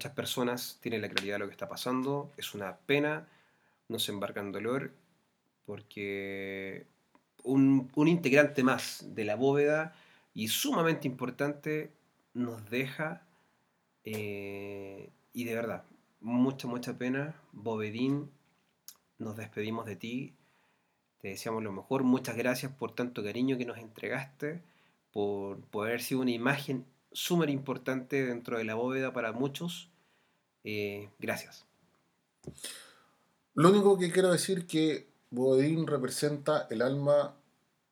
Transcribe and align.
muchas 0.00 0.12
personas 0.14 0.78
tienen 0.80 1.02
la 1.02 1.10
claridad 1.10 1.34
de 1.34 1.40
lo 1.40 1.46
que 1.46 1.52
está 1.52 1.68
pasando. 1.68 2.32
Es 2.38 2.54
una 2.54 2.78
pena, 2.78 3.28
no 3.88 3.98
se 3.98 4.12
embarca 4.12 4.40
en 4.40 4.50
dolor, 4.50 4.92
porque 5.66 6.86
un, 7.44 7.90
un 7.94 8.08
integrante 8.08 8.62
más 8.62 9.04
de 9.14 9.24
la 9.24 9.34
bóveda 9.36 9.94
y 10.32 10.48
sumamente 10.48 11.06
importante 11.06 11.92
nos 12.32 12.70
deja. 12.70 13.26
eh, 14.04 15.10
y 15.34 15.44
de 15.44 15.54
verdad, 15.54 15.84
mucha, 16.20 16.66
mucha 16.66 16.96
pena. 16.96 17.34
Bovedín, 17.52 18.30
nos 19.18 19.36
despedimos 19.36 19.84
de 19.84 19.96
ti. 19.96 20.34
Te 21.20 21.28
deseamos 21.28 21.62
lo 21.62 21.72
mejor. 21.72 22.04
Muchas 22.04 22.36
gracias 22.38 22.72
por 22.72 22.92
tanto 22.94 23.22
cariño 23.22 23.58
que 23.58 23.66
nos 23.66 23.76
entregaste, 23.76 24.62
por, 25.12 25.60
por 25.66 25.88
haber 25.88 26.00
sido 26.00 26.22
una 26.22 26.30
imagen 26.30 26.86
súper 27.12 27.50
importante 27.50 28.24
dentro 28.24 28.56
de 28.56 28.64
la 28.64 28.74
bóveda 28.76 29.12
para 29.12 29.32
muchos. 29.32 29.89
Eh, 30.64 31.08
gracias. 31.18 31.64
Lo 33.54 33.70
único 33.70 33.98
que 33.98 34.10
quiero 34.10 34.30
decir 34.30 34.58
es 34.58 34.64
que 34.64 35.06
Bodín 35.30 35.86
representa 35.86 36.66
el 36.70 36.82
alma 36.82 37.34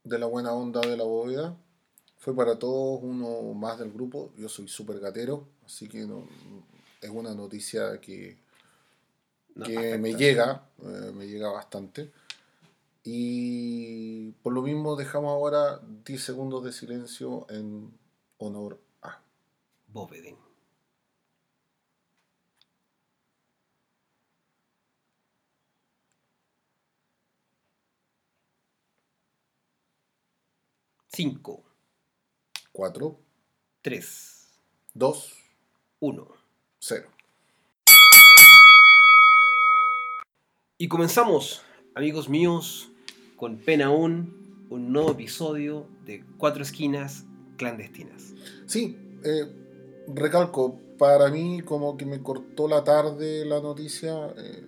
de 0.05 0.19
la 0.19 0.27
buena 0.27 0.53
onda 0.53 0.81
de 0.81 0.97
la 0.97 1.05
bóveda. 1.05 1.57
Fue 2.19 2.35
para 2.35 2.59
todos 2.59 3.01
uno 3.03 3.55
más 3.55 3.79
del 3.79 3.93
grupo. 3.93 4.33
Yo 4.37 4.49
soy 4.49 4.69
súper 4.69 4.99
gatero, 4.99 5.47
así 5.65 5.89
que 5.89 6.07
no, 6.07 6.27
es 7.01 7.11
una 7.11 7.35
noticia 7.35 8.01
que, 8.01 8.37
me 9.55 10.15
llega, 10.15 10.69
eh, 10.83 11.13
me 11.15 11.27
llega 11.27 11.51
bastante. 11.51 12.11
Y 13.05 14.33
por 14.43 14.53
lo 14.53 14.63
mismo 14.63 14.97
dejamos 14.97 15.31
ahora 15.31 15.81
10 16.05 16.23
segundos 16.23 16.65
de 16.65 16.73
silencio 16.73 17.47
en 17.49 17.93
honor 18.39 18.79
a 19.03 19.21
Bovedin. 19.89 20.48
5, 31.19 31.65
4, 32.71 33.19
3, 33.83 34.49
2, 34.95 35.35
1, 35.99 36.29
0. 36.79 37.09
Y 40.79 40.87
comenzamos, 40.87 41.63
amigos 41.97 42.29
míos, 42.29 42.93
con 43.35 43.59
pena 43.59 43.87
aún, 43.87 44.67
un 44.71 44.93
nuevo 44.93 45.11
episodio 45.11 45.89
de 46.07 46.25
Cuatro 46.37 46.63
Esquinas 46.63 47.25
Clandestinas. 47.57 48.35
Sí, 48.67 48.97
eh, 49.25 49.51
recalco, 50.15 50.79
para 50.99 51.31
mí 51.31 51.63
como 51.63 51.97
que 51.97 52.07
me 52.07 52.23
cortó 52.23 52.69
la 52.69 52.85
tarde 52.85 53.45
la 53.45 53.61
noticia, 53.61 54.29
eh, 54.37 54.65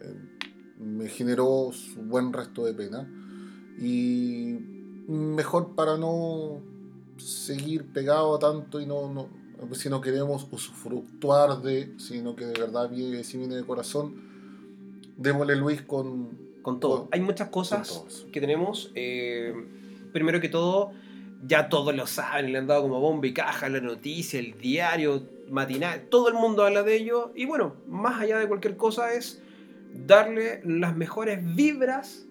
eh, 0.00 0.14
me 0.80 1.08
generó 1.08 1.70
su 1.70 2.02
buen 2.02 2.32
resto 2.32 2.64
de 2.64 2.74
pena. 2.74 3.08
Y 3.78 4.75
mejor 5.08 5.74
para 5.74 5.96
no 5.96 6.60
seguir 7.18 7.86
pegado 7.92 8.38
tanto 8.38 8.80
y 8.80 8.86
no, 8.86 9.12
no 9.12 9.28
si 9.74 9.88
no 9.88 10.00
queremos 10.00 10.46
usufructuar 10.50 11.62
de, 11.62 11.94
sino 11.98 12.36
que 12.36 12.44
de 12.44 12.58
verdad 12.60 12.90
viene, 12.90 13.24
si 13.24 13.38
viene 13.38 13.56
de 13.56 13.64
corazón, 13.64 14.14
démosle 15.16 15.56
Luis 15.56 15.82
con... 15.82 16.44
Con 16.62 16.80
todo. 16.80 17.02
Con- 17.04 17.08
Hay 17.12 17.20
muchas 17.20 17.48
cosas 17.48 18.02
que 18.32 18.40
tenemos. 18.40 18.90
eh, 18.94 19.54
primero 20.12 20.40
que 20.40 20.48
todo, 20.48 20.90
ya 21.46 21.68
todos 21.68 21.94
lo 21.94 22.06
saben, 22.06 22.52
le 22.52 22.58
han 22.58 22.66
dado 22.66 22.82
como 22.82 23.00
bomba 23.00 23.26
y 23.28 23.32
caja 23.32 23.68
la 23.68 23.80
noticia, 23.80 24.40
el 24.40 24.58
diario 24.58 25.22
matinal, 25.48 26.02
todo 26.10 26.28
el 26.28 26.34
mundo 26.34 26.64
habla 26.64 26.82
de 26.82 26.96
ello. 26.96 27.32
Y 27.36 27.46
bueno, 27.46 27.76
más 27.88 28.20
allá 28.20 28.38
de 28.38 28.48
cualquier 28.48 28.76
cosa 28.76 29.12
es 29.14 29.40
darle 30.06 30.60
las 30.64 30.96
mejores 30.96 31.38
vibras, 31.54 32.26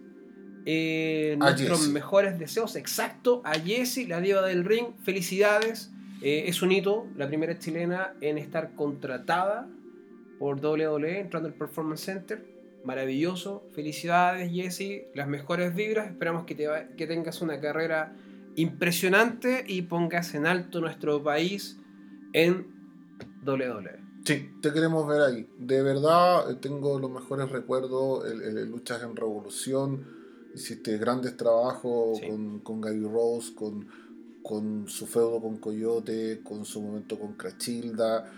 eh, 0.65 1.35
nuestros 1.37 1.77
Jessie. 1.79 1.93
mejores 1.93 2.39
deseos, 2.39 2.75
exacto, 2.75 3.41
a 3.45 3.53
Jessie, 3.59 4.07
la 4.07 4.19
diva 4.21 4.41
del 4.41 4.63
ring. 4.65 4.87
Felicidades. 5.03 5.91
eh, 6.21 6.45
es 6.47 6.61
un 6.63 6.71
hito, 6.71 7.05
la 7.17 7.27
primera 7.27 7.59
chilena 7.59 8.13
en 8.21 8.37
estar 8.39 8.73
contratada 8.75 9.67
por 10.39 10.59
WWE 10.63 11.19
entrando 11.19 11.47
al 11.49 11.53
Performance 11.55 12.01
Center. 12.05 12.43
Maravilloso. 12.83 13.63
Felicidades, 13.73 14.51
Jesse. 14.51 15.03
Las 15.13 15.27
mejores 15.27 15.75
vibras. 15.75 16.07
Esperamos 16.09 16.45
que, 16.45 16.55
te 16.55 16.67
va- 16.67 16.87
que 16.97 17.05
tengas 17.07 17.41
una 17.41 17.59
carrera 17.59 18.15
impresionante 18.55 19.63
y 19.67 19.83
pongas 19.83 20.33
en 20.35 20.45
alto 20.47 20.81
nuestro 20.81 21.21
país 21.23 21.77
en 22.33 22.67
WWE. 23.45 23.99
Sí, 24.25 24.49
te 24.61 24.73
queremos 24.73 25.07
ver 25.07 25.21
ahí. 25.21 25.47
De 25.59 25.81
verdad, 25.83 26.49
eh, 26.51 26.55
tengo 26.59 26.99
los 26.99 27.11
mejores 27.11 27.49
recuerdos. 27.51 28.25
El, 28.31 28.41
el- 28.41 28.57
el 28.57 28.69
luchas 28.69 29.01
en 29.03 29.15
Revolución. 29.15 30.05
Hiciste 30.55 30.97
grandes 30.97 31.35
trabajos 31.37 32.17
Sí. 32.19 32.27
con, 32.29 32.59
con 32.59 32.81
Gaby 32.81 33.03
Rose, 33.03 33.53
con, 33.53 33.87
con 34.41 34.87
su 34.87 35.05
feudo 35.05 35.41
con 35.41 35.57
Coyote, 35.57 36.41
con 36.43 36.65
su 36.65 36.81
momento 36.81 37.19
con 37.19 37.33
Crachilda, 37.33 38.31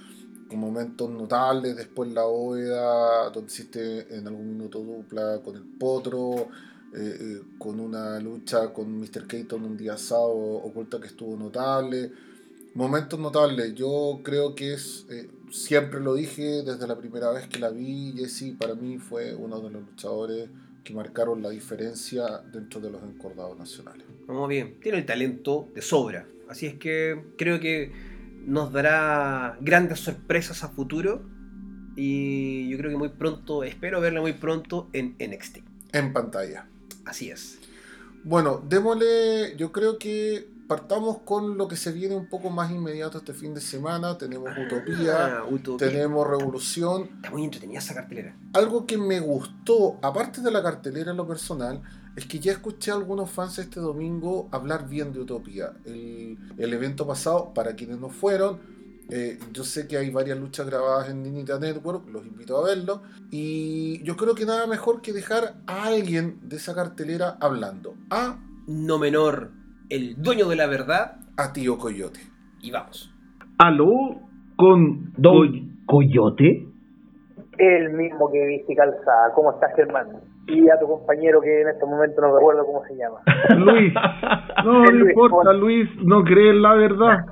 con 0.50 0.60
momentos 0.60 1.10
notables 1.10 1.76
después 1.76 2.12
la 2.12 2.26
OEA, 2.26 3.30
donde 3.34 3.52
hiciste 3.52 4.16
en 4.18 4.28
algún 4.28 4.50
minuto 4.58 4.80
dupla 4.80 5.42
con 5.44 5.56
el 5.56 5.64
Potro. 5.64 6.48
eh, 6.94 7.18
eh, 7.20 7.42
con 7.58 7.82
una 7.82 8.18
lucha 8.20 8.72
con 8.74 8.98
Mr. 8.98 9.28
Keaton 9.28 9.62
un 9.62 9.76
día 9.76 9.98
sábado 9.98 10.34
oculta 10.38 11.00
que 11.02 11.08
estuvo 11.08 11.36
notable 11.36 12.14
Momentos 12.76 13.20
notables, 13.20 13.74
yo 13.76 14.22
creo 14.24 14.56
que 14.56 14.74
es, 14.74 15.06
eh, 15.10 15.30
siempre 15.52 16.00
lo 16.00 16.14
dije 16.14 16.62
desde 16.64 16.88
la 16.88 16.96
primera 16.98 17.30
vez 17.32 17.48
que 17.48 17.60
la 17.60 17.70
vi, 17.72 18.14
Jessie 18.16 18.54
para 18.54 18.74
mí 18.76 19.00
fue 19.00 19.36
uno 19.36 19.60
de 19.60 19.70
los 19.72 19.82
luchadores 19.84 20.50
que 20.88 20.94
marcaron 20.94 21.42
la 21.42 21.50
diferencia 21.50 22.26
dentro 22.54 22.80
de 22.80 22.90
los 22.90 23.04
encordados 23.04 23.60
nacionales. 23.60 24.06
Vamos 24.26 24.48
bien. 24.48 24.80
Tiene 24.80 25.00
el 25.00 25.06
talento 25.06 25.68
de 25.76 25.82
sobra. 25.82 26.26
Así 26.48 26.66
es 26.66 26.76
que 26.76 27.26
creo 27.38 27.60
que 27.60 27.92
nos 28.46 28.72
dará 28.72 29.58
grandes 29.60 30.00
sorpresas 30.00 30.64
a 30.64 30.70
futuro. 30.70 31.26
Y 31.98 32.70
yo 32.70 32.78
creo 32.78 32.92
que 32.92 32.98
muy 32.98 33.10
pronto, 33.10 33.66
espero 33.66 34.00
verla 34.00 34.22
muy 34.22 34.32
pronto 34.32 34.88
en 34.94 35.18
NXT. 35.20 35.58
En 35.92 36.14
pantalla. 36.14 36.68
Así 37.04 37.32
es. 37.32 37.60
Bueno, 38.24 38.64
démosle, 38.66 39.58
yo 39.58 39.74
creo 39.74 39.98
que 39.98 40.48
partamos 40.68 41.20
con 41.20 41.58
lo 41.58 41.68
que 41.68 41.76
se 41.76 41.92
viene 41.92 42.16
un 42.16 42.28
poco 42.28 42.50
más 42.50 42.72
inmediato 42.72 43.18
este 43.20 43.34
fin 43.34 43.54
de 43.54 43.62
semana. 43.62 44.18
Tenemos 44.18 44.50
Utopía, 44.58 45.38
Ah, 45.40 45.46
Utopía. 45.50 45.88
tenemos 45.88 46.28
Revolución. 46.28 47.10
Está 47.16 47.32
muy 47.32 47.44
entretenida 47.44 47.80
esa 47.80 47.94
cartelera. 47.94 48.36
Algo 48.54 48.86
que 48.86 48.98
me 48.98 49.20
gustó, 49.20 49.98
aparte 50.02 50.42
de 50.42 50.52
la 50.52 50.62
cartelera 50.62 51.12
en 51.12 51.18
lo 51.18 51.28
personal, 51.28 51.82
es 52.16 52.26
que 52.26 52.40
ya 52.40 52.52
escuché 52.52 52.92
a 52.92 52.96
algunos 52.96 53.30
fans 53.30 53.60
este 53.60 53.80
domingo 53.80 54.50
hablar 54.52 54.88
bien 54.90 55.14
de 55.14 55.20
Utopía. 55.22 55.74
El, 55.86 56.38
el 56.58 56.74
evento 56.74 57.06
pasado, 57.08 57.54
para 57.54 57.76
quienes 57.76 58.00
no 58.00 58.10
fueron, 58.10 58.60
eh, 59.10 59.40
yo 59.54 59.64
sé 59.64 59.88
que 59.88 59.98
hay 59.98 60.10
varias 60.10 60.38
luchas 60.38 60.66
grabadas 60.66 61.10
en 61.10 61.24
Ninita 61.24 61.58
Network, 61.60 62.10
los 62.10 62.26
invito 62.26 62.58
a 62.58 62.64
verlo. 62.66 63.04
Y 63.32 64.04
yo 64.04 64.18
creo 64.18 64.36
que 64.36 64.46
nada 64.46 64.68
mejor 64.68 65.02
que 65.02 65.14
dejar 65.14 65.62
a 65.68 65.84
alguien 65.86 66.40
de 66.44 66.58
esa 66.58 66.76
cartelera 66.76 67.38
hablando. 67.40 67.96
A, 68.10 68.40
No 68.68 69.00
menor, 69.00 69.52
el 69.90 70.22
dueño 70.22 70.48
de 70.50 70.56
la 70.56 70.68
verdad. 70.68 71.18
a 71.38 71.54
Tío 71.54 71.78
Coyote. 71.78 72.20
Y 72.62 72.72
vamos. 72.72 73.14
Aló, 73.60 73.92
con 74.56 75.14
Don 75.18 75.78
Coyote. 75.86 76.66
El 77.60 77.94
mismo 77.94 78.32
que 78.32 78.46
viste 78.48 78.76
calzada. 78.76 79.34
¿Cómo 79.36 79.52
estás, 79.52 79.72
Germán? 79.76 80.08
Y 80.48 80.70
a 80.70 80.80
tu 80.80 80.88
compañero 80.88 81.42
que 81.42 81.62
en 81.62 81.68
este 81.70 81.86
momento 81.86 82.22
no 82.22 82.36
recuerdo 82.36 82.66
cómo 82.66 82.82
se 82.86 82.96
llama. 82.96 83.20
Luis, 83.58 83.94
no, 84.66 84.74
no 84.84 84.86
Luis, 84.92 85.10
importa, 85.10 85.36
hola. 85.50 85.54
Luis, 85.54 85.90
no 86.04 86.24
crees 86.24 86.56
la 86.56 86.74
verdad. 86.76 87.18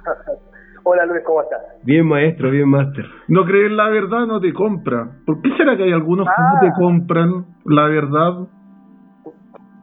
Hola 0.88 1.04
Luis, 1.08 1.24
¿cómo 1.26 1.42
estás? 1.42 1.62
Bien 1.82 2.06
maestro, 2.08 2.52
bien 2.52 2.70
máster. 2.70 3.06
No 3.28 3.44
crees 3.44 3.72
la 3.72 3.90
verdad, 3.90 4.28
no 4.28 4.40
te 4.40 4.54
compra. 4.54 5.10
¿Por 5.26 5.42
qué 5.42 5.50
será 5.58 5.76
que 5.76 5.82
hay 5.82 5.92
algunos 5.92 6.28
que 6.28 6.34
Ah. 6.38 6.52
no 6.54 6.60
te 6.60 6.72
compran 6.80 7.46
la 7.66 7.88
verdad? 7.88 8.34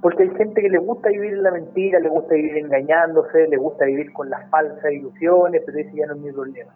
Porque 0.02 0.24
hay 0.24 0.30
gente 0.30 0.60
que 0.60 0.68
le 0.68 0.78
gusta 0.78 1.08
vivir 1.08 1.32
en 1.34 1.42
la 1.44 1.52
mentira, 1.52 2.00
le 2.00 2.08
gusta 2.08 2.34
vivir 2.34 2.58
engañándose, 2.58 3.46
le 3.48 3.56
gusta 3.56 3.86
vivir 3.86 4.12
con 4.12 4.28
las 4.28 4.50
falsas 4.50 4.92
ilusiones, 4.92 5.62
pero 5.64 5.78
ese 5.78 5.96
ya 5.96 6.06
no 6.06 6.14
es 6.14 6.20
mi 6.20 6.32
problema. 6.32 6.72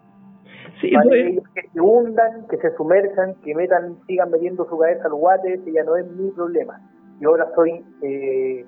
Sí, 0.81 0.93
Para 0.93 1.08
pues, 1.08 1.26
ellos 1.26 1.44
que 1.55 1.62
se 1.69 1.81
hundan, 1.81 2.46
que 2.49 2.56
se 2.58 2.75
sumerjan, 2.76 3.34
que 3.43 3.55
metan, 3.55 3.96
sigan 4.06 4.31
metiendo 4.31 4.64
su 4.69 4.78
cabeza 4.78 5.06
al 5.06 5.14
guate, 5.14 5.55
ese 5.55 5.73
ya 5.73 5.82
no 5.82 5.96
es 5.96 6.06
mi 6.12 6.31
problema. 6.31 6.81
Yo 7.20 7.31
ahora 7.31 7.49
soy 7.55 7.84
eh, 8.02 8.64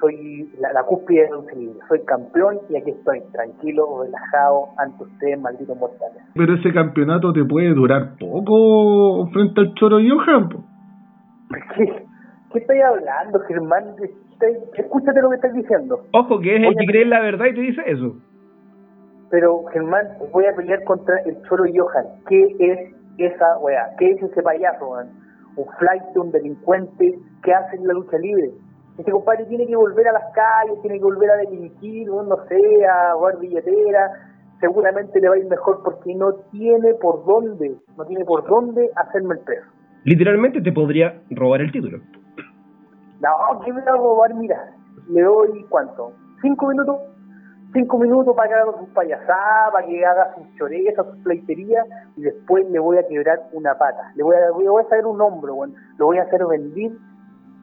soy 0.00 0.50
la, 0.60 0.72
la 0.72 0.84
cúspide 0.84 1.26
de 1.26 1.36
un 1.36 1.46
cilindro, 1.46 1.80
soy 1.88 2.00
campeón 2.04 2.58
y 2.68 2.76
aquí 2.76 2.90
estoy, 2.90 3.22
tranquilo, 3.32 4.02
relajado, 4.02 4.68
ante 4.78 5.04
ustedes, 5.04 5.40
malditos 5.40 5.76
mortales. 5.76 6.22
Pero 6.34 6.54
ese 6.54 6.72
campeonato 6.72 7.32
te 7.32 7.44
puede 7.44 7.74
durar 7.74 8.16
poco 8.18 9.28
frente 9.32 9.60
al 9.60 9.74
Choro 9.74 9.98
Johan. 9.98 10.48
po. 10.48 10.64
¿Qué, 11.76 12.06
qué 12.56 12.62
estoy 12.62 12.80
hablando, 12.80 13.40
Germán? 13.40 13.96
Escúchate 14.76 15.20
lo 15.20 15.30
que 15.30 15.36
estás 15.36 15.54
diciendo. 15.54 16.00
ojo 16.12 16.40
que 16.40 16.56
es 16.56 16.62
el 16.62 16.76
que 16.76 16.86
cree 16.86 17.02
en 17.02 17.10
la 17.10 17.20
verdad 17.20 17.46
y 17.46 17.54
te 17.54 17.60
dice 17.60 17.82
eso. 17.86 18.16
Pero, 19.30 19.64
Germán, 19.72 20.06
voy 20.32 20.46
a 20.46 20.54
pelear 20.54 20.82
contra 20.84 21.18
el 21.26 21.36
Choro 21.42 21.64
Johan. 21.64 22.06
¿Qué 22.28 22.56
es 22.58 22.94
esa 23.18 23.58
weá? 23.58 23.94
¿Qué 23.98 24.12
es 24.12 24.22
ese 24.22 24.42
payaso, 24.42 24.88
weón? 24.88 25.08
Un 25.56 25.66
flight, 25.78 26.16
un 26.16 26.30
delincuente 26.30 27.18
que 27.42 27.52
hace 27.52 27.76
en 27.76 27.86
la 27.86 27.94
lucha 27.94 28.18
libre. 28.18 28.52
Este 28.98 29.10
compadre 29.10 29.44
tiene 29.46 29.66
que 29.66 29.76
volver 29.76 30.08
a 30.08 30.12
las 30.12 30.32
calles, 30.32 30.80
tiene 30.80 30.98
que 30.98 31.04
volver 31.04 31.30
a 31.30 31.36
delinquir, 31.36 32.08
no 32.08 32.36
sé, 32.48 32.86
a 32.86 33.14
jugar 33.14 33.38
billetera. 33.38 34.12
Seguramente 34.60 35.20
le 35.20 35.28
va 35.28 35.34
a 35.34 35.38
ir 35.38 35.46
mejor 35.46 35.82
porque 35.84 36.14
no 36.14 36.32
tiene 36.52 36.94
por 36.94 37.26
dónde, 37.26 37.76
no 37.98 38.04
tiene 38.06 38.24
por 38.24 38.46
dónde 38.48 38.90
hacerme 38.96 39.34
el 39.34 39.40
preso. 39.40 39.66
Literalmente 40.04 40.62
te 40.62 40.72
podría 40.72 41.20
robar 41.30 41.60
el 41.60 41.72
título. 41.72 41.98
No, 43.20 43.60
¿qué 43.64 43.72
me 43.72 43.80
va 43.82 43.92
a 43.92 43.96
robar? 43.96 44.34
Mira, 44.34 44.72
le 45.08 45.22
doy, 45.22 45.64
¿cuánto? 45.68 46.12
¿Cinco 46.42 46.68
minutos? 46.68 46.96
Cinco 47.72 47.98
minutos 47.98 48.34
para 48.36 48.48
que 48.48 48.54
haga 48.54 48.78
sus 48.78 48.88
payasadas, 48.90 49.72
para 49.72 49.86
que 49.86 50.04
haga 50.04 50.34
sus 50.34 50.54
chorezas, 50.56 51.06
sus 51.06 51.18
pleiterías, 51.24 51.86
y 52.16 52.22
después 52.22 52.68
le 52.70 52.78
voy 52.78 52.98
a 52.98 53.06
quebrar 53.06 53.40
una 53.52 53.74
pata. 53.74 54.12
Le 54.14 54.22
voy 54.22 54.36
a, 54.36 54.40
le 54.58 54.68
voy 54.68 54.82
a 54.82 54.86
hacer 54.86 55.04
un 55.06 55.20
hombro, 55.20 55.54
bueno, 55.54 55.74
lo 55.98 56.06
voy 56.06 56.18
a 56.18 56.22
hacer 56.22 56.40
vendir 56.46 56.92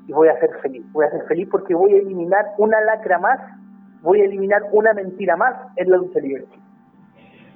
y 0.07 0.11
voy 0.11 0.27
a 0.27 0.39
ser 0.39 0.51
feliz. 0.61 0.83
Voy 0.91 1.05
a 1.05 1.11
ser 1.11 1.23
feliz 1.27 1.47
porque 1.49 1.73
voy 1.73 1.93
a 1.93 1.97
eliminar 1.97 2.45
una 2.57 2.79
lacra 2.81 3.17
más, 3.19 3.39
voy 4.01 4.21
a 4.21 4.25
eliminar 4.25 4.61
una 4.71 4.93
mentira 4.93 5.35
más 5.37 5.55
en 5.77 5.89
la 5.89 5.97
lucha 5.97 6.19
libre. 6.19 6.45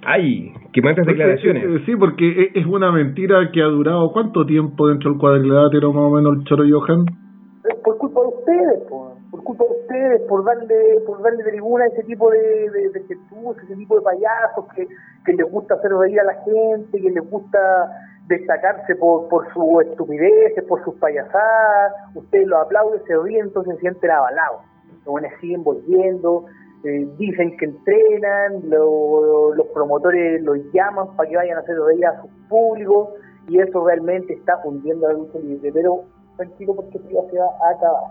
Ay, 0.06 0.54
qué 0.74 0.82
malas 0.82 1.06
declaraciones. 1.06 1.64
Eh, 1.64 1.84
Sí, 1.86 1.96
porque 1.96 2.26
e- 2.30 2.60
es 2.60 2.66
una 2.66 2.92
mentira 2.92 3.52
que 3.52 3.62
ha 3.62 3.66
durado 3.66 4.12
cuánto 4.14 4.46
tiempo 4.46 4.88
dentro 4.88 5.12
del 5.12 5.20
cuadrilátero 5.20 5.92
más 5.92 6.04
o 6.04 6.10
menos 6.12 6.38
el 6.38 6.44
Choro 6.46 6.64
Johan. 6.70 7.06
Por 7.84 7.98
culpa 7.98 8.22
de 8.22 8.28
ustedes, 8.28 8.80
por, 8.90 9.44
culpa 9.44 9.64
de 9.66 9.72
ustedes, 9.82 10.22
por 10.24 10.44
darle, 10.44 11.00
por 11.06 11.22
darle 11.22 11.44
tribuna 11.44 11.86
a 11.86 11.88
ese 11.88 12.04
tipo 12.04 12.30
de, 12.32 12.70
de, 12.70 13.04
Jesús, 13.08 13.58
ese 13.64 13.76
tipo 13.76 13.96
de 13.96 14.02
payasos 14.02 14.66
que, 14.76 15.34
les 15.34 15.52
gusta 15.52 15.76
hacer 15.76 15.92
reír 15.94 16.20
a 16.20 16.24
la 16.24 16.36
gente, 16.44 17.02
que 17.02 17.10
les 17.10 17.30
gusta 17.30 17.92
destacarse 18.28 18.96
por, 18.96 19.28
por 19.30 19.52
sus 19.54 19.86
estupideces, 19.86 20.64
por 20.66 20.84
sus 20.84 20.96
payasadas, 20.96 21.94
ustedes 22.16 22.48
los 22.48 22.62
aplauden, 22.62 23.02
se 23.06 23.18
ríen, 23.18 23.48
entonces 23.48 23.76
se 23.76 23.82
sienten 23.82 24.12
avalados. 24.12 24.62
Los 24.98 25.06
buenos 25.06 25.32
siguen 25.40 25.64
volviendo, 25.64 26.46
eh, 26.84 27.08
dicen 27.18 27.56
que 27.58 27.66
entrenan, 27.66 28.70
lo- 28.70 29.54
los 29.54 29.68
promotores 29.68 30.42
los 30.44 30.58
llaman 30.74 31.16
para 31.16 31.30
que 31.30 31.36
vayan 31.38 31.58
a 31.58 31.62
hacer 31.62 31.78
reír 31.80 32.06
a 32.06 32.22
sus 32.22 32.32
públicos, 32.50 33.10
y 33.48 33.60
eso 33.60 33.86
realmente 33.86 34.34
está 34.34 34.60
hundiendo 34.66 35.08
a 35.08 35.14
la 35.14 35.20
lucha 35.20 35.40
libre, 35.40 35.72
pero 35.74 36.02
tranquilo 36.38 36.74
porque 36.76 36.98
esto 36.98 37.10
ya 37.10 37.30
se 37.30 37.40
va 37.40 37.46
a 37.46 37.76
acabar. 37.76 38.04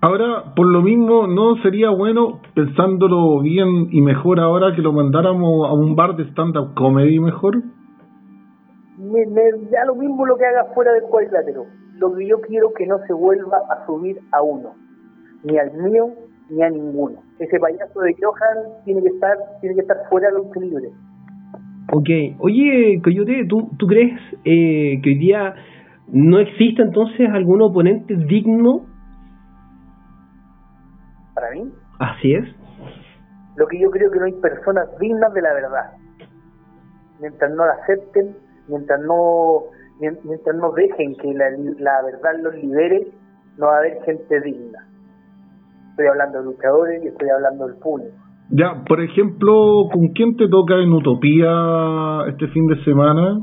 Ahora, 0.00 0.54
por 0.54 0.66
lo 0.66 0.82
mismo, 0.82 1.26
¿no 1.26 1.56
sería 1.62 1.90
bueno, 1.90 2.40
pensándolo 2.54 3.40
bien 3.40 3.88
y 3.90 4.02
mejor 4.02 4.40
ahora, 4.40 4.74
que 4.74 4.82
lo 4.82 4.92
mandáramos 4.92 5.68
a 5.68 5.72
un 5.72 5.96
bar 5.96 6.16
de 6.16 6.24
stand-up 6.24 6.74
comedy 6.74 7.20
mejor? 7.20 7.62
me, 8.98 9.26
me 9.26 9.42
da 9.70 9.84
lo 9.86 9.94
mismo 9.94 10.26
lo 10.26 10.36
que 10.36 10.46
haga 10.46 10.72
fuera 10.74 10.92
del 10.92 11.04
cuadrilátero. 11.04 11.66
Lo 11.98 12.14
que 12.14 12.26
yo 12.26 12.40
quiero 12.40 12.72
que 12.74 12.86
no 12.86 12.98
se 13.06 13.12
vuelva 13.12 13.58
a 13.70 13.86
subir 13.86 14.18
a 14.32 14.42
uno, 14.42 14.74
ni 15.44 15.58
al 15.58 15.72
mío 15.72 16.10
ni 16.50 16.62
a 16.62 16.70
ninguno. 16.70 17.20
Ese 17.38 17.58
payaso 17.58 18.00
de 18.00 18.14
Johan 18.20 18.84
tiene 18.84 19.02
que 19.02 19.08
estar 19.08 19.36
tiene 19.60 19.76
que 19.76 19.82
estar 19.82 19.96
fuera 20.10 20.28
de 20.28 20.34
lucha 20.34 20.60
libre. 20.60 20.90
Ok, 21.92 22.08
oye, 22.40 23.00
Coyote, 23.02 23.44
¿tú, 23.48 23.70
tú 23.78 23.86
crees 23.86 24.18
eh, 24.44 25.00
que 25.02 25.10
hoy 25.10 25.18
día 25.18 25.54
no 26.08 26.38
existe 26.38 26.82
entonces 26.82 27.28
algún 27.30 27.62
oponente 27.62 28.14
digno? 28.16 28.86
Para 31.34 31.50
mí, 31.50 31.72
Así 31.98 32.32
es. 32.34 32.44
lo 33.56 33.66
que 33.66 33.80
yo 33.80 33.90
creo 33.90 34.10
que 34.10 34.18
no 34.18 34.24
hay 34.26 34.32
personas 34.40 34.86
dignas 35.00 35.32
de 35.34 35.42
la 35.42 35.52
verdad. 35.54 35.90
Mientras 37.20 37.50
no 37.54 37.64
la 37.66 37.72
acepten, 37.82 38.36
mientras 38.68 39.00
no 39.00 39.62
mien- 40.00 40.18
mientras 40.24 40.56
no 40.56 40.72
dejen 40.72 41.14
que 41.16 41.32
la, 41.34 41.46
la 41.78 42.02
verdad 42.02 42.32
los 42.42 42.54
libere, 42.56 43.08
no 43.58 43.66
va 43.66 43.76
a 43.76 43.78
haber 43.78 44.02
gente 44.04 44.40
digna. 44.40 44.78
Estoy 45.90 46.06
hablando 46.06 46.38
de 46.40 46.44
luchadores 46.44 47.04
y 47.04 47.08
estoy 47.08 47.28
hablando 47.30 47.66
del 47.68 47.76
público. 47.78 48.16
Ya, 48.50 48.84
por 48.86 49.00
ejemplo, 49.00 49.88
¿con 49.92 50.08
quién 50.08 50.36
te 50.36 50.48
toca 50.48 50.74
en 50.74 50.92
Utopía 50.92 51.50
este 52.28 52.48
fin 52.48 52.66
de 52.66 52.82
semana? 52.84 53.40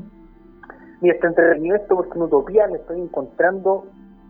Mira, 1.01 1.15
está 1.15 1.27
entretenido 1.27 1.75
esto 1.75 1.95
porque 1.95 2.15
en 2.15 2.21
Utopía 2.21 2.67
me 2.67 2.77
estoy 2.77 3.01
encontrando 3.01 3.85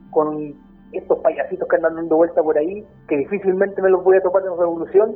con 0.09 0.55
estos 0.93 1.19
payasitos 1.19 1.67
que 1.67 1.75
andan 1.75 1.95
dando 1.95 2.15
vuelta 2.15 2.41
por 2.41 2.57
ahí, 2.57 2.85
que 3.07 3.17
difícilmente 3.17 3.81
me 3.81 3.89
los 3.89 4.03
voy 4.03 4.17
a 4.17 4.23
topar 4.23 4.43
en 4.43 4.57
Revolución, 4.57 5.15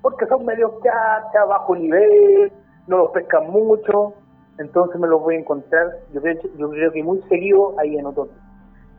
porque 0.00 0.26
son 0.26 0.44
medio 0.46 0.78
chachas, 0.82 1.48
bajo 1.48 1.74
nivel, 1.74 2.52
no 2.86 2.98
los 2.98 3.10
pescan 3.10 3.50
mucho, 3.50 4.14
entonces 4.58 5.00
me 5.00 5.08
los 5.08 5.20
voy 5.20 5.36
a 5.36 5.40
encontrar, 5.40 5.90
yo 6.12 6.20
creo, 6.20 6.40
yo 6.56 6.70
creo 6.70 6.92
que 6.92 7.02
muy 7.02 7.20
seguido 7.22 7.74
ahí 7.78 7.96
en 7.96 8.06
Utopía. 8.06 8.38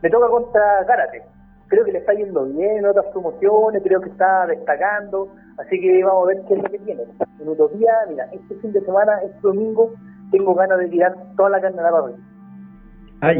Me 0.02 0.10
toca 0.10 0.28
contra 0.28 0.84
Karate, 0.86 1.22
creo 1.68 1.84
que 1.86 1.92
le 1.92 1.98
está 1.98 2.12
yendo 2.12 2.44
bien 2.44 2.78
en 2.78 2.86
otras 2.86 3.06
promociones, 3.06 3.82
creo 3.82 4.00
que 4.02 4.10
está 4.10 4.46
destacando, 4.46 5.28
así 5.56 5.80
que 5.80 6.04
vamos 6.04 6.24
a 6.24 6.26
ver 6.28 6.44
qué 6.48 6.54
es 6.54 6.62
lo 6.62 6.70
que 6.70 6.78
tiene. 6.80 7.02
En 7.40 7.48
Utopía, 7.48 7.92
mira, 8.08 8.28
este 8.32 8.56
fin 8.56 8.72
de 8.72 8.80
semana, 8.82 9.22
este 9.22 9.40
domingo, 9.40 9.92
tengo 10.30 10.54
ganas 10.54 10.78
de 10.78 10.88
tirar 10.88 11.14
toda 11.36 11.50
la 11.50 11.60
carne 11.60 11.80
a 11.80 11.84
la 11.84 11.90
parrilla. 11.90 12.18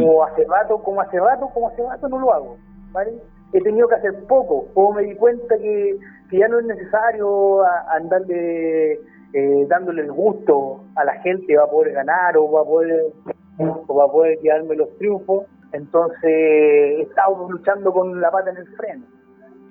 Como 0.00 0.25
hace 0.25 0.44
rato, 0.44 0.78
como 0.82 1.00
hace 1.00 1.19
rato, 1.20 1.48
como 1.52 1.69
hace 1.69 1.82
rato 1.82 2.08
no 2.08 2.19
lo 2.19 2.32
hago, 2.32 2.56
¿vale? 2.92 3.12
He 3.52 3.60
tenido 3.60 3.86
que 3.88 3.94
hacer 3.96 4.25
poco, 4.26 4.66
como 4.75 4.92
me 4.94 5.02
di 5.02 5.14
cuenta 5.16 5.56
que, 5.58 5.96
que 6.31 6.38
ya 6.38 6.48
no 6.48 6.58
es 6.58 6.66
necesario 6.66 7.62
a- 7.62 7.92
andarle 7.92 8.92
eh, 9.36 9.66
dándole 9.69 10.02
el 10.02 10.12
gusto 10.12 10.84
a 10.96 11.04
la 11.04 11.14
gente, 11.22 11.56
va 11.56 11.64
a 11.64 11.70
poder 11.70 11.92
ganar 11.92 12.36
o 12.36 12.50
va 12.50 12.60
a 12.62 12.64
poder 12.64 13.12
o 13.58 13.94
va 13.94 14.04
a 14.04 14.08
poder 14.08 14.38
quedarme 14.40 14.75
los 14.76 14.88
triunfos, 14.98 15.46
entonces 15.72 16.22
he 16.25 17.02
estado 17.02 17.48
luchando 17.48 17.92
con 17.92 18.20
la 18.20 18.31
pata 18.31 18.50
en 18.50 18.56
el 18.58 18.66
freno. 18.76 19.04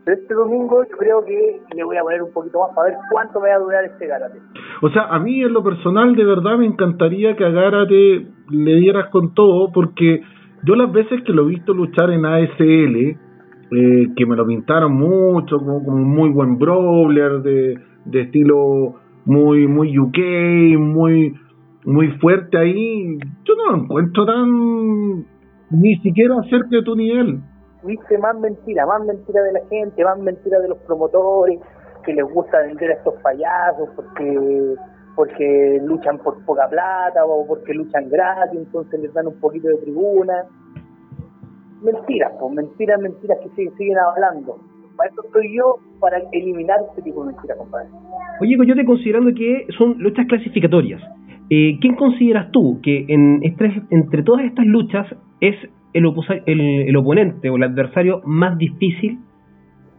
Este 0.06 0.34
domingo 0.34 0.84
yo 0.84 0.98
creo 0.98 1.26
que 1.26 1.62
le 1.74 1.84
voy 1.84 1.96
a 1.96 2.02
poner 2.02 2.24
un 2.24 2.34
poquito 2.34 2.60
más 2.60 2.76
para 2.76 2.90
ver 2.90 2.98
cuánto 3.10 3.40
me 3.40 3.50
va 3.50 3.56
a 3.56 3.60
durar 3.60 3.86
este 3.86 4.08
karate. 4.08 4.38
O 4.82 4.90
sea, 4.90 5.04
a 5.04 5.20
mí 5.20 5.42
en 5.42 5.54
lo 5.54 5.64
personal 5.64 6.14
de 6.16 6.26
verdad 6.26 6.58
me 6.58 6.66
encantaría 6.66 7.38
que 7.38 7.46
a 7.46 7.50
Gárate 7.50 8.28
le 8.50 8.76
dieras 8.76 9.10
con 9.12 9.34
todo, 9.34 9.72
porque 9.72 10.22
yo 10.64 10.76
las 10.76 10.92
veces 10.92 11.24
que 11.24 11.32
lo 11.32 11.44
he 11.44 11.52
visto 11.52 11.74
luchar 11.74 12.12
en 12.12 12.26
ASL, 12.26 12.96
eh, 13.72 14.08
que 14.16 14.26
me 14.26 14.36
lo 14.36 14.46
pintaron 14.46 14.94
mucho, 14.94 15.58
como, 15.60 15.84
como 15.86 15.98
un 15.98 16.10
muy 16.10 16.30
buen 16.32 16.58
brawler, 16.58 17.42
de, 17.42 17.80
de 18.06 18.22
estilo 18.22 18.96
muy 19.26 19.68
muy 19.68 19.98
UK, 19.98 20.18
muy 20.78 21.34
muy 21.86 22.10
fuerte 22.20 22.58
ahí, 22.58 23.18
yo 23.46 23.56
no 23.56 23.72
lo 23.72 23.84
encuentro 23.84 24.26
tan 24.26 25.26
ni 25.70 25.96
siquiera 26.02 26.36
cerca 26.50 26.70
de 26.70 26.84
tu 26.84 26.96
nivel. 26.96 27.40
Dice 27.86 28.18
más 28.18 28.38
mentira, 28.40 28.86
más 28.86 29.04
mentira 29.06 29.42
de 29.44 29.54
la 29.54 29.66
gente, 29.68 30.04
más 30.04 30.18
mentira 30.20 30.60
de 30.60 30.70
los 30.70 30.78
promotores, 30.80 31.60
que 32.06 32.14
les 32.14 32.26
gusta 32.26 32.60
vender 32.62 32.92
a 32.92 32.94
estos 32.96 33.16
payasos 33.22 33.90
porque 33.96 34.76
porque 35.16 35.80
luchan 35.86 36.18
por 36.18 36.44
poca 36.44 36.68
plata 36.68 37.24
o 37.26 37.46
porque 37.46 37.74
luchan 37.74 38.10
gratis, 38.10 38.60
entonces 38.60 39.00
les 39.00 39.14
dan 39.14 39.28
un 39.28 39.40
poquito 39.40 39.68
de 39.68 39.78
tribuna. 39.78 40.46
Mentiras, 41.84 42.32
pues 42.40 42.54
mentiras, 42.54 43.00
mentiras 43.00 43.38
que 43.44 43.50
siguen, 43.50 43.78
siguen 43.78 43.98
hablando. 44.00 44.58
Para 44.96 45.12
eso 45.12 45.22
estoy 45.24 45.56
yo, 45.56 45.78
para 46.00 46.18
eliminar 46.32 46.80
este 46.90 47.04
tipo 47.04 47.24
de 47.24 47.34
mentiras, 47.34 47.58
compadre. 47.58 47.90
oye, 48.42 48.58
Coyote, 48.58 48.86
considerando 48.86 49.32
que 49.36 49.68
son 49.78 49.98
luchas 50.00 50.26
clasificatorias, 50.28 51.02
eh, 51.50 51.78
¿quién 51.80 51.96
consideras 51.96 52.52
tú 52.52 52.80
que 52.82 53.06
en 53.08 53.42
entre 53.44 54.24
todas 54.24 54.46
estas 54.46 54.66
luchas 54.66 55.06
es 55.42 55.56
el, 55.94 56.06
el 56.88 56.96
oponente 56.96 57.50
o 57.50 57.56
el 57.56 57.64
adversario 57.64 58.22
más 58.26 58.58
difícil 58.58 59.20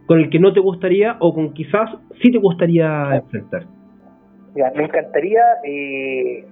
con 0.05 0.19
el 0.19 0.29
que 0.29 0.39
no 0.39 0.53
te 0.53 0.59
gustaría 0.59 1.17
o 1.19 1.33
con 1.33 1.53
quizás 1.53 1.89
sí 2.21 2.31
te 2.31 2.37
gustaría 2.37 3.15
enfrentar? 3.15 3.65
Mira, 4.53 4.71
me 4.75 4.85
encantaría 4.85 5.41
eh, 5.65 6.47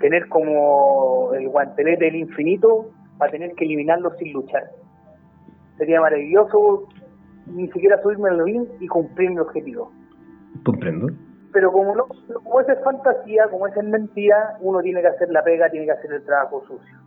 tener 0.00 0.28
como 0.28 1.32
el 1.34 1.48
guantelete 1.48 2.04
del 2.04 2.16
infinito 2.16 2.90
para 3.18 3.32
tener 3.32 3.52
que 3.54 3.64
eliminarlo 3.64 4.12
sin 4.18 4.32
luchar. 4.32 4.64
Sería 5.78 6.00
maravilloso 6.00 6.88
ni 7.46 7.68
siquiera 7.68 8.00
subirme 8.02 8.30
al 8.30 8.44
ring 8.44 8.66
y 8.80 8.86
cumplir 8.86 9.30
mi 9.30 9.38
objetivo. 9.38 9.90
Comprendo. 10.64 11.08
Pero 11.52 11.72
como 11.72 11.94
no, 11.94 12.06
como 12.34 12.60
esa 12.60 12.74
es 12.74 12.84
fantasía, 12.84 13.48
como 13.50 13.66
esa 13.66 13.80
es 13.80 13.86
mentira, 13.86 14.58
uno 14.60 14.80
tiene 14.80 15.00
que 15.00 15.08
hacer 15.08 15.30
la 15.30 15.42
pega, 15.42 15.70
tiene 15.70 15.86
que 15.86 15.92
hacer 15.92 16.12
el 16.12 16.24
trabajo 16.24 16.62
sucio. 16.66 17.05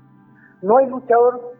No 0.61 0.77
hay 0.77 0.87
luchador 0.87 1.53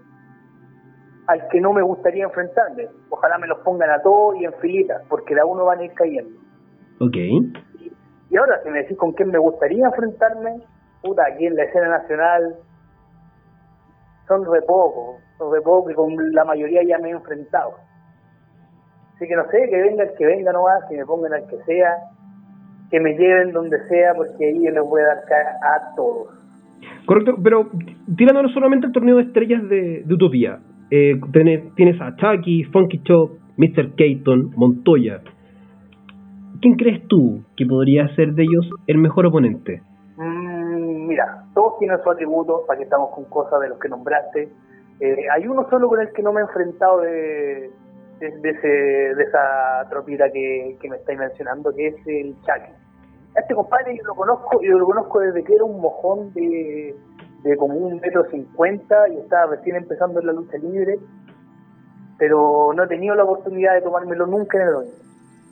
al 1.28 1.48
que 1.50 1.62
no 1.62 1.74
me 1.74 1.82
gustaría 1.82 2.24
enfrentarme. 2.24 2.88
Ojalá 3.10 3.38
me 3.38 3.48
los 3.48 3.60
pongan 3.60 3.90
a 3.92 4.02
todos 4.02 4.36
y 4.38 4.46
en 4.46 4.54
filitas, 4.56 5.02
porque 5.08 5.36
de 5.36 5.42
a 5.42 5.46
uno 5.46 5.66
van 5.66 5.80
a 5.80 5.86
ir 5.86 5.94
cayendo. 5.94 6.40
Ok. 7.00 7.16
Y 7.16 8.38
ahora, 8.38 8.62
si 8.64 8.70
me 8.70 8.80
decís 8.80 8.98
con 8.98 9.14
quién 9.14 9.30
me 9.30 9.40
gustaría 9.40 9.86
enfrentarme, 9.86 10.62
puta, 11.02 11.24
aquí 11.32 11.46
en 11.46 11.56
la 11.56 11.64
escena 11.64 11.90
nacional 11.90 12.56
son 14.28 14.46
re 14.46 14.62
pocos, 14.64 15.22
son 15.38 15.52
re 15.54 15.62
pocos 15.62 15.92
y 15.92 15.96
con 15.96 16.16
la 16.34 16.46
mayoría 16.46 16.84
ya 16.84 16.98
me 17.00 17.10
he 17.10 17.12
enfrentado. 17.12 17.74
Así 19.16 19.28
que 19.28 19.36
no 19.36 19.46
sé, 19.50 19.70
que 19.70 19.82
venga 19.82 20.04
el 20.04 20.14
que 20.16 20.26
venga 20.26 20.52
nomás, 20.52 20.84
que 20.90 20.98
me 20.98 21.06
pongan 21.06 21.34
al 21.34 21.48
que 21.48 21.58
sea. 21.64 21.96
que 22.90 23.00
me 23.00 23.14
lleven 23.14 23.52
donde 23.52 23.78
sea, 23.88 24.14
porque 24.16 24.46
ahí 24.48 24.66
yo 24.66 24.72
les 24.72 24.84
voy 24.84 25.02
a 25.02 25.08
dar 25.08 25.26
cara 25.26 25.60
a 25.62 25.96
todos. 25.96 26.39
Correcto, 27.06 27.36
pero 27.44 27.70
tirándonos 28.16 28.54
solamente 28.54 28.88
al 28.88 28.92
torneo 28.92 29.18
de 29.18 29.24
estrellas 29.24 29.68
de, 29.68 30.04
de 30.06 30.14
Utopía. 30.14 30.60
Eh, 30.92 31.20
tenés, 31.32 31.74
tienes 31.76 32.00
a 32.02 32.16
Chucky, 32.16 32.64
Funky 32.66 33.02
Chop, 33.04 33.32
Mr. 33.58 33.96
Keaton, 33.96 34.52
Montoya. 34.56 35.22
¿Quién 36.62 36.76
crees 36.76 37.08
tú 37.08 37.44
que 37.56 37.66
podría 37.66 38.14
ser 38.16 38.34
de 38.34 38.44
ellos 38.44 38.70
el 38.88 38.98
mejor 38.98 39.26
oponente? 39.26 39.82
Mm, 40.18 41.08
mira, 41.08 41.46
todos 41.54 41.80
tienen 41.80 41.98
su 42.04 42.10
atributo, 42.10 42.64
para 42.68 42.78
que 42.78 42.84
estamos 42.84 43.12
con 43.12 43.26
cosas 43.26 43.60
de 43.62 43.70
los 43.70 43.80
que 43.80 43.88
nombraste. 43.88 44.50
Eh, 45.00 45.16
hay 45.34 45.48
uno 45.48 45.68
solo 45.70 45.88
con 45.88 46.02
el 46.02 46.12
que 46.12 46.22
no 46.22 46.34
me 46.34 46.42
he 46.42 46.44
enfrentado 46.44 47.02
de, 47.02 47.72
de, 48.20 48.40
de 48.42 48.50
ese, 48.50 48.68
de 48.68 49.24
esa 49.24 49.88
tropita 49.90 50.30
que, 50.32 50.78
que 50.82 50.90
me 50.90 50.98
estáis 50.98 51.18
mencionando, 51.18 51.74
que 51.74 51.88
es 51.88 52.08
el 52.08 52.36
Chucky. 52.42 52.89
Este 53.36 53.56
compadre 53.56 53.96
yo 53.98 54.04
lo 54.04 54.16
conozco, 54.16 54.62
yo 54.62 54.78
lo 54.78 54.86
conozco 54.86 55.20
desde 55.20 55.44
que 55.44 55.54
era 55.54 55.64
un 55.64 55.80
mojón 55.80 56.34
de, 56.34 56.96
de 57.44 57.58
como 57.58 57.76
un 57.76 58.00
metro 58.00 58.26
cincuenta 58.30 59.08
y 59.10 59.18
estaba 59.18 59.56
recién 59.56 59.76
empezando 59.76 60.20
en 60.20 60.28
la 60.28 60.34
lucha 60.34 60.58
libre, 60.58 61.00
pero 62.18 62.74
no 62.74 62.84
he 62.84 62.88
tenido 62.88 63.16
la 63.16 63.24
oportunidad 63.24 63.76
de 63.76 63.82
tomármelo 63.82 64.26
nunca 64.26 64.58
en 64.62 64.68
el 64.68 64.80
ring. 64.80 64.94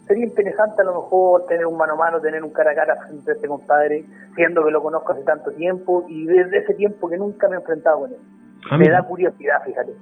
Sería 0.07 0.25
interesante 0.25 0.81
a 0.81 0.85
lo 0.85 1.01
mejor 1.01 1.45
tener 1.47 1.65
un 1.65 1.77
mano 1.77 1.93
a 1.93 1.97
mano, 1.97 2.21
tener 2.21 2.43
un 2.43 2.51
cara 2.51 2.71
a 2.71 2.75
cara 2.75 2.95
frente 2.95 3.31
a 3.31 3.33
este 3.33 3.47
compadre, 3.47 4.05
siendo 4.35 4.63
que 4.63 4.71
lo 4.71 4.81
conozco 4.81 5.11
hace 5.11 5.23
tanto 5.23 5.51
tiempo 5.51 6.05
y 6.07 6.25
desde 6.25 6.59
ese 6.59 6.73
tiempo 6.75 7.09
que 7.09 7.17
nunca 7.17 7.47
me 7.49 7.55
he 7.55 7.59
enfrentado 7.59 7.99
con 7.99 8.11
él. 8.11 8.19
Me 8.79 8.89
da 8.89 9.03
curiosidad, 9.03 9.61
fíjate. 9.65 9.93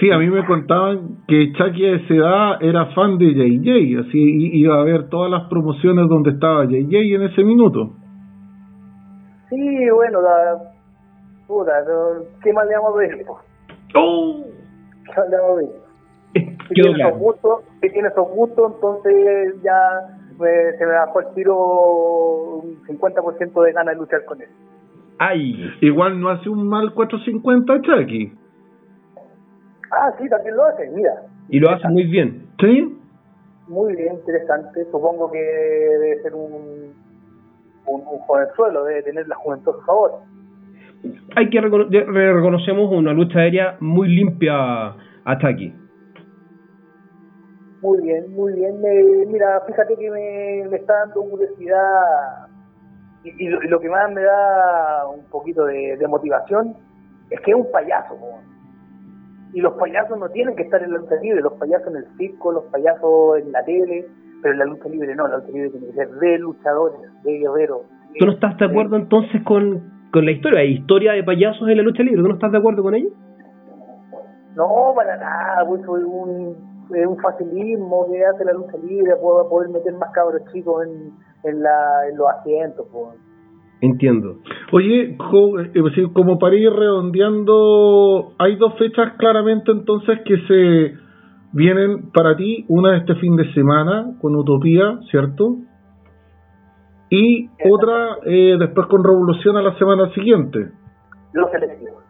Sí, 0.00 0.10
a 0.10 0.18
mí 0.18 0.28
me 0.28 0.44
contaban 0.44 1.18
que 1.28 1.52
Chucky 1.52 1.86
a 1.86 1.94
esa 1.96 2.14
edad 2.14 2.62
era 2.62 2.86
fan 2.86 3.18
de 3.18 3.26
JJ, 3.26 4.00
así 4.00 4.58
iba 4.58 4.80
a 4.80 4.84
ver 4.84 5.08
todas 5.08 5.30
las 5.30 5.44
promociones 5.48 6.08
donde 6.08 6.30
estaba 6.30 6.64
JJ 6.64 7.14
en 7.14 7.22
ese 7.22 7.44
minuto. 7.44 7.92
Sí, 9.48 9.88
bueno, 9.94 10.20
la, 10.20 10.58
puta, 11.46 11.72
¿qué 12.42 12.52
más 12.52 12.66
le 12.66 12.74
vamos 12.74 12.94
a 12.94 12.98
pedir? 12.98 13.26
po? 13.26 13.38
¿Qué 13.92 15.20
más 15.20 15.30
le 15.30 15.36
vamos 15.36 15.52
a 15.52 15.60
pedir? 15.60 16.56
Si 16.68 16.74
tiene 16.74 16.90
esos 16.90 16.96
claro. 16.96 17.16
gustos, 17.16 17.60
si 17.80 17.90
tiene 17.90 18.08
esos 18.08 18.28
gustos, 18.28 18.72
entonces 18.74 19.62
ya 19.62 20.00
eh, 20.44 20.74
se 20.76 20.84
me 20.84 20.92
bajó 20.92 21.20
el 21.20 21.34
tiro 21.34 21.56
un 22.56 22.82
50% 22.82 23.64
de 23.64 23.72
ganas 23.72 23.94
de 23.94 24.00
luchar 24.00 24.24
con 24.24 24.42
él. 24.42 24.48
Ay, 25.18 25.70
Igual 25.80 26.20
no 26.20 26.28
hace 26.28 26.50
un 26.50 26.68
mal 26.68 26.92
450 26.92 27.80
Chucky. 27.82 28.32
Ah, 29.92 30.12
sí, 30.18 30.28
también 30.28 30.56
lo 30.56 30.64
hace, 30.64 30.88
mira. 30.90 31.12
y 31.48 31.60
lo 31.60 31.70
hace 31.70 31.88
muy 31.88 32.04
bien. 32.04 32.46
¿Sí? 32.60 32.98
Muy 33.68 33.94
bien, 33.96 34.14
interesante. 34.14 34.84
Supongo 34.90 35.30
que 35.30 35.38
debe 35.40 36.22
ser 36.22 36.34
un, 36.34 36.94
un, 37.86 38.00
un 38.00 38.18
jovenzuelo, 38.20 38.84
debe 38.84 39.02
tener 39.02 39.26
la 39.28 39.34
juventud 39.36 39.74
a 39.80 39.84
favor. 39.84 40.12
Hay 41.36 41.50
que 41.50 41.60
recono- 41.60 41.88
reconocemos 41.88 42.90
una 42.92 43.12
lucha 43.12 43.40
aérea 43.40 43.76
muy 43.80 44.08
limpia 44.08 44.54
a 44.54 45.38
Chucky. 45.38 45.74
Muy 47.82 48.02
bien, 48.02 48.32
muy 48.34 48.52
bien. 48.54 48.80
Me- 48.80 49.26
mira, 49.26 49.60
fíjate 49.66 49.96
que 49.96 50.10
me, 50.10 50.68
me 50.68 50.76
está 50.78 50.94
dando 51.00 51.22
curiosidad 51.22 52.48
y, 53.22 53.44
y 53.44 53.48
lo, 53.48 53.62
y 53.62 53.68
lo 53.68 53.78
que 53.80 53.88
más 53.88 54.10
me 54.10 54.22
da 54.22 55.06
un 55.08 55.24
poquito 55.30 55.66
de, 55.66 55.96
de 55.96 56.08
motivación 56.08 56.74
es 57.30 57.40
que 57.40 57.50
es 57.50 57.56
un 57.56 57.70
payaso. 57.70 58.16
po. 58.16 58.40
Y 59.52 59.60
los 59.60 59.74
payasos 59.74 60.18
no 60.18 60.28
tienen 60.30 60.56
que 60.56 60.62
estar 60.64 60.82
en 60.82 60.92
la 60.92 60.98
lucha 60.98 61.16
libre, 61.16 61.40
los 61.40 61.54
payasos 61.54 61.88
en 61.88 61.96
el 61.96 62.06
circo, 62.16 62.52
los 62.52 62.64
payasos 62.64 63.38
en 63.38 63.52
la 63.52 63.64
tele, 63.64 64.06
pero 64.42 64.52
en 64.52 64.58
la 64.58 64.64
lucha 64.66 64.88
libre 64.88 65.14
no, 65.14 65.28
la 65.28 65.38
lucha 65.38 65.50
libre 65.52 65.70
tiene 65.70 65.86
que 65.86 65.92
ser 65.92 66.10
de 66.10 66.38
luchadores, 66.38 67.00
de 67.22 67.38
guerreros. 67.38 67.82
¿Tú 68.18 68.26
no 68.26 68.32
estás 68.32 68.56
de 68.58 68.64
acuerdo 68.66 68.96
entonces 68.96 69.42
con, 69.44 70.08
con 70.12 70.24
la 70.24 70.32
historia? 70.32 70.60
Hay 70.60 70.72
historia 70.72 71.12
de 71.12 71.22
payasos 71.22 71.68
en 71.68 71.76
la 71.76 71.82
lucha 71.82 72.02
libre. 72.02 72.22
¿Tú 72.22 72.28
no 72.28 72.34
estás 72.34 72.52
de 72.52 72.58
acuerdo 72.58 72.82
con 72.82 72.94
ello? 72.94 73.10
No, 74.54 74.92
para 74.94 75.16
nada, 75.16 75.66
pues 75.66 75.82
es 75.82 75.88
un, 75.88 76.86
es 76.94 77.06
un 77.06 77.18
facilismo 77.18 78.06
que 78.10 78.24
hace 78.24 78.44
la 78.44 78.52
lucha 78.52 78.76
libre, 78.78 79.16
puedo 79.16 79.48
poder 79.48 79.68
meter 79.68 79.92
más 79.94 80.10
cabros 80.12 80.42
chicos 80.52 80.86
en, 80.86 81.12
en, 81.44 81.62
la, 81.62 82.08
en 82.08 82.16
los 82.16 82.28
asientos. 82.30 82.86
Pues. 82.90 83.25
Entiendo. 83.80 84.38
Oye, 84.72 85.16
eh, 85.16 86.08
como 86.12 86.38
para 86.38 86.56
ir 86.56 86.72
redondeando, 86.72 88.32
hay 88.38 88.56
dos 88.56 88.74
fechas 88.78 89.14
claramente 89.18 89.70
entonces 89.70 90.20
que 90.24 90.38
se 90.46 90.94
vienen 91.52 92.10
para 92.12 92.36
ti, 92.36 92.64
una 92.68 92.96
este 92.96 93.14
fin 93.16 93.36
de 93.36 93.52
semana 93.52 94.16
con 94.20 94.34
Utopía, 94.34 94.98
¿cierto? 95.10 95.56
Y 97.10 97.48
otra 97.70 98.18
eh, 98.24 98.56
después 98.58 98.86
con 98.88 99.04
Revolución 99.04 99.56
a 99.56 99.62
la 99.62 99.76
semana 99.78 100.12
siguiente. 100.14 100.70
Los 101.32 101.50
selectivos. 101.50 102.02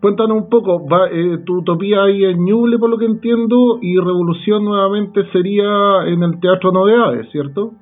Cuéntanos 0.00 0.36
un 0.36 0.48
poco, 0.48 0.84
va, 0.88 1.08
eh, 1.08 1.38
tu 1.46 1.58
Utopía 1.58 2.02
ahí 2.02 2.24
en 2.24 2.44
Ñuble 2.44 2.78
por 2.78 2.90
lo 2.90 2.98
que 2.98 3.04
entiendo 3.04 3.78
y 3.80 3.96
Revolución 3.96 4.64
nuevamente 4.64 5.24
sería 5.30 6.02
en 6.06 6.24
el 6.24 6.40
Teatro 6.40 6.72
Novedades, 6.72 7.30
¿cierto? 7.30 7.74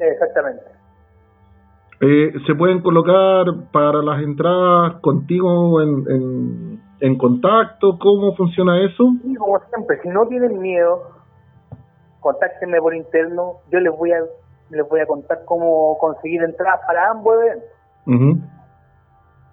Exactamente. 0.00 0.73
Eh, 2.00 2.32
¿Se 2.46 2.54
pueden 2.54 2.80
colocar 2.80 3.46
para 3.72 4.02
las 4.02 4.20
entradas 4.22 5.00
contigo 5.00 5.80
en, 5.80 6.04
en, 6.08 6.82
en 7.00 7.18
contacto? 7.18 7.98
¿Cómo 7.98 8.34
funciona 8.34 8.84
eso? 8.84 9.12
Y 9.24 9.34
como 9.36 9.58
siempre, 9.70 10.00
si 10.02 10.08
no 10.08 10.26
tienen 10.26 10.60
miedo, 10.60 11.02
contáctenme 12.20 12.80
por 12.80 12.94
interno, 12.94 13.58
yo 13.70 13.80
les 13.80 13.96
voy 13.96 14.12
a 14.12 14.18
les 14.70 14.88
voy 14.88 15.00
a 15.00 15.06
contar 15.06 15.44
cómo 15.44 15.96
conseguir 15.98 16.42
entradas 16.42 16.80
para 16.86 17.10
ambos 17.10 17.34
eventos. 17.42 17.68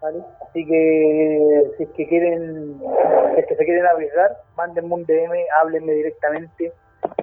¿vale? 0.02 0.24
Así 0.48 0.66
que 0.66 1.64
si 1.78 1.84
es 1.84 1.90
que 1.90 2.08
quieren, 2.08 2.80
si 2.80 3.40
es 3.40 3.46
que 3.46 3.56
se 3.56 3.66
quieren 3.66 3.86
arriesgar, 3.86 4.38
mándenme 4.58 4.94
un 4.94 5.06
DM, 5.06 5.32
háblenme 5.62 5.92
directamente, 5.94 6.74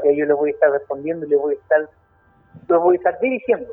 que 0.02 0.16
yo 0.16 0.26
les 0.26 0.36
voy 0.36 0.50
a 0.50 0.52
estar 0.52 0.70
respondiendo 0.70 1.26
les 1.26 1.40
voy 1.40 1.54
a 1.54 1.58
estar, 1.58 1.88
los 2.68 2.82
voy 2.82 2.96
a 2.96 2.98
estar 2.98 3.18
dirigiendo 3.20 3.72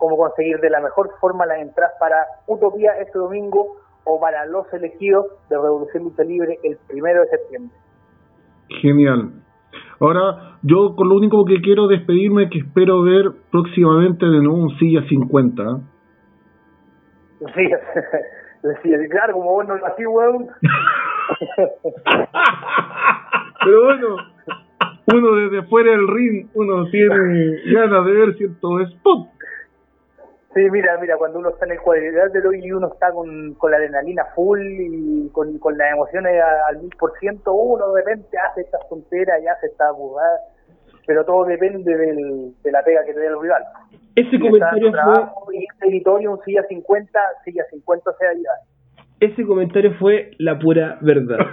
cómo 0.00 0.16
conseguir 0.16 0.58
de 0.58 0.70
la 0.70 0.80
mejor 0.80 1.10
forma 1.20 1.46
las 1.46 1.58
entradas 1.58 1.94
para 2.00 2.26
Utopía 2.48 2.92
este 3.00 3.18
domingo 3.18 3.76
o 4.04 4.18
para 4.18 4.46
los 4.46 4.72
elegidos 4.72 5.26
de 5.48 5.56
Revolución 5.56 6.04
Lucha 6.04 6.24
Libre 6.24 6.58
el 6.64 6.78
primero 6.88 7.20
de 7.20 7.28
septiembre. 7.28 7.76
Genial. 8.80 9.30
Ahora, 10.00 10.56
yo 10.62 10.96
con 10.96 11.08
lo 11.10 11.16
único 11.16 11.44
que 11.44 11.60
quiero 11.60 11.86
despedirme 11.86 12.48
que 12.48 12.60
espero 12.60 13.02
ver 13.02 13.30
próximamente 13.52 14.24
de 14.24 14.40
nuevo 14.40 14.62
un 14.62 14.78
Silla 14.78 15.02
50. 15.06 15.62
Sí, 17.54 17.68
sí, 18.82 19.08
claro, 19.10 19.34
como 19.34 19.52
vos 19.52 19.68
no 19.68 19.76
lo 19.76 19.86
hacís, 19.86 20.06
weón. 20.06 20.48
Pero 23.64 23.84
bueno, 23.84 24.16
uno 25.12 25.34
desde 25.36 25.62
fuera 25.68 25.90
del 25.90 26.08
ring, 26.08 26.48
uno 26.54 26.86
tiene 26.90 27.60
ganas 27.72 28.04
de 28.06 28.12
ver 28.12 28.34
ciertos 28.36 28.90
spots. 28.92 29.30
Sí, 30.52 30.60
mira, 30.70 30.98
mira, 31.00 31.16
cuando 31.16 31.38
uno 31.38 31.50
está 31.50 31.64
en 31.64 31.72
el 31.72 31.80
cuadrilátero 31.80 32.52
y 32.52 32.72
uno 32.72 32.88
está 32.92 33.12
con, 33.12 33.54
con 33.54 33.70
la 33.70 33.76
adrenalina 33.76 34.24
full 34.34 34.60
y 34.60 35.28
con, 35.30 35.58
con 35.58 35.78
las 35.78 35.92
emociones 35.92 36.42
al 36.68 36.78
mil 36.78 36.90
por 36.98 37.16
ciento, 37.20 37.52
uno 37.52 37.92
de 37.92 38.02
repente 38.02 38.36
hace 38.36 38.62
estas 38.62 38.80
tonteras 38.88 39.40
y 39.40 39.46
hace 39.46 39.68
estas 39.68 39.96
burradas, 39.96 40.40
pero 41.06 41.24
todo 41.24 41.44
depende 41.44 41.96
del, 41.96 42.52
de 42.64 42.72
la 42.72 42.82
pega 42.82 43.04
que 43.04 43.14
te 43.14 43.20
dé 43.20 43.28
el 43.28 43.40
rival. 43.40 43.62
Ese 44.16 44.36
está 44.36 44.40
comentario 44.40 44.90
fue, 45.44 45.56
y 45.56 45.64
este 45.70 45.86
editorio, 45.88 46.32
un 46.32 46.42
silla 46.42 46.64
50, 46.68 47.20
silla 47.44 47.62
50 47.70 48.12
sea 48.18 48.32
ya. 48.32 48.50
ese 49.20 49.46
comentario 49.46 49.94
fue 50.00 50.32
la 50.38 50.58
pura 50.58 50.98
verdad. 51.00 51.38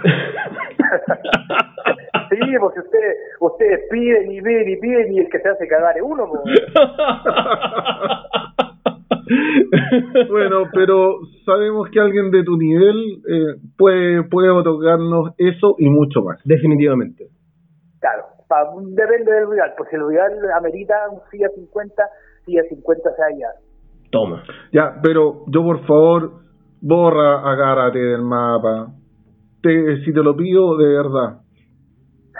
Sí, 2.30 2.36
porque 2.60 2.80
ustedes, 2.80 3.16
ustedes 3.40 3.80
piden 3.90 4.30
y 4.30 4.42
piden 4.42 4.68
y 4.68 4.76
piden 4.76 5.12
y 5.14 5.20
el 5.20 5.30
que 5.30 5.38
se 5.38 5.48
hace 5.48 5.66
cagar 5.66 5.96
es 5.96 6.02
uno. 6.02 6.30
Bueno, 10.28 10.64
pero 10.72 11.18
sabemos 11.44 11.88
que 11.90 12.00
alguien 12.00 12.30
de 12.30 12.42
tu 12.44 12.56
nivel 12.56 13.22
eh, 13.28 13.54
puede, 13.76 14.22
puede 14.24 14.50
otorgarnos 14.50 15.32
eso 15.38 15.74
y 15.78 15.88
mucho 15.88 16.22
más. 16.22 16.38
Definitivamente. 16.44 17.28
Claro, 18.00 18.24
pa- 18.48 18.70
depende 18.90 19.32
del 19.32 19.50
rival, 19.50 19.74
si 19.90 19.96
el 19.96 20.08
rival 20.08 20.32
amerita 20.56 20.94
un 21.10 21.20
silla 21.30 21.48
50, 21.54 22.02
silla 22.44 22.62
50 22.68 23.10
sea 23.16 23.26
ya. 23.38 23.48
Toma. 24.10 24.42
Ya, 24.72 24.98
pero 25.02 25.44
yo 25.48 25.62
por 25.62 25.84
favor, 25.86 26.32
borra 26.80 27.50
a 27.52 27.56
Karate 27.56 27.98
del 27.98 28.22
mapa. 28.22 28.88
Te, 29.62 30.04
si 30.04 30.12
te 30.12 30.22
lo 30.22 30.36
pido, 30.36 30.76
de 30.76 30.88
verdad. 30.88 31.40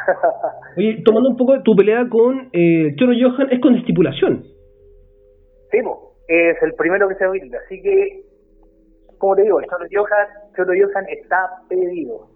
Oye, 0.77 1.03
tomando 1.05 1.31
un 1.31 1.37
poco 1.37 1.55
de 1.55 1.63
tu 1.63 1.75
pelea 1.75 2.09
con 2.09 2.49
eh, 2.53 2.95
Choro 2.97 3.13
Johan, 3.21 3.49
es 3.51 3.61
con 3.61 3.75
estipulación. 3.75 4.45
Sí, 5.71 5.79
po, 5.83 6.08
es 6.29 6.63
el 6.63 6.75
primero 6.75 7.09
que 7.09 7.15
se 7.17 7.27
brinda. 7.27 7.59
Así 7.65 7.81
que, 7.83 8.23
como 9.19 9.35
te 9.37 9.43
digo, 9.43 9.61
el 9.61 9.67
Cholo 9.67 9.87
Johan, 9.91 10.29
Cholo 10.57 10.73
Johan 10.79 11.05
está 11.09 11.49
pedido. 11.69 12.29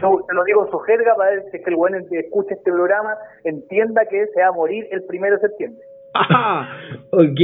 Su- 0.00 0.24
te 0.28 0.34
lo 0.34 0.44
digo 0.44 0.64
en 0.64 0.70
su 0.70 0.78
jerga 0.78 1.14
para 1.16 1.30
ver 1.32 1.42
si 1.50 1.56
es 1.56 1.64
que 1.64 1.70
el 1.70 1.76
bueno 1.76 1.98
que 2.08 2.20
escucha 2.20 2.54
este 2.54 2.70
programa 2.70 3.14
entienda 3.42 4.02
que 4.08 4.26
se 4.28 4.40
va 4.40 4.48
a 4.48 4.52
morir 4.52 4.86
el 4.92 5.04
primero 5.06 5.34
de 5.36 5.40
septiembre. 5.48 5.80
ok. 7.12 7.40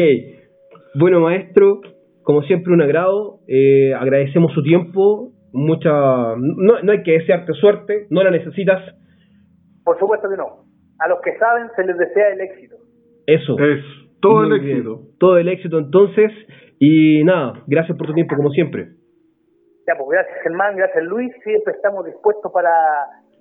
Bueno, 0.94 1.20
maestro, 1.20 1.80
como 2.22 2.42
siempre, 2.42 2.72
un 2.72 2.82
agrado. 2.82 3.40
Eh, 3.48 3.92
agradecemos 3.94 4.52
su 4.52 4.62
tiempo. 4.62 5.32
Mucha. 5.52 5.90
No, 6.38 6.80
no 6.82 6.92
hay 6.92 7.02
que 7.02 7.12
desearte 7.12 7.52
suerte, 7.54 8.06
no 8.10 8.22
la 8.22 8.30
necesitas. 8.30 8.80
Por 9.84 9.98
supuesto 9.98 10.28
que 10.30 10.36
no. 10.36 10.64
A 11.00 11.08
los 11.08 11.20
que 11.22 11.36
saben 11.38 11.68
se 11.74 11.84
les 11.84 11.98
desea 11.98 12.28
el 12.32 12.40
éxito. 12.40 12.76
Eso. 13.26 13.56
Es 13.58 13.84
todo 14.22 14.46
Muy 14.46 14.54
el 14.54 14.60
bien. 14.60 14.76
éxito. 14.78 15.00
Todo 15.18 15.36
el 15.36 15.48
éxito, 15.48 15.78
entonces. 15.78 16.30
Y 16.78 17.22
nada, 17.24 17.62
gracias 17.66 17.98
por 17.98 18.06
tu 18.06 18.14
tiempo, 18.14 18.36
como 18.36 18.50
siempre. 18.50 18.88
Ya, 19.86 19.94
pues 19.98 20.08
gracias 20.10 20.38
Germán, 20.44 20.76
gracias 20.76 21.04
Luis. 21.04 21.32
Siempre 21.42 21.74
estamos 21.74 22.06
dispuestos 22.06 22.50
para, 22.52 22.70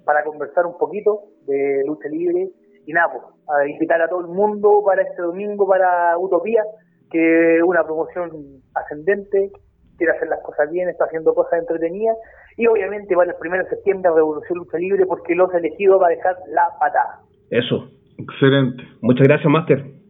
para 0.06 0.24
conversar 0.24 0.66
un 0.66 0.78
poquito 0.78 1.22
de 1.48 1.84
lucha 1.86 2.10
libre. 2.10 2.50
Y 2.86 2.94
nada, 2.94 3.14
pues, 3.14 3.24
a 3.48 3.68
invitar 3.70 4.02
a 4.02 4.10
todo 4.10 4.22
el 4.22 4.28
mundo 4.28 4.82
para 4.84 5.04
este 5.04 5.22
domingo 5.22 5.68
para 5.68 6.18
Utopía, 6.18 6.64
que 7.12 7.58
es 7.58 7.64
una 7.64 7.84
promoción 7.84 8.32
ascendente, 8.74 9.52
quiere 9.98 10.14
hacer 10.14 10.28
las 10.30 10.42
cosas 10.42 10.72
bien, 10.72 10.90
está 10.90 11.06
haciendo 11.06 11.36
cosas 11.36 11.60
entretenidas. 11.60 12.18
Y 12.58 12.66
obviamente 12.66 13.16
para 13.16 13.32
el 13.32 13.38
1 13.40 13.58
de 13.58 13.70
septiembre 13.70 14.12
Revolución 14.14 14.58
Lucha 14.58 14.80
Libre, 14.80 15.06
porque 15.06 15.36
los 15.36 15.54
elegidos 15.54 16.02
va 16.02 16.08
a 16.08 16.10
dejar 16.10 16.36
la 16.50 16.70
patada. 16.80 17.20
Eso. 17.52 17.88
Excelente. 18.18 18.84
Muchas 19.02 19.28
gracias, 19.28 19.52
Master. 19.52 20.01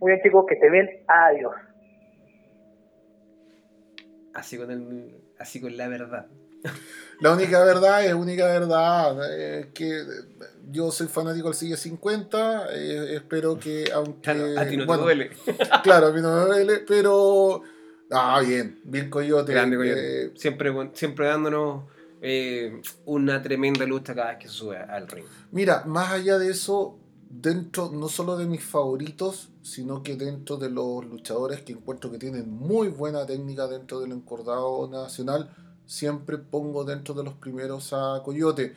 Muy 0.00 0.12
bien 0.12 0.22
chicos, 0.22 0.44
que 0.48 0.56
se 0.58 0.70
ven. 0.70 0.88
Adiós. 1.06 1.52
Así 4.34 4.56
con, 4.56 4.70
el, 4.70 5.14
así 5.38 5.60
con 5.60 5.76
la 5.76 5.88
verdad. 5.88 6.26
La 7.20 7.32
única 7.32 7.62
verdad 7.64 8.04
es 8.06 8.14
única 8.14 8.46
verdad. 8.46 9.18
eh, 9.30 9.70
que 9.74 10.02
yo 10.70 10.90
soy 10.90 11.08
fanático 11.08 11.48
del 11.48 11.54
Sigue 11.56 11.76
50. 11.76 12.66
eh, 12.74 13.14
espero 13.16 13.58
que, 13.58 13.90
aunque. 13.92 14.20
Claro, 14.22 14.58
a 14.60 14.66
ti 14.66 14.76
no 14.76 14.86
bueno, 14.86 15.02
te 15.02 15.04
duele. 15.14 15.30
Claro, 15.82 16.06
a 16.08 16.12
mí 16.12 16.20
no 16.20 16.34
me 16.34 16.40
duele, 16.46 16.78
pero. 16.86 17.62
Ah, 18.10 18.40
bien, 18.44 18.80
bien 18.84 19.10
Coyote. 19.10 19.52
Grande, 19.52 19.76
Coyote. 19.76 20.24
eh, 20.26 20.30
siempre, 20.36 20.72
siempre 20.94 21.26
dándonos 21.26 21.84
eh, 22.22 22.80
una 23.04 23.40
tremenda 23.42 23.84
lucha 23.86 24.14
cada 24.14 24.30
vez 24.30 24.38
que 24.38 24.48
se 24.48 24.54
sube 24.54 24.76
al 24.78 25.06
ring. 25.08 25.26
Mira, 25.52 25.84
más 25.86 26.12
allá 26.12 26.38
de 26.38 26.50
eso, 26.50 26.98
dentro 27.28 27.90
no 27.92 28.08
solo 28.08 28.36
de 28.36 28.46
mis 28.46 28.64
favoritos, 28.64 29.49
sino 29.62 30.02
que 30.02 30.16
dentro 30.16 30.56
de 30.56 30.70
los 30.70 31.04
luchadores 31.04 31.62
que 31.62 31.72
encuentro 31.72 32.10
que 32.10 32.18
tienen 32.18 32.50
muy 32.50 32.88
buena 32.88 33.26
técnica 33.26 33.66
dentro 33.66 34.00
del 34.00 34.12
encordado 34.12 34.88
nacional, 34.88 35.50
siempre 35.86 36.38
pongo 36.38 36.84
dentro 36.84 37.14
de 37.14 37.24
los 37.24 37.34
primeros 37.34 37.92
a 37.92 38.22
Coyote. 38.24 38.74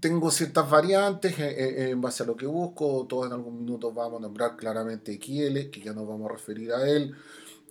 Tengo 0.00 0.30
ciertas 0.30 0.68
variantes 0.68 1.38
eh, 1.38 1.54
eh, 1.58 1.90
en 1.90 2.00
base 2.00 2.22
a 2.22 2.26
lo 2.26 2.36
que 2.36 2.46
busco, 2.46 3.06
todos 3.08 3.26
en 3.26 3.32
algún 3.32 3.60
minuto 3.60 3.92
vamos 3.92 4.18
a 4.18 4.22
nombrar 4.22 4.56
claramente 4.56 5.18
Kiele, 5.18 5.70
que 5.70 5.80
ya 5.80 5.92
nos 5.92 6.06
vamos 6.06 6.30
a 6.30 6.34
referir 6.34 6.72
a 6.72 6.88
él. 6.88 7.14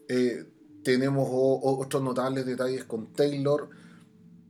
Eh, 0.08 0.46
tenemos 0.84 1.28
otros 1.32 2.02
notables 2.02 2.46
detalles 2.46 2.86
con 2.86 3.08
Taylor, 3.14 3.70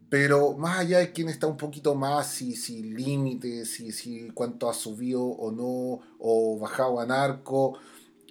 pero 0.09 0.53
más 0.53 0.79
allá 0.79 0.99
de 0.99 1.11
quién 1.11 1.29
está 1.29 1.47
un 1.47 1.57
poquito 1.57 1.95
más, 1.95 2.27
si, 2.27 2.55
si 2.55 2.83
límites, 2.83 3.71
si, 3.71 3.91
si 3.91 4.29
cuánto 4.33 4.69
ha 4.69 4.73
subido 4.73 5.23
o 5.23 5.51
no, 5.51 6.01
o 6.19 6.59
bajado 6.59 6.99
a 6.99 7.05
narco, 7.05 7.77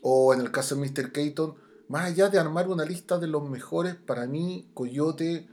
o 0.02 0.34
en 0.34 0.40
el 0.40 0.50
caso 0.50 0.76
de 0.76 0.82
Mr. 0.82 1.12
Keaton, 1.12 1.54
más 1.88 2.06
allá 2.06 2.28
de 2.28 2.38
armar 2.38 2.68
una 2.68 2.84
lista 2.84 3.18
de 3.18 3.26
los 3.26 3.48
mejores, 3.48 3.94
para 3.94 4.26
mí 4.26 4.68
Coyote, 4.74 5.48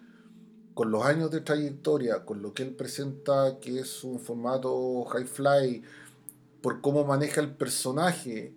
con 0.73 0.91
los 0.91 1.05
años 1.05 1.31
de 1.31 1.41
trayectoria, 1.41 2.23
con 2.25 2.41
lo 2.41 2.53
que 2.53 2.63
él 2.63 2.75
presenta, 2.75 3.59
que 3.59 3.79
es 3.79 4.03
un 4.03 4.19
formato 4.19 5.03
high 5.05 5.25
fly, 5.25 5.83
por 6.61 6.81
cómo 6.81 7.03
maneja 7.03 7.41
el 7.41 7.55
personaje, 7.55 8.53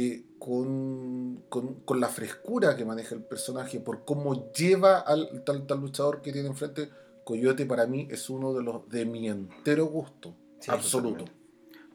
eh, 0.00 0.24
con, 0.38 1.42
con- 1.48 1.80
con 1.84 1.98
la 2.00 2.08
frescura 2.08 2.76
que 2.76 2.84
maneja 2.84 3.14
el 3.14 3.22
personaje, 3.22 3.80
por 3.80 4.04
cómo 4.04 4.52
lleva 4.52 4.98
al 5.00 5.42
tal, 5.44 5.66
tal 5.66 5.80
luchador 5.80 6.22
que 6.22 6.32
tiene 6.32 6.48
enfrente, 6.48 6.88
Coyote 7.24 7.66
para 7.66 7.86
mí 7.86 8.06
es 8.10 8.30
uno 8.30 8.54
de 8.54 8.62
los 8.62 8.88
de 8.88 9.04
mi 9.04 9.28
entero 9.28 9.86
gusto, 9.86 10.34
Sí, 10.60 10.70
absoluto. 10.70 11.24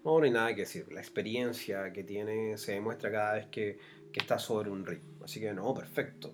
No, 0.04 0.20
no 0.20 0.26
hay 0.26 0.32
nada 0.32 0.54
que 0.54 0.62
decir. 0.62 0.86
La 0.92 1.00
experiencia 1.00 1.92
que 1.94 2.04
tiene 2.04 2.58
se 2.58 2.74
demuestra 2.74 3.10
cada 3.12 3.34
vez 3.36 3.48
que, 3.48 3.78
que 4.12 4.20
está 4.20 4.38
sobre 4.38 4.70
un 4.70 4.86
ring. 4.86 5.02
Así 5.24 5.39
que 5.39 5.54
no, 5.54 5.74
perfecto. 5.74 6.32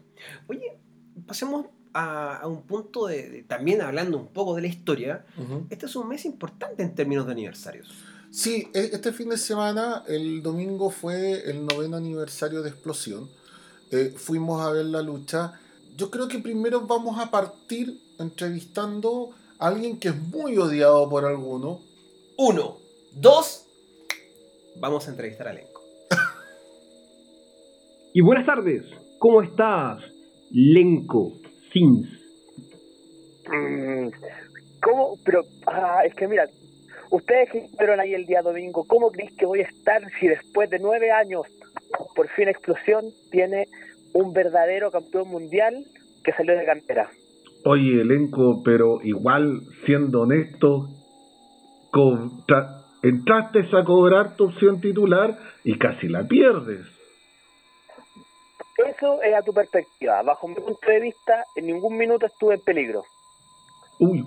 Oye, 0.48 0.80
pasemos 1.28 1.68
a, 1.94 2.38
a 2.38 2.48
un 2.48 2.64
punto 2.64 3.06
de, 3.08 3.30
de- 3.30 3.44
también 3.44 3.82
hablando 3.82 4.18
un 4.18 4.28
poco 4.28 4.56
de 4.56 4.62
la 4.64 4.68
historia. 4.68 5.24
Este 5.70 5.86
es 5.86 5.96
un 5.96 6.08
mes 6.08 6.26
importante 6.26 6.82
en 6.84 6.94
términos 6.96 7.26
de 7.28 7.32
aniversarios. 7.34 7.94
Sí, 8.32 8.70
e- 8.74 8.92
este 8.94 9.12
fin 9.12 9.30
de 9.30 9.38
semana, 9.38 10.04
el 10.08 10.42
domingo 10.44 10.92
fue 10.92 11.50
el 11.50 11.66
noveno 11.66 11.98
aniversario 11.98 12.62
de 12.62 12.70
Explosión. 12.70 13.30
Eh, 13.92 14.14
fuimos 14.16 14.62
a 14.62 14.72
ver 14.72 14.86
la 14.86 15.02
lucha. 15.02 15.60
Yo 15.98 16.12
creo 16.12 16.28
que 16.28 16.40
primero 16.40 16.82
vamos 16.82 17.20
a 17.20 17.32
partir 17.32 18.00
entrevistando 18.20 19.32
a 19.58 19.68
alguien 19.68 20.00
que 20.00 20.10
es 20.10 20.16
muy 20.16 20.58
odiado 20.58 21.10
por 21.10 21.26
algunos. 21.26 21.80
Uno, 22.38 22.78
dos, 23.14 23.66
vamos 24.80 25.08
a 25.08 25.12
entrevistar 25.12 25.48
a 25.48 25.52
elenco. 25.52 25.82
Y 28.14 28.22
buenas 28.22 28.46
tardes, 28.46 28.86
¿cómo 29.20 29.42
estás, 29.44 30.02
Lenko 30.52 31.34
Sims? 31.72 32.10
Mm, 33.48 34.10
¿Cómo? 34.82 35.18
Pero, 35.24 35.46
ah, 35.68 36.02
es 36.06 36.16
que 36.16 36.28
mira, 36.28 36.50
ustedes 37.12 37.52
que 37.52 37.58
estuvieron 37.60 38.00
ahí 38.00 38.14
el 38.14 38.26
día 38.26 38.42
domingo, 38.42 38.86
¿cómo 38.88 39.12
creéis 39.12 39.36
que 39.38 39.46
voy 39.46 39.62
a 39.62 39.68
estar 39.68 40.02
si 40.20 40.28
después 40.28 40.70
de 40.70 40.80
nueve 40.80 41.12
años, 41.12 41.46
por 42.16 42.28
fin 42.30 42.48
Explosión 42.48 43.06
tiene 43.32 43.68
un 44.14 44.34
verdadero 44.34 44.92
campeón 44.92 45.30
mundial 45.30 45.86
que 46.24 46.34
salió 46.34 46.58
de 46.58 46.66
cantera? 46.66 47.10
Oye, 47.66 48.02
elenco, 48.02 48.62
pero 48.64 49.02
igual, 49.04 49.62
siendo 49.86 50.22
honesto, 50.22 50.88
entraste 53.04 53.60
a 53.78 53.84
cobrar 53.84 54.36
tu 54.36 54.46
opción 54.46 54.80
titular 54.80 55.38
y 55.64 55.78
casi 55.78 56.08
la 56.08 56.28
pierdes. 56.28 56.86
Eso 58.88 59.22
es 59.22 59.36
a 59.36 59.42
tu 59.42 59.54
perspectiva. 59.54 60.22
Bajo 60.22 60.48
mi 60.48 60.56
punto 60.56 60.80
de 60.88 61.02
vista, 61.02 61.46
en 61.56 61.68
ningún 61.68 61.98
minuto 61.98 62.26
estuve 62.26 62.56
en 62.56 62.62
peligro. 62.62 63.04
Uy, 64.00 64.24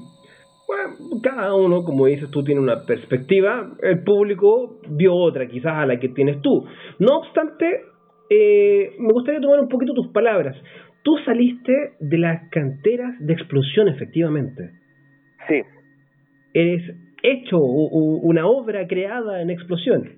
Bueno, 0.73 1.21
cada 1.23 1.55
uno, 1.55 1.85
como 1.85 2.07
dices 2.07 2.31
tú, 2.31 2.43
tiene 2.45 2.61
una 2.61 2.85
perspectiva. 2.87 3.71
El 3.83 4.03
público 4.05 4.81
vio 4.89 5.15
otra, 5.15 5.47
quizás 5.47 5.73
a 5.75 5.85
la 5.87 5.99
que 6.01 6.09
tienes 6.09 6.41
tú. 6.41 6.65
No 6.99 7.19
obstante, 7.19 7.83
eh, 8.31 8.93
me 8.99 9.13
gustaría 9.13 9.41
tomar 9.41 9.61
un 9.61 9.69
poquito 9.69 9.93
tus 9.93 10.09
palabras. 10.13 10.57
Tú 11.05 11.17
saliste 11.27 11.73
de 12.01 12.19
las 12.19 12.49
canteras 12.51 13.15
de 13.21 13.33
explosión, 13.35 13.89
efectivamente. 13.89 14.71
Sí, 15.49 15.61
Eres 16.55 16.83
hecho 17.23 17.59
u- 17.59 17.89
u- 17.91 18.21
una 18.23 18.47
obra 18.47 18.87
creada 18.87 19.43
en 19.43 19.51
explosión. 19.51 20.09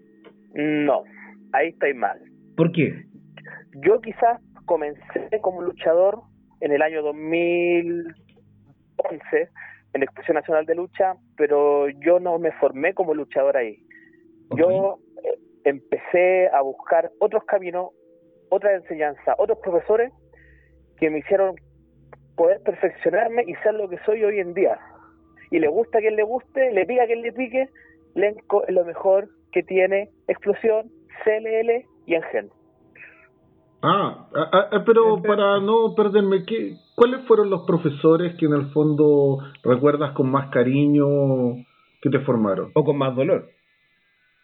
no, 0.55 1.03
ahí 1.53 1.69
estoy 1.71 1.95
mal. 1.95 2.19
¿Por 2.57 2.71
qué? 2.73 2.93
Yo 3.87 4.01
quizás 4.01 4.41
comencé 4.67 5.41
como 5.43 5.63
luchador 5.63 6.21
en 6.61 6.71
el 6.73 6.81
año 6.83 7.03
2011 7.03 9.49
en 9.95 10.01
la 10.01 10.05
Exposición 10.05 10.35
Nacional 10.35 10.67
de 10.67 10.75
Lucha, 10.75 11.15
pero 11.37 11.89
yo 11.89 12.21
no 12.21 12.39
me 12.39 12.53
formé 12.53 12.95
como 12.95 13.15
luchador 13.15 13.57
ahí. 13.57 13.79
Yo 14.57 14.99
eh, 15.23 15.39
empecé 15.65 16.49
a 16.49 16.61
buscar 16.61 17.11
otros 17.21 17.45
caminos, 17.45 17.91
otras 18.51 18.83
enseñanzas, 18.83 19.35
otros 19.39 19.59
profesores 19.63 20.13
que 20.99 21.11
me 21.11 21.21
hicieron 21.21 21.55
poder 22.37 22.61
perfeccionarme 22.63 23.45
y 23.47 23.55
ser 23.57 23.75
lo 23.75 23.89
que 23.89 23.99
soy 24.05 24.25
hoy 24.25 24.41
en 24.41 24.53
día. 24.53 24.79
Y 25.51 25.61
le 25.61 25.69
gusta 25.69 25.99
a 25.99 26.01
quien 26.01 26.17
le 26.17 26.25
guste, 26.25 26.73
le 26.73 26.85
pica 26.85 27.05
a 27.05 27.07
quien 27.07 27.23
le 27.23 27.33
pique, 27.33 27.69
Lenco 28.15 28.67
es 28.67 28.75
lo 28.75 28.85
mejor 28.85 29.29
que 29.53 29.63
tiene 29.63 30.11
Explosión, 30.27 30.91
CLL 31.25 31.85
y 32.07 32.15
Engen. 32.15 32.51
Ah, 33.87 34.29
ah, 34.35 34.69
ah, 34.73 34.83
pero 34.87 35.21
para 35.21 35.61
no 35.61 35.95
perderme, 35.95 36.47
¿qué, 36.47 36.77
¿cuáles 36.97 37.21
fueron 37.27 37.51
los 37.51 37.67
profesores 37.67 38.35
que 38.37 38.47
en 38.47 38.55
el 38.55 38.73
fondo 38.73 39.41
recuerdas 39.63 40.13
con 40.13 40.31
más 40.31 40.49
cariño 40.51 41.05
que 42.01 42.09
te 42.09 42.21
formaron? 42.21 42.71
O 42.75 42.83
con 42.83 42.97
más 42.97 43.15
dolor. 43.15 43.51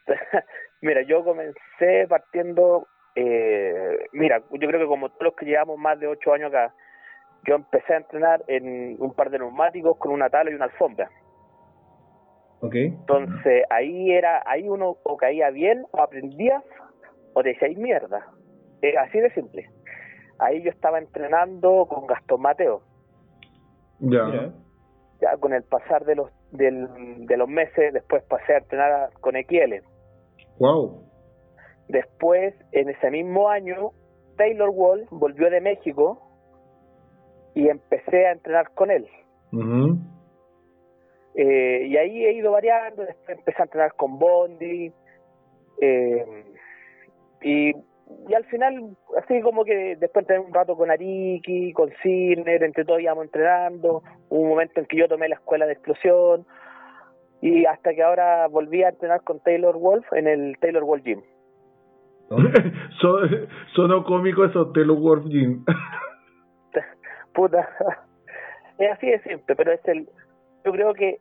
Mira, 0.82 1.00
yo 1.08 1.24
comencé 1.24 2.06
partiendo, 2.06 2.86
eh, 3.14 4.08
mira, 4.12 4.42
yo 4.50 4.68
creo 4.68 4.80
que 4.80 4.86
como 4.86 5.08
todos 5.08 5.22
los 5.22 5.34
que 5.36 5.46
llevamos 5.46 5.78
más 5.78 5.98
de 6.00 6.06
ocho 6.06 6.32
años 6.32 6.48
acá, 6.48 6.74
yo 7.46 7.54
empecé 7.54 7.94
a 7.94 7.98
entrenar 7.98 8.42
en 8.46 8.96
un 8.98 9.14
par 9.14 9.30
de 9.30 9.38
neumáticos 9.38 9.96
con 9.98 10.12
una 10.12 10.28
tabla 10.28 10.50
y 10.50 10.54
una 10.54 10.66
alfombra. 10.66 11.10
¿Ok? 12.60 12.74
Entonces 12.74 13.64
ahí 13.70 14.10
era, 14.10 14.42
ahí 14.46 14.68
uno 14.68 14.96
o 15.02 15.16
caía 15.16 15.50
bien, 15.50 15.84
o 15.92 16.00
aprendías, 16.02 16.62
o 17.34 17.42
te 17.42 17.50
decías 17.50 17.76
mierda. 17.76 18.26
Eh, 18.82 18.96
así 18.98 19.20
de 19.20 19.30
simple. 19.34 19.68
Ahí 20.38 20.62
yo 20.62 20.70
estaba 20.70 20.98
entrenando 20.98 21.86
con 21.86 22.06
Gastón 22.06 22.42
Mateo. 22.42 22.82
Ya. 23.98 24.52
Ya 25.20 25.36
con 25.38 25.52
el 25.52 25.62
pasar 25.64 26.04
de 26.06 26.14
los 26.14 26.30
del, 26.52 27.26
de 27.26 27.36
los 27.36 27.48
meses, 27.48 27.92
después 27.92 28.22
pasé 28.24 28.54
a 28.54 28.58
entrenar 28.58 29.10
con 29.20 29.36
Equiele. 29.36 29.82
Wow. 30.58 31.04
Después, 31.88 32.54
en 32.72 32.88
ese 32.88 33.10
mismo 33.10 33.48
año, 33.48 33.90
Taylor 34.36 34.70
Wall 34.70 35.06
volvió 35.10 35.50
de 35.50 35.60
México 35.60 36.20
y 37.54 37.68
empecé 37.68 38.26
a 38.26 38.32
entrenar 38.32 38.70
con 38.74 38.90
él. 38.90 39.06
Eh, 41.34 41.86
y 41.86 41.96
ahí 41.96 42.24
he 42.24 42.32
ido 42.32 42.52
variando, 42.52 43.04
después 43.04 43.38
empecé 43.38 43.60
a 43.60 43.64
entrenar 43.64 43.94
con 43.94 44.18
Bondi. 44.18 44.92
eh, 45.82 46.44
y, 47.42 47.72
y 48.28 48.34
al 48.34 48.44
final, 48.46 48.96
así 49.22 49.40
como 49.40 49.64
que 49.64 49.96
después 49.96 50.22
entrené 50.24 50.44
un 50.44 50.54
rato 50.54 50.76
con 50.76 50.90
Ariki, 50.90 51.72
con 51.72 51.90
Cirner, 52.02 52.62
entre 52.62 52.84
todos 52.84 53.00
íbamos 53.00 53.24
entrenando. 53.24 54.02
Hubo 54.28 54.40
un 54.40 54.48
momento 54.48 54.80
en 54.80 54.86
que 54.86 54.96
yo 54.98 55.08
tomé 55.08 55.28
la 55.28 55.34
escuela 55.36 55.66
de 55.66 55.72
explosión. 55.72 56.46
Y 57.42 57.64
hasta 57.64 57.94
que 57.94 58.02
ahora 58.02 58.46
volví 58.48 58.82
a 58.82 58.90
entrenar 58.90 59.22
con 59.22 59.40
Taylor 59.40 59.76
Wolf 59.78 60.06
en 60.12 60.28
el 60.28 60.56
Taylor 60.60 60.84
Wolf 60.84 61.02
Gym. 61.04 61.22
Son- 63.00 63.48
sonó 63.74 64.04
cómico 64.04 64.44
eso, 64.44 64.70
Taylor 64.72 64.98
Wolf 64.98 65.24
Jean. 65.26 65.64
Puta. 67.34 67.68
Es 68.78 68.92
así 68.92 69.08
de 69.08 69.20
simple, 69.22 69.56
pero 69.56 69.72
es 69.72 69.80
el. 69.88 70.08
Yo 70.64 70.72
creo 70.72 70.94
que 70.94 71.18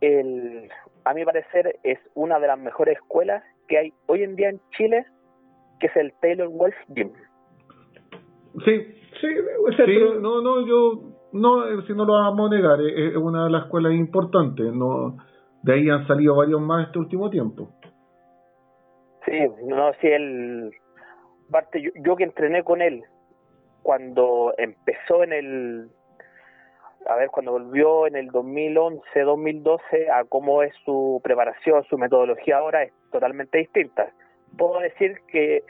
el, 0.00 0.70
a 1.04 1.14
mi 1.14 1.24
parecer 1.24 1.78
es 1.82 1.98
una 2.14 2.38
de 2.38 2.46
las 2.46 2.58
mejores 2.58 2.96
escuelas 2.96 3.42
que 3.68 3.78
hay 3.78 3.92
hoy 4.06 4.22
en 4.22 4.36
día 4.36 4.48
en 4.50 4.60
Chile, 4.76 5.04
que 5.84 5.88
es 5.88 5.96
el 5.96 6.14
Taylor 6.20 6.48
Wolf 6.48 6.74
Gym. 6.88 7.12
Sí, 8.64 8.86
Sí, 9.20 9.28
o 9.64 9.72
sea, 9.72 9.86
sí, 9.86 9.92
pero- 9.98 10.20
no, 10.20 10.40
no, 10.42 10.66
yo, 10.66 11.00
no, 11.32 11.66
eh, 11.68 11.82
si 11.86 11.92
no 11.94 12.04
lo 12.04 12.14
vamos 12.14 12.50
a 12.50 12.54
negar, 12.56 12.80
es, 12.80 13.12
es 13.12 13.16
una 13.16 13.44
de 13.44 13.50
las 13.50 13.64
escuelas 13.64 13.92
importantes, 13.92 14.72
no, 14.72 15.16
de 15.62 15.72
ahí 15.72 15.88
han 15.88 16.06
salido 16.06 16.36
varios 16.36 16.60
más 16.60 16.86
este 16.86 16.98
último 16.98 17.30
tiempo. 17.30 17.68
Sí, 19.24 19.38
no 19.66 19.92
sé, 20.00 20.16
él. 20.16 20.72
Aparte, 21.48 21.80
yo, 21.80 21.90
yo 22.04 22.16
que 22.16 22.24
entrené 22.24 22.62
con 22.64 22.82
él 22.82 23.02
cuando 23.82 24.52
empezó 24.58 25.22
en 25.22 25.32
el. 25.32 25.88
A 27.06 27.16
ver, 27.16 27.28
cuando 27.30 27.52
volvió 27.52 28.06
en 28.06 28.16
el 28.16 28.28
2011, 28.28 29.20
2012, 29.20 30.10
a 30.10 30.24
cómo 30.24 30.62
es 30.62 30.74
su 30.84 31.20
preparación, 31.22 31.84
su 31.84 31.96
metodología 31.98 32.58
ahora 32.58 32.82
es 32.82 32.92
totalmente 33.12 33.58
distinta. 33.58 34.10
Puedo 34.56 34.80
decir 34.80 35.16
que 35.30 35.62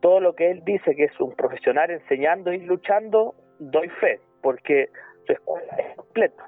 todo 0.00 0.20
lo 0.20 0.34
que 0.34 0.50
él 0.50 0.62
dice 0.64 0.94
que 0.94 1.04
es 1.04 1.20
un 1.20 1.34
profesional 1.34 1.90
enseñando 1.90 2.52
y 2.52 2.60
luchando, 2.60 3.34
doy 3.58 3.88
fe, 4.00 4.20
porque 4.42 4.88
su 5.26 5.32
escuela 5.32 5.76
es 5.78 5.96
completa. 5.96 6.44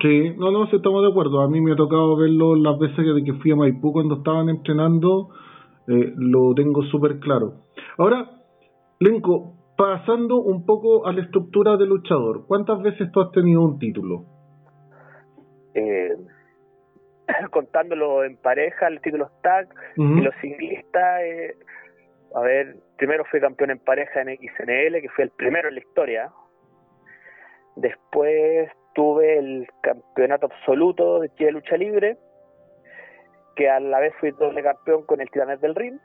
Sí, 0.00 0.34
no, 0.38 0.50
no, 0.50 0.66
sí 0.68 0.76
estamos 0.76 1.02
de 1.02 1.10
acuerdo. 1.10 1.40
A 1.40 1.48
mí 1.48 1.60
me 1.60 1.72
ha 1.72 1.76
tocado 1.76 2.16
verlo 2.16 2.54
las 2.54 2.78
veces 2.78 2.96
que, 2.96 3.24
que 3.24 3.34
fui 3.34 3.52
a 3.52 3.56
Maipú 3.56 3.92
cuando 3.92 4.16
estaban 4.16 4.48
entrenando, 4.48 5.28
eh, 5.88 6.14
lo 6.16 6.54
tengo 6.54 6.82
súper 6.84 7.18
claro. 7.18 7.54
Ahora, 7.98 8.30
Lenco, 8.98 9.54
pasando 9.76 10.40
un 10.40 10.64
poco 10.64 11.06
a 11.06 11.12
la 11.12 11.22
estructura 11.22 11.76
de 11.76 11.86
luchador, 11.86 12.46
¿cuántas 12.46 12.82
veces 12.82 13.10
tú 13.12 13.20
has 13.20 13.30
tenido 13.32 13.62
un 13.62 13.78
título? 13.78 14.24
Eh, 15.74 16.16
contándolo 17.50 18.24
en 18.24 18.36
pareja, 18.36 18.88
el 18.88 19.00
título 19.00 19.30
tag. 19.42 19.68
Y 19.96 20.20
los 20.20 20.34
ciclistas, 20.40 21.22
eh, 21.22 21.56
a 22.34 22.40
ver, 22.40 22.76
primero 22.96 23.24
fui 23.24 23.40
campeón 23.40 23.70
en 23.70 23.78
pareja 23.78 24.20
en 24.20 24.36
XNL, 24.36 25.00
que 25.00 25.08
fue 25.14 25.24
el 25.24 25.30
primero 25.30 25.68
en 25.68 25.74
la 25.74 25.80
historia. 25.80 26.30
Después 27.76 28.70
tuve 28.94 29.38
el 29.38 29.68
campeonato 29.82 30.46
absoluto 30.46 31.20
de 31.20 31.30
Chile 31.34 31.52
Lucha 31.52 31.76
Libre, 31.76 32.16
que 33.56 33.68
a 33.68 33.80
la 33.80 34.00
vez 34.00 34.14
fui 34.20 34.30
doble 34.32 34.62
campeón 34.62 35.04
con 35.06 35.20
el 35.20 35.30
Titanes 35.30 35.60
del 35.60 35.74
Ring. 35.74 35.98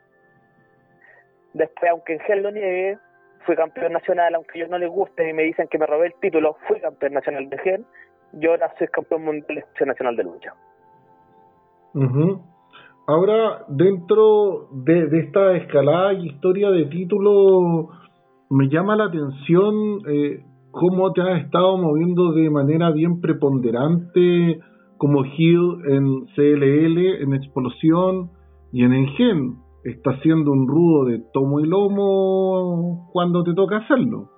Después, 1.54 1.92
aunque 1.92 2.14
en 2.14 2.20
gel 2.22 2.44
lo 2.44 2.52
niegue, 2.52 2.98
fui 3.46 3.56
campeón 3.56 3.94
nacional, 3.94 4.36
aunque 4.36 4.58
ellos 4.58 4.70
no 4.70 4.78
les 4.78 4.90
guste 4.90 5.30
y 5.30 5.34
me 5.34 5.44
dicen 5.44 5.68
que 5.68 5.78
me 5.78 5.86
robé 5.86 6.08
el 6.08 6.16
título, 6.16 6.58
fui 6.68 6.80
campeón 6.82 7.14
nacional 7.14 7.50
de 7.50 7.58
gel. 7.60 7.86
Yo 8.34 8.52
ahora 8.52 8.74
soy 8.78 8.88
campeón 8.88 9.24
mundial 9.24 9.64
de 9.80 9.86
nacional 9.86 10.16
de 10.16 10.24
lucha. 10.24 10.54
Ujú. 11.96 12.42
Ahora, 13.08 13.66
dentro 13.70 14.68
de, 14.72 15.08
esta 15.20 15.56
escalada 15.56 16.14
y 16.14 16.28
historia 16.28 16.70
de 16.72 16.86
título, 16.86 17.90
me 18.50 18.68
llama 18.68 18.98
la 18.98 19.06
atención 19.06 20.02
eh, 20.08 20.44
cómo 20.72 21.14
te 21.14 21.22
has 21.22 21.46
estado 21.46 21.78
moviendo 21.78 22.34
de 22.34 22.50
manera 22.50 22.92
bien 22.92 23.22
preponderante 23.22 24.60
como 24.98 25.24
heel 25.24 25.78
en 25.88 26.26
CLL, 26.36 27.22
en 27.22 27.34
Explosión 27.34 28.32
y 28.74 28.84
en 28.84 28.94
Engen. 28.94 29.56
Estás 29.86 30.20
siendo 30.22 30.52
un 30.52 30.68
rudo 30.68 31.06
de 31.06 31.22
tomo 31.32 31.60
y 31.60 31.68
lomo 31.68 33.10
cuando 33.14 33.44
te 33.44 33.54
toca 33.54 33.78
hacerlo. 33.78 34.30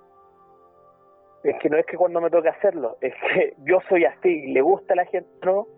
Es 1.42 1.56
que 1.62 1.70
no 1.70 1.76
es 1.78 1.86
que 1.86 1.96
cuando 1.96 2.20
me 2.20 2.30
toque 2.30 2.50
hacerlo, 2.50 2.96
es 3.00 3.14
que 3.14 3.54
yo 3.66 3.78
soy 3.88 4.04
así, 4.04 4.52
le 4.52 4.60
gusta 4.60 4.92
a 4.92 4.96
la 4.96 5.06
gente, 5.06 5.30
¿no? 5.44 5.77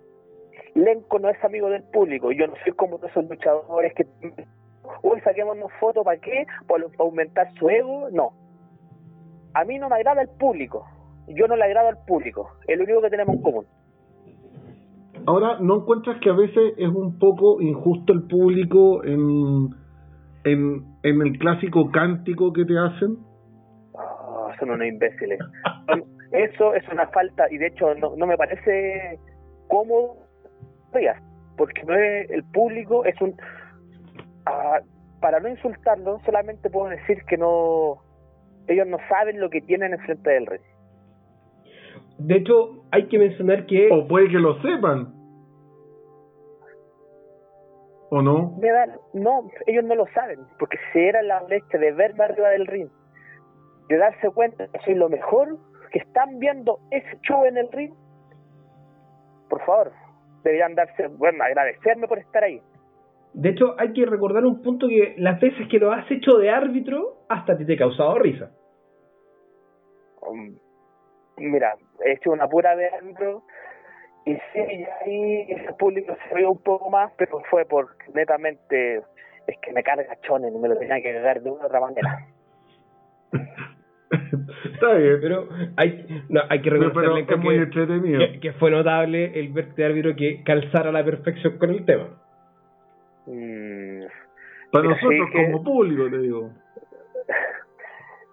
Lenco 0.75 1.19
no 1.19 1.29
es 1.29 1.43
amigo 1.45 1.69
del 1.69 1.83
público, 1.85 2.33
yo 2.33 2.47
no 2.47 2.55
soy 2.65 2.73
como 2.73 2.97
todos 2.97 3.11
esos 3.11 3.29
luchadores 3.29 3.93
que, 3.95 4.07
uy, 5.03 5.21
saquémonos 5.21 5.71
fotos, 5.81 6.05
¿para 6.05 6.21
qué? 6.21 6.47
¿Para, 6.69 6.85
aumentar 6.99 7.53
su 7.59 7.69
ego? 7.69 8.09
No. 8.11 8.33
A 9.55 9.65
mí 9.65 9.79
no 9.79 9.89
me 9.89 9.97
agrada 9.97 10.23
el 10.23 10.29
público, 10.29 10.87
yo 11.29 11.47
no 11.49 11.57
le 11.57 11.65
agrado 11.65 11.89
al 11.89 12.05
público, 12.07 12.51
es 12.67 12.79
lo 12.79 12.85
único 12.85 13.03
que 13.03 13.11
tenemos 13.11 13.37
en 13.37 13.43
común. 13.43 13.67
Ahora, 15.27 15.59
¿no 15.61 15.77
encuentras 15.77 16.19
que 16.21 16.31
a 16.31 16.35
veces 16.35 16.75
es 16.79 16.89
un 16.89 17.19
poco 17.19 17.61
injusto 17.61 18.13
el 18.13 18.23
público 18.23 19.05
en, 19.05 19.69
en, 20.45 20.85
en 21.03 21.23
el 21.23 21.39
clásico 21.39 21.91
cántico 21.91 22.53
que 22.53 22.65
te 22.65 22.79
hacen? 22.79 23.19
Ah, 23.95 24.55
son 24.59 24.71
unos 24.71 24.87
imbéciles. 24.87 25.39
Eso 26.33 26.75
es 26.75 26.89
una 26.91 27.09
falta, 27.09 27.45
y 27.51 27.59
de 27.59 27.67
hecho 27.67 27.95
no, 27.97 28.15
no 28.17 28.27
me 28.27 28.37
parece 28.37 29.19
cómodo, 29.69 30.17
digas, 30.99 31.23
porque 31.57 31.83
no 31.85 31.95
es, 31.95 32.31
el 32.31 32.45
público 32.45 33.05
es 33.05 33.21
un... 33.21 33.35
ah, 34.47 34.81
para 35.21 35.41
no 35.41 35.49
insultarlo, 35.49 36.21
solamente 36.25 36.71
puedo 36.71 36.89
decir 36.89 37.23
que 37.27 37.37
no... 37.37 37.99
Ellos 38.67 38.87
no 38.87 38.99
saben 39.09 39.41
lo 39.41 39.51
que 39.51 39.61
tienen 39.61 39.93
enfrente 39.93 40.31
del 40.31 40.47
rey. 40.47 40.61
De 42.19 42.37
hecho, 42.37 42.85
hay 42.91 43.09
que 43.09 43.19
mencionar 43.19 43.67
que 43.67 43.89
O 43.91 44.07
puede 44.07 44.29
que 44.29 44.39
lo 44.39 44.61
sepan. 44.61 45.15
¿O 48.11 48.23
no? 48.23 48.57
Me 48.61 48.71
da, 48.71 48.87
no, 49.15 49.49
ellos 49.67 49.85
no 49.85 49.95
lo 49.95 50.07
saben, 50.09 50.41
porque 50.59 50.77
si 50.93 50.99
era 50.99 51.23
la 51.23 51.43
leche 51.45 51.79
de 51.79 51.93
verme 51.93 52.25
arriba 52.25 52.49
del 52.51 52.67
ring, 52.67 52.89
de 53.89 53.97
darse 53.97 54.31
cuenta 54.31 54.67
que 54.69 54.81
soy 54.81 54.95
lo 54.95 55.09
mejor, 55.09 55.59
que 55.93 56.01
están 56.01 56.39
viendo 56.39 56.81
ese 56.91 57.19
show 57.23 57.45
en 57.45 57.57
el 57.57 57.71
ring, 57.71 57.93
por 59.49 59.65
favor, 59.65 59.93
deberían 60.43 60.75
darse, 60.75 61.07
bueno, 61.09 61.45
agradecerme 61.45 62.07
por 62.07 62.19
estar 62.19 62.45
ahí. 62.45 62.61
De 63.33 63.51
hecho, 63.51 63.75
hay 63.79 63.93
que 63.93 64.07
recordar 64.07 64.45
un 64.45 64.61
punto 64.63 64.89
que 64.89 65.15
las 65.17 65.41
veces 65.41 65.69
que 65.69 65.79
lo 65.79 65.93
has 65.93 66.11
hecho 66.11 66.39
de 66.39 66.51
árbitro, 66.51 67.19
hasta 67.29 67.57
te, 67.57 67.65
te 67.65 67.75
ha 67.75 67.79
causado 67.79 68.19
risa. 68.19 68.51
Um, 70.23 70.57
mira, 71.37 71.75
he 72.05 72.13
hecho 72.13 72.33
una 72.33 72.49
pura 72.49 72.75
de 72.75 72.89
árbitro, 72.89 73.45
y 74.27 74.35
sí, 74.35 74.59
ahí 74.59 75.47
ese 75.49 75.73
público 75.75 76.15
se 76.15 76.35
rió 76.35 76.51
un 76.51 76.63
poco 76.63 76.91
más, 76.91 77.13
pero 77.17 77.41
fue 77.51 77.65
por 77.65 77.97
netamente, 78.15 78.97
es 79.47 79.59
que 79.63 79.73
me 79.73 79.83
carga 79.83 80.21
chones 80.23 80.53
y 80.53 80.59
me 80.59 80.69
lo 80.69 80.77
tenía 80.77 81.01
que 81.01 81.15
cagar 81.15 81.41
de 81.41 81.51
una 81.51 81.63
u 81.63 81.67
otra 81.67 81.81
manera. 81.81 82.27
Está 84.81 84.95
bien. 84.95 85.19
Pero 85.21 85.49
hay, 85.77 86.25
no, 86.29 86.41
hay 86.49 86.63
que 86.63 86.71
reconocerle 86.71 87.25
pero 87.25 87.37
es 87.39 87.45
muy 87.45 87.59
que, 87.59 88.33
que, 88.33 88.41
que 88.41 88.53
fue 88.55 88.71
notable 88.71 89.39
el 89.39 89.49
verte 89.53 89.83
de 89.83 89.85
árbitro 89.87 90.17
que 90.17 90.43
calzara 90.45 90.89
a 90.91 90.93
la 90.93 91.05
perfección 91.05 91.59
con 91.59 91.71
el 91.71 91.85
tema. 91.85 92.09
Mm, 93.27 94.05
Para 94.73 94.85
nosotros 94.89 95.13
sí 95.13 95.33
que- 95.33 95.45
como 95.53 95.63
público, 95.65 96.11
te 96.11 96.19
digo. 96.19 96.51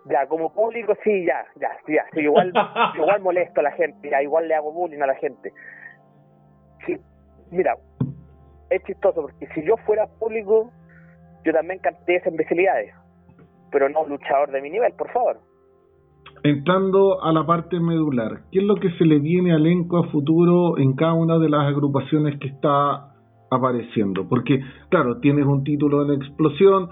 Ya, 0.09 0.25
como 0.25 0.53
público 0.53 0.95
sí, 1.03 1.25
ya, 1.25 1.45
ya, 1.57 1.69
ya, 1.85 2.05
sí, 2.13 2.21
igual, 2.21 2.53
igual 2.95 3.21
molesto 3.21 3.59
a 3.59 3.63
la 3.63 3.71
gente, 3.73 4.09
ya, 4.09 4.21
igual 4.23 4.47
le 4.47 4.55
hago 4.55 4.71
bullying 4.71 5.01
a 5.01 5.07
la 5.07 5.15
gente. 5.15 5.51
Sí, 6.85 6.95
mira, 7.51 7.75
es 8.69 8.81
chistoso 8.85 9.23
porque 9.23 9.47
si 9.53 9.65
yo 9.65 9.75
fuera 9.85 10.07
público, 10.07 10.71
yo 11.43 11.51
también 11.51 11.79
canté 11.79 12.15
esas 12.15 12.31
imbecilidades, 12.31 12.93
pero 13.69 13.89
no 13.89 14.03
un 14.03 14.11
luchador 14.11 14.49
de 14.51 14.61
mi 14.61 14.69
nivel, 14.69 14.93
por 14.93 15.11
favor. 15.11 15.41
Entrando 16.43 17.23
a 17.23 17.31
la 17.31 17.45
parte 17.45 17.79
medular, 17.79 18.41
¿qué 18.51 18.59
es 18.59 18.65
lo 18.65 18.75
que 18.75 18.91
se 18.91 19.05
le 19.05 19.19
viene 19.19 19.53
al 19.53 19.65
elenco 19.65 19.97
a 19.97 20.07
futuro 20.09 20.77
en 20.77 20.93
cada 20.93 21.13
una 21.13 21.39
de 21.39 21.49
las 21.49 21.67
agrupaciones 21.67 22.39
que 22.39 22.47
está 22.47 23.13
apareciendo? 23.49 24.27
Porque, 24.29 24.59
claro, 24.89 25.19
tienes 25.19 25.45
un 25.45 25.63
título 25.63 26.05
en 26.05 26.21
explosión, 26.21 26.89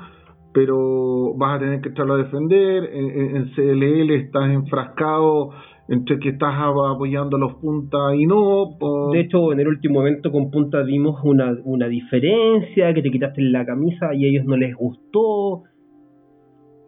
pero 0.54 1.36
vas 1.36 1.58
a 1.58 1.60
tener 1.60 1.82
que 1.82 1.90
echarlo 1.90 2.16
a 2.16 2.18
defender. 2.18 2.90
En, 2.94 3.52
CLL 3.56 4.12
estás 4.12 4.50
enfrascado 4.50 5.50
entre 5.88 6.18
que 6.18 6.30
estás 6.30 6.56
apoyando 6.56 7.38
a 7.38 7.40
los 7.40 7.56
puntas 7.56 8.16
y 8.16 8.26
no. 8.26 8.78
De 9.12 9.20
hecho, 9.20 9.52
en 9.52 9.60
el 9.60 9.68
último 9.68 10.02
evento 10.02 10.32
con 10.32 10.50
Punta 10.50 10.82
vimos 10.82 11.20
una, 11.24 11.56
una 11.64 11.88
diferencia, 11.88 12.94
que 12.94 13.02
te 13.02 13.12
quitaste 13.12 13.42
la 13.44 13.66
camisa 13.66 14.14
y 14.14 14.26
a 14.26 14.30
ellos 14.30 14.46
no 14.46 14.58
les 14.58 14.76
gustó. 14.76 15.64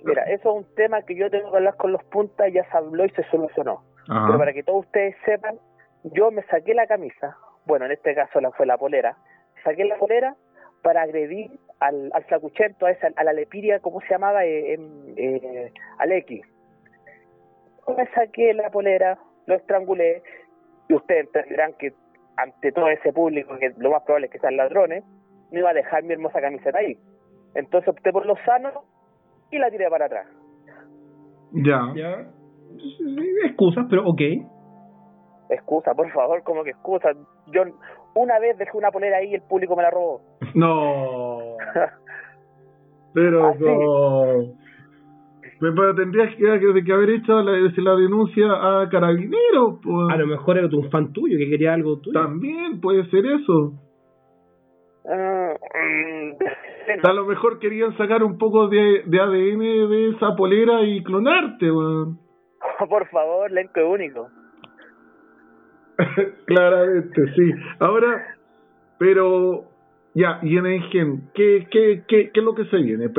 Mira, 0.08 0.24
eso 0.24 0.50
es 0.50 0.66
un 0.66 0.76
tema 0.76 1.02
que 1.02 1.16
yo 1.16 1.30
tengo 1.30 1.52
que 1.52 1.58
hablar 1.58 1.76
con 1.76 1.92
los 1.92 2.04
puntas, 2.06 2.52
ya 2.54 2.64
se 2.70 2.78
habló 2.78 3.06
y 3.06 3.10
se 3.12 3.24
solucionó. 3.24 3.84
Ajá. 4.10 4.26
Pero 4.28 4.40
para 4.40 4.54
que 4.54 4.64
todos 4.64 4.86
ustedes 4.86 5.16
sepan, 5.26 5.60
yo 6.04 6.32
me 6.32 6.44
saqué 6.44 6.74
la 6.74 6.88
camisa, 6.88 7.38
bueno, 7.66 7.86
en 7.86 7.92
este 7.92 8.16
caso 8.16 8.40
la 8.40 8.52
fue 8.52 8.66
la 8.66 8.78
polera, 8.78 9.18
saqué 9.64 9.84
la 9.86 9.98
polera 9.98 10.36
para 10.82 11.02
agredir 11.02 11.52
al, 11.80 12.10
al 12.14 12.24
flacuchento, 12.24 12.86
a, 12.86 12.92
esa, 12.92 13.10
a 13.16 13.24
la 13.24 13.34
lepiria, 13.34 13.80
¿cómo 13.80 14.00
se 14.02 14.10
llamaba? 14.10 14.46
Eh, 14.46 14.74
em, 14.74 15.14
eh, 15.18 15.72
al 15.98 16.12
X. 16.12 16.42
Yo 17.88 17.96
me 17.96 18.08
saqué 18.12 18.54
la 18.54 18.70
polera, 18.70 19.18
lo 19.46 19.56
estrangulé, 19.56 20.24
y 20.88 20.94
ustedes 20.94 21.26
entenderán 21.26 21.74
que 21.74 21.94
ante 22.38 22.72
todo 22.72 22.88
ese 22.90 23.12
público, 23.12 23.58
que 23.58 23.74
lo 23.78 23.92
más 23.92 24.04
probable 24.04 24.28
es 24.28 24.32
que 24.32 24.40
sean 24.40 24.58
ladrones, 24.58 25.04
no 25.52 25.60
iba 25.60 25.72
a 25.72 25.74
dejar 25.74 26.04
mi 26.04 26.14
hermosa 26.14 26.40
camiseta 26.40 26.78
ahí. 26.80 26.98
Entonces 27.56 27.90
opté 27.90 28.12
por 28.12 28.26
lo 28.26 28.36
sano 28.46 28.84
y 29.52 29.58
la 29.58 29.70
tiré 29.70 29.90
para 29.90 30.06
atrás. 30.06 30.28
Ya. 31.54 31.80
Ya. 31.96 32.28
Excusas, 33.46 33.86
pero 33.90 34.08
ok. 34.08 34.22
Excusa, 35.50 35.94
por 35.96 36.12
favor, 36.12 36.44
como 36.44 36.64
que 36.64 36.72
excusa. 36.72 37.10
Yo 37.48 37.64
una 38.16 38.38
vez 38.40 38.58
dejé 38.58 38.78
una 38.78 38.92
polera 38.92 39.18
ahí 39.18 39.30
y 39.32 39.36
el 39.36 39.42
público 39.44 39.76
me 39.76 39.84
la 39.84 39.90
robó. 39.92 40.22
No. 40.56 41.40
Pero 43.14 43.54
no. 43.56 44.54
Pero, 45.60 45.96
tendrías 45.96 46.36
que, 46.36 46.60
que- 46.60 46.84
que 46.84 46.94
haber 46.94 47.10
hecho 47.10 47.42
la, 47.42 47.52
la 47.54 47.96
denuncia 47.96 48.46
a 48.48 48.88
Carabineros. 48.90 49.80
pues. 49.84 50.14
A 50.14 50.18
lo 50.18 50.28
mejor 50.28 50.58
era 50.58 50.68
un 50.68 50.90
fan 50.92 51.12
tuyo 51.14 51.36
que 51.38 51.50
quería 51.50 51.74
algo 51.74 52.00
tuyo. 52.00 52.20
También 52.20 52.80
puede 52.80 53.10
ser 53.10 53.26
eso. 53.26 53.74
Ah, 55.10 55.54
A 57.04 57.14
lo 57.14 57.26
mejor 57.26 57.60
querían 57.60 57.96
sacar 57.98 58.24
un 58.24 58.38
poco 58.38 58.68
de, 58.68 59.04
de 59.06 59.20
ADN 59.20 59.90
de 59.90 60.10
esa 60.10 60.36
polera 60.36 60.82
y 60.84 61.04
clonarte, 61.04 61.72
weón. 61.72 62.20
por 62.90 63.08
favor, 63.10 63.52
elenco 63.52 63.88
único. 63.88 64.30
Claramente, 66.46 67.34
sí. 67.36 67.52
Ahora, 67.80 68.38
pero 68.98 69.66
ya, 70.14 70.40
y 70.42 70.58
en 70.58 70.66
Engen, 70.66 71.30
¿qué, 71.34 71.68
qué, 71.72 72.04
qué, 72.08 72.32
¿qué 72.32 72.40
es 72.40 72.46
lo 72.46 72.56
que 72.56 72.66
se 72.66 72.78
viene? 72.78 73.12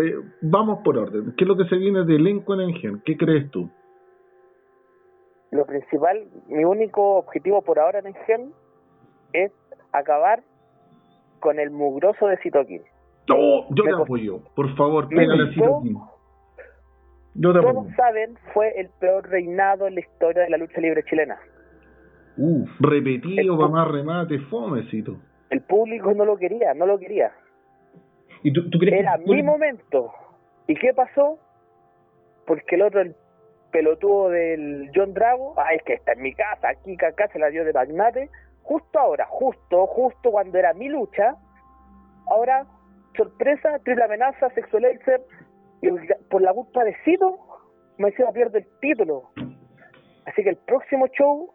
Vamos 0.42 0.80
por 0.84 0.98
orden. 0.98 1.34
¿Qué 1.36 1.44
es 1.44 1.48
lo 1.48 1.56
que 1.56 1.66
se 1.66 1.76
viene 1.76 2.04
de 2.04 2.16
elenco 2.16 2.54
en 2.54 2.60
Engen? 2.60 3.02
¿Qué 3.04 3.16
crees 3.16 3.50
tú? 3.50 3.70
Lo 5.50 5.64
principal, 5.64 6.28
mi 6.48 6.64
único 6.64 7.16
objetivo 7.16 7.62
por 7.62 7.78
ahora 7.78 8.00
en 8.00 8.08
Engen 8.08 8.52
es 9.32 9.52
acabar 9.92 10.42
con 11.40 11.58
el 11.58 11.70
mugroso 11.70 12.26
de 12.26 12.36
Sitoki. 12.38 12.80
¡Oh! 13.30 13.66
Yo 13.70 13.84
te 13.84 13.92
apoyo. 13.92 14.40
Por 14.54 14.74
favor, 14.76 15.08
pégale 15.08 15.50
a 15.50 15.52
Siroquín. 15.52 15.98
Yo 17.34 17.52
te 17.52 17.58
apoyo. 17.58 17.86
saben, 17.96 18.36
fue 18.52 18.72
el 18.80 18.88
peor 19.00 19.28
reinado 19.28 19.86
en 19.86 19.94
la 19.94 20.00
historia 20.00 20.42
de 20.42 20.50
la 20.50 20.56
lucha 20.56 20.80
libre 20.80 21.04
chilena. 21.04 21.38
Uf, 22.36 22.70
repetido 22.80 23.56
para 23.56 23.68
más 23.68 23.88
remate, 23.88 24.38
fomecito. 24.50 25.16
El 25.50 25.62
público 25.62 26.12
no 26.14 26.24
lo 26.24 26.36
quería, 26.36 26.74
no 26.74 26.86
lo 26.86 26.98
quería. 26.98 27.32
¿Y 28.42 28.52
tú, 28.52 28.68
tú 28.70 28.78
crees 28.78 29.00
Era 29.00 29.18
que 29.18 29.34
mi 29.34 29.42
momento. 29.42 30.12
¿Y 30.66 30.74
qué 30.74 30.92
pasó? 30.94 31.38
Porque 32.46 32.76
el 32.76 32.82
otro, 32.82 33.00
el 33.00 33.14
pelotudo 33.70 34.30
del 34.30 34.90
John 34.94 35.14
Drago, 35.14 35.54
ay, 35.56 35.76
es 35.78 35.82
que 35.82 35.94
está 35.94 36.12
en 36.12 36.22
mi 36.22 36.32
casa, 36.32 36.68
aquí, 36.68 36.96
acá, 37.04 37.28
se 37.28 37.38
la 37.38 37.48
dio 37.48 37.64
de 37.64 37.72
magnate, 37.72 38.30
justo 38.62 38.98
ahora, 38.98 39.26
justo, 39.28 39.86
justo 39.86 40.30
cuando 40.30 40.58
era 40.58 40.74
mi 40.74 40.88
lucha, 40.88 41.36
ahora, 42.28 42.66
sorpresa, 43.18 43.78
triple 43.84 44.04
amenaza, 44.04 44.48
sexual 44.50 44.84
Elxer, 44.86 45.20
y 45.82 45.88
por 46.30 46.40
la 46.40 46.54
culpa 46.54 46.84
de 46.84 46.96
Cito, 47.04 47.38
me 47.98 48.08
hicieron 48.08 48.32
perder 48.32 48.62
el 48.62 48.80
título. 48.80 49.30
Así 50.24 50.42
que 50.42 50.50
el 50.50 50.58
próximo 50.66 51.06
show, 51.08 51.50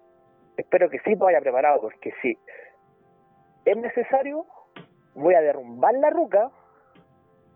espero 0.58 0.90
que 0.90 1.00
sí 1.00 1.16
vaya 1.16 1.40
preparado, 1.40 1.82
porque 1.82 2.12
si 2.22 2.38
es 3.66 3.78
necesario, 3.78 4.46
voy 5.16 5.36
a 5.36 5.42
derrumbar 5.42 5.94
la 5.96 6.10
ruca, 6.10 6.52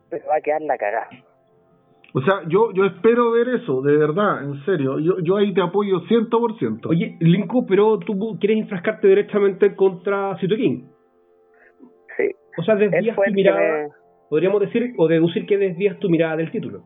pero 0.09 0.25
va 0.27 0.37
a 0.37 0.41
quedar 0.41 0.61
la 0.61 0.77
cagada. 0.77 1.09
O 2.13 2.21
sea, 2.21 2.41
yo, 2.47 2.71
yo 2.73 2.85
espero 2.85 3.31
ver 3.31 3.49
eso, 3.49 3.81
de 3.81 3.97
verdad, 3.97 4.43
en 4.43 4.63
serio. 4.65 4.99
Yo, 4.99 5.19
yo 5.19 5.37
ahí 5.37 5.53
te 5.53 5.61
apoyo 5.61 6.01
100%. 6.01 6.87
Oye, 6.87 7.17
Linko, 7.19 7.65
pero 7.67 7.99
tú 7.99 8.37
quieres 8.39 8.63
enfrascarte 8.63 9.07
directamente 9.07 9.75
contra 9.75 10.37
Sito 10.39 10.55
King. 10.55 10.96
O 12.57 12.63
sea, 12.63 12.75
desvías 12.75 13.15
tu 13.15 13.31
mirada, 13.33 13.59
me- 13.59 13.89
podríamos 14.29 14.61
decir, 14.61 14.93
o 14.97 15.07
deducir 15.07 15.45
que 15.45 15.57
desvías 15.57 15.97
tu 15.99 16.09
mirada 16.09 16.35
del 16.37 16.51
título. 16.51 16.83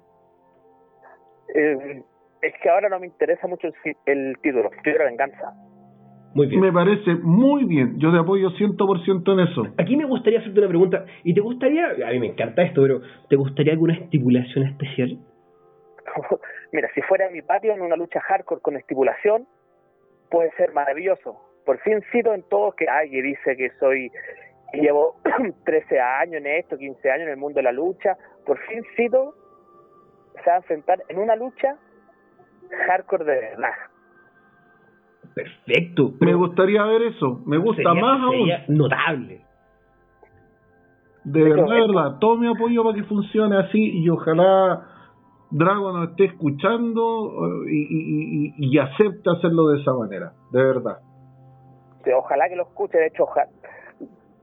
eh, 1.56 2.02
es 2.42 2.54
que 2.62 2.70
ahora 2.70 2.90
no 2.90 3.00
me 3.00 3.06
interesa 3.08 3.48
mucho 3.48 3.68
el, 3.68 3.96
el 4.06 4.38
título, 4.42 4.70
quiero 4.84 5.06
venganza. 5.06 5.54
Muy 6.34 6.48
bien. 6.48 6.62
Me 6.62 6.72
parece 6.72 7.16
muy 7.22 7.66
bien. 7.66 8.00
Yo 8.00 8.12
te 8.12 8.18
apoyo 8.18 8.50
100% 8.52 9.34
en 9.34 9.40
eso. 9.42 9.68
Aquí 9.78 9.96
me 9.98 10.06
gustaría 10.06 10.40
hacerte 10.40 10.60
una 10.60 10.70
pregunta. 10.70 11.06
¿Y 11.24 11.34
te 11.34 11.42
gustaría, 11.42 11.88
a 12.08 12.12
mí 12.12 12.20
me 12.20 12.28
encanta 12.28 12.62
esto, 12.64 12.82
pero 12.82 13.02
¿te 13.30 13.36
gustaría 13.36 13.74
alguna 13.74 13.94
estipulación 13.96 14.66
especial? 14.66 15.20
Mira, 16.72 16.90
si 16.96 17.02
fuera 17.02 17.28
en 17.28 17.34
mi 17.34 17.42
patio 17.42 17.74
en 17.74 17.82
una 17.82 17.98
lucha 17.98 18.22
hardcore 18.22 18.62
con 18.62 18.78
estipulación, 18.78 19.46
puede 20.30 20.52
ser 20.52 20.72
maravilloso. 20.74 21.38
Por 21.66 21.78
fin 21.80 22.02
cito 22.14 22.34
en 22.34 22.44
todos 22.50 22.76
que 22.76 22.88
alguien 22.88 23.24
dice 23.26 23.56
que 23.58 23.70
soy, 23.80 24.10
llevo 24.74 25.16
13 25.66 26.00
años 26.00 26.36
en 26.36 26.48
esto, 26.48 26.78
15 26.78 27.12
años 27.12 27.24
en 27.24 27.30
el 27.32 27.38
mundo 27.38 27.58
de 27.58 27.64
la 27.64 27.72
lucha. 27.72 28.18
Por 28.46 28.58
fin 28.60 28.84
cito 28.96 29.34
se 30.44 30.50
va 30.50 30.56
a 30.56 30.60
enfrentar 30.60 31.00
en 31.10 31.20
una 31.20 31.36
lucha 31.36 31.76
hardcore 32.88 33.26
de 33.26 33.36
verdad. 33.36 33.74
Perfecto. 35.34 36.14
Me 36.20 36.34
gustaría 36.34 36.84
ver 36.84 37.04
eso. 37.04 37.42
Me 37.46 37.58
gusta 37.58 37.84
Sería- 37.84 38.02
más 38.02 38.22
aún. 38.22 38.32
sería 38.34 38.66
notable. 38.68 39.46
De 41.24 41.44
verdad, 41.44 41.66
de 41.66 41.82
verdad. 41.82 42.18
Todo 42.20 42.38
mi 42.38 42.48
apoyo 42.48 42.84
para 42.84 42.96
que 42.96 43.04
funcione 43.04 43.58
así 43.58 43.80
y 44.04 44.10
ojalá 44.10 44.88
Drago 45.52 45.92
nos 45.92 46.10
esté 46.12 46.26
escuchando 46.26 47.30
eh, 47.68 47.70
y, 47.72 47.82
y, 47.84 48.54
y, 48.58 48.76
y 48.76 48.80
acepte 48.80 49.30
hacerlo 49.30 49.68
de 49.70 49.82
esa 49.82 49.94
manera. 49.94 50.32
De 50.52 50.64
verdad. 50.64 50.98
Sí, 52.04 52.12
Ojalá 52.12 52.50
que 52.50 52.56
lo 52.56 52.64
escuche, 52.64 52.98
de 52.98 53.08
hecho, 53.08 53.24
oja- 53.24 53.48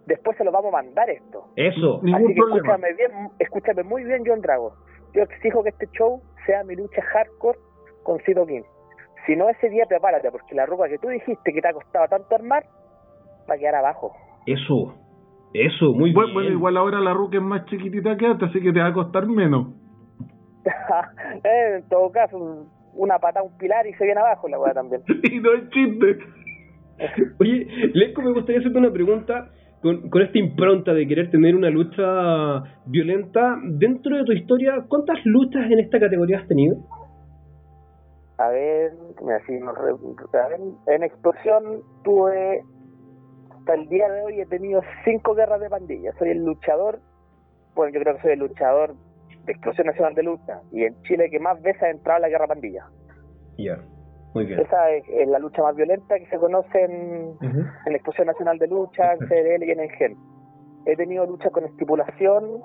después 0.09 0.37
se 0.37 0.45
lo 0.45 0.51
vamos 0.51 0.73
a 0.75 0.83
mandar 0.83 1.09
esto. 1.11 1.45
Eso. 1.57 2.01
Ningún 2.03 2.15
Así 2.25 2.35
que 2.35 2.41
problema. 2.41 2.57
escúchame 2.59 2.93
bien, 2.95 3.11
escúchame 3.39 3.83
muy 3.85 4.05
bien, 4.05 4.23
John 4.27 4.41
Drago. 4.41 4.73
Yo 5.15 5.23
exijo 5.23 5.63
que 5.63 5.69
este 5.71 5.87
show 5.93 6.21
sea 6.47 6.65
mi 6.65 6.75
lucha 6.75 7.03
hardcore 7.03 7.59
con 8.03 8.19
Cito 8.21 8.45
King. 8.47 8.63
Si 9.27 9.37
no, 9.37 9.49
ese 9.49 9.69
día 9.69 9.85
prepárate, 9.87 10.31
porque 10.31 10.55
la 10.55 10.67
ropa 10.67 10.89
que 10.89 10.99
tú 10.99 11.09
dijiste 11.09 11.53
que 11.53 11.61
te 11.61 11.69
ha 11.69 11.73
costado 11.73 12.09
tanto 12.09 12.35
armar, 12.35 12.65
va 13.49 13.55
a 13.55 13.59
quedar 13.59 13.75
abajo. 13.77 14.13
Eso. 14.47 14.95
Eso, 15.55 15.93
muy 15.93 16.13
Bueno, 16.13 16.29
bien. 16.29 16.35
bueno, 16.35 16.51
igual 16.51 16.77
ahora 16.77 17.01
la 17.01 17.13
ruca 17.15 17.37
es 17.39 17.43
más 17.43 17.65
chiquitita 17.67 18.17
que 18.17 18.27
antes, 18.27 18.49
así 18.51 18.61
que 18.61 18.73
te 18.73 18.81
va 18.81 18.89
a 18.89 18.93
costar 18.95 19.27
menos. 19.27 19.69
Eh, 21.45 21.77
en 21.79 21.89
todo 21.89 22.11
caso, 22.11 22.67
una 22.95 23.19
pata, 23.19 23.43
un 23.43 23.57
pilar 23.59 23.87
y 23.87 23.93
se 23.95 24.05
viene 24.05 24.21
abajo 24.21 24.49
la 24.49 24.59
weá 24.59 24.73
también. 24.75 25.03
y 25.31 25.39
no 25.41 25.53
es 25.55 25.69
chiste. 25.71 26.19
Oye, 27.41 27.67
Lenko, 27.95 28.23
me 28.23 28.33
gustaría 28.33 28.59
hacerte 28.61 28.79
una 28.79 28.91
pregunta 28.91 29.51
con, 29.83 30.11
con 30.11 30.23
esta 30.23 30.39
impronta 30.39 30.93
de 30.93 31.07
querer 31.07 31.31
tener 31.31 31.55
una 31.55 31.71
lucha 31.71 32.63
violenta. 32.87 33.57
Dentro 33.65 34.17
de 34.17 34.25
tu 34.25 34.33
historia, 34.33 34.85
¿cuántas 34.89 35.19
luchas 35.25 35.71
en 35.71 35.81
esta 35.81 36.01
categoría 36.01 36.39
has 36.41 36.49
tenido? 36.49 36.77
A 38.39 38.49
ver, 38.51 38.93
nos 38.93 39.79
re- 39.79 40.39
a 40.41 40.49
ver, 40.49 40.61
en 40.87 41.03
explosión 41.03 41.83
tuve, 42.05 42.63
hasta 43.51 43.75
el 43.75 43.89
día 43.89 44.09
de 44.09 44.23
hoy 44.23 44.41
he 44.41 44.47
tenido 44.47 44.81
cinco 45.05 45.35
guerras 45.35 45.61
de 45.61 45.69
pandilla. 45.69 46.13
Soy 46.19 46.31
el 46.31 46.45
luchador, 46.45 47.01
bueno, 47.75 47.93
yo 47.93 48.01
creo 48.01 48.15
que 48.15 48.23
soy 48.23 48.33
el 48.33 48.39
luchador 48.39 48.95
de 49.45 49.53
Explosión 49.53 49.89
Nacional 49.89 50.15
de 50.15 50.23
Lucha 50.23 50.61
y 50.71 50.85
en 50.85 50.95
Chile 51.03 51.29
que 51.31 51.41
más 51.41 51.61
veces 51.63 51.83
ha 51.83 51.91
entrado 51.91 52.19
a 52.19 52.21
la 52.21 52.29
guerra 52.29 52.47
pandilla. 52.47 52.85
Ya, 53.59 53.79
muy 54.39 54.47
bien. 54.47 54.61
Esa 54.61 54.91
es, 54.91 55.05
es 55.09 55.29
la 55.29 55.39
lucha 55.39 55.63
más 55.63 55.75
violenta 55.77 56.19
que 56.19 56.27
se 56.27 56.39
conoce 56.39 56.83
en, 56.85 57.29
Ujú. 57.31 57.61
en 57.87 57.93
la 57.93 57.97
Explosión 57.97 58.27
Nacional 58.27 58.59
de 58.59 58.67
Lucha, 58.69 59.13
en 59.15 59.19
CLL 59.29 59.65
y 59.65 59.71
en 59.71 59.81
Engen. 59.81 60.17
He 60.87 60.97
tenido 60.97 61.27
lucha 61.27 61.51
con 61.51 61.65
estipulación, 61.65 62.63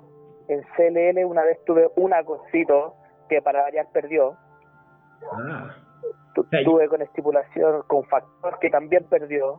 en 0.48 0.62
CLL 0.78 1.26
una 1.26 1.44
vez 1.44 1.58
tuve 1.66 1.90
una 1.98 2.24
cosito 2.24 2.96
que 3.30 3.42
para 3.42 3.62
variar 3.64 3.88
perdió, 3.94 4.36
Ah, 5.32 5.70
Tu- 6.36 6.44
tuve 6.66 6.88
con 6.88 7.02
estipulación 7.02 7.84
con 7.88 8.04
Factor 8.06 8.60
que 8.60 8.70
también 8.70 9.06
perdió, 9.10 9.54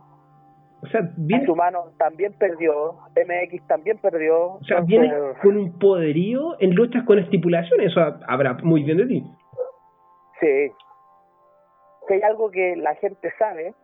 o 0.82 0.86
sea, 0.90 1.00
viene, 1.16 1.48
Humano 1.50 1.84
también 1.98 2.34
perdió, 2.38 2.98
MX 3.16 3.66
también 3.66 3.96
perdió, 3.98 4.54
o 4.56 4.64
sea, 4.64 4.78
entonces, 4.78 5.00
viene 5.00 5.14
con 5.42 5.56
un 5.56 5.78
poderío 5.78 6.60
en 6.60 6.74
luchas 6.74 7.04
con 7.04 7.18
estipulación. 7.18 7.80
Eso 7.80 8.00
habrá 8.28 8.54
muy 8.62 8.82
bien 8.82 8.98
de 8.98 9.06
ti. 9.06 9.24
sí, 10.40 10.70
si 12.06 12.14
hay 12.14 12.22
algo 12.22 12.50
que 12.50 12.76
la 12.76 12.94
gente 12.96 13.32
sabe, 13.38 13.74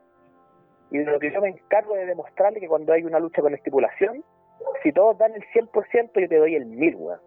y 0.90 0.98
de 0.98 1.04
lo 1.04 1.18
que 1.18 1.32
yo 1.32 1.40
me 1.40 1.48
encargo 1.48 1.94
de 1.94 2.06
demostrarle 2.06 2.60
que 2.60 2.68
cuando 2.68 2.92
hay 2.92 3.04
una 3.04 3.20
lucha 3.20 3.42
con 3.42 3.54
estipulación, 3.54 4.24
si 4.82 4.92
todos 4.92 5.18
dan 5.18 5.32
el 5.34 5.42
100%, 5.54 6.20
yo 6.20 6.28
te 6.28 6.36
doy 6.36 6.54
el 6.54 6.66
1000, 6.66 6.96
weón. 6.96 7.20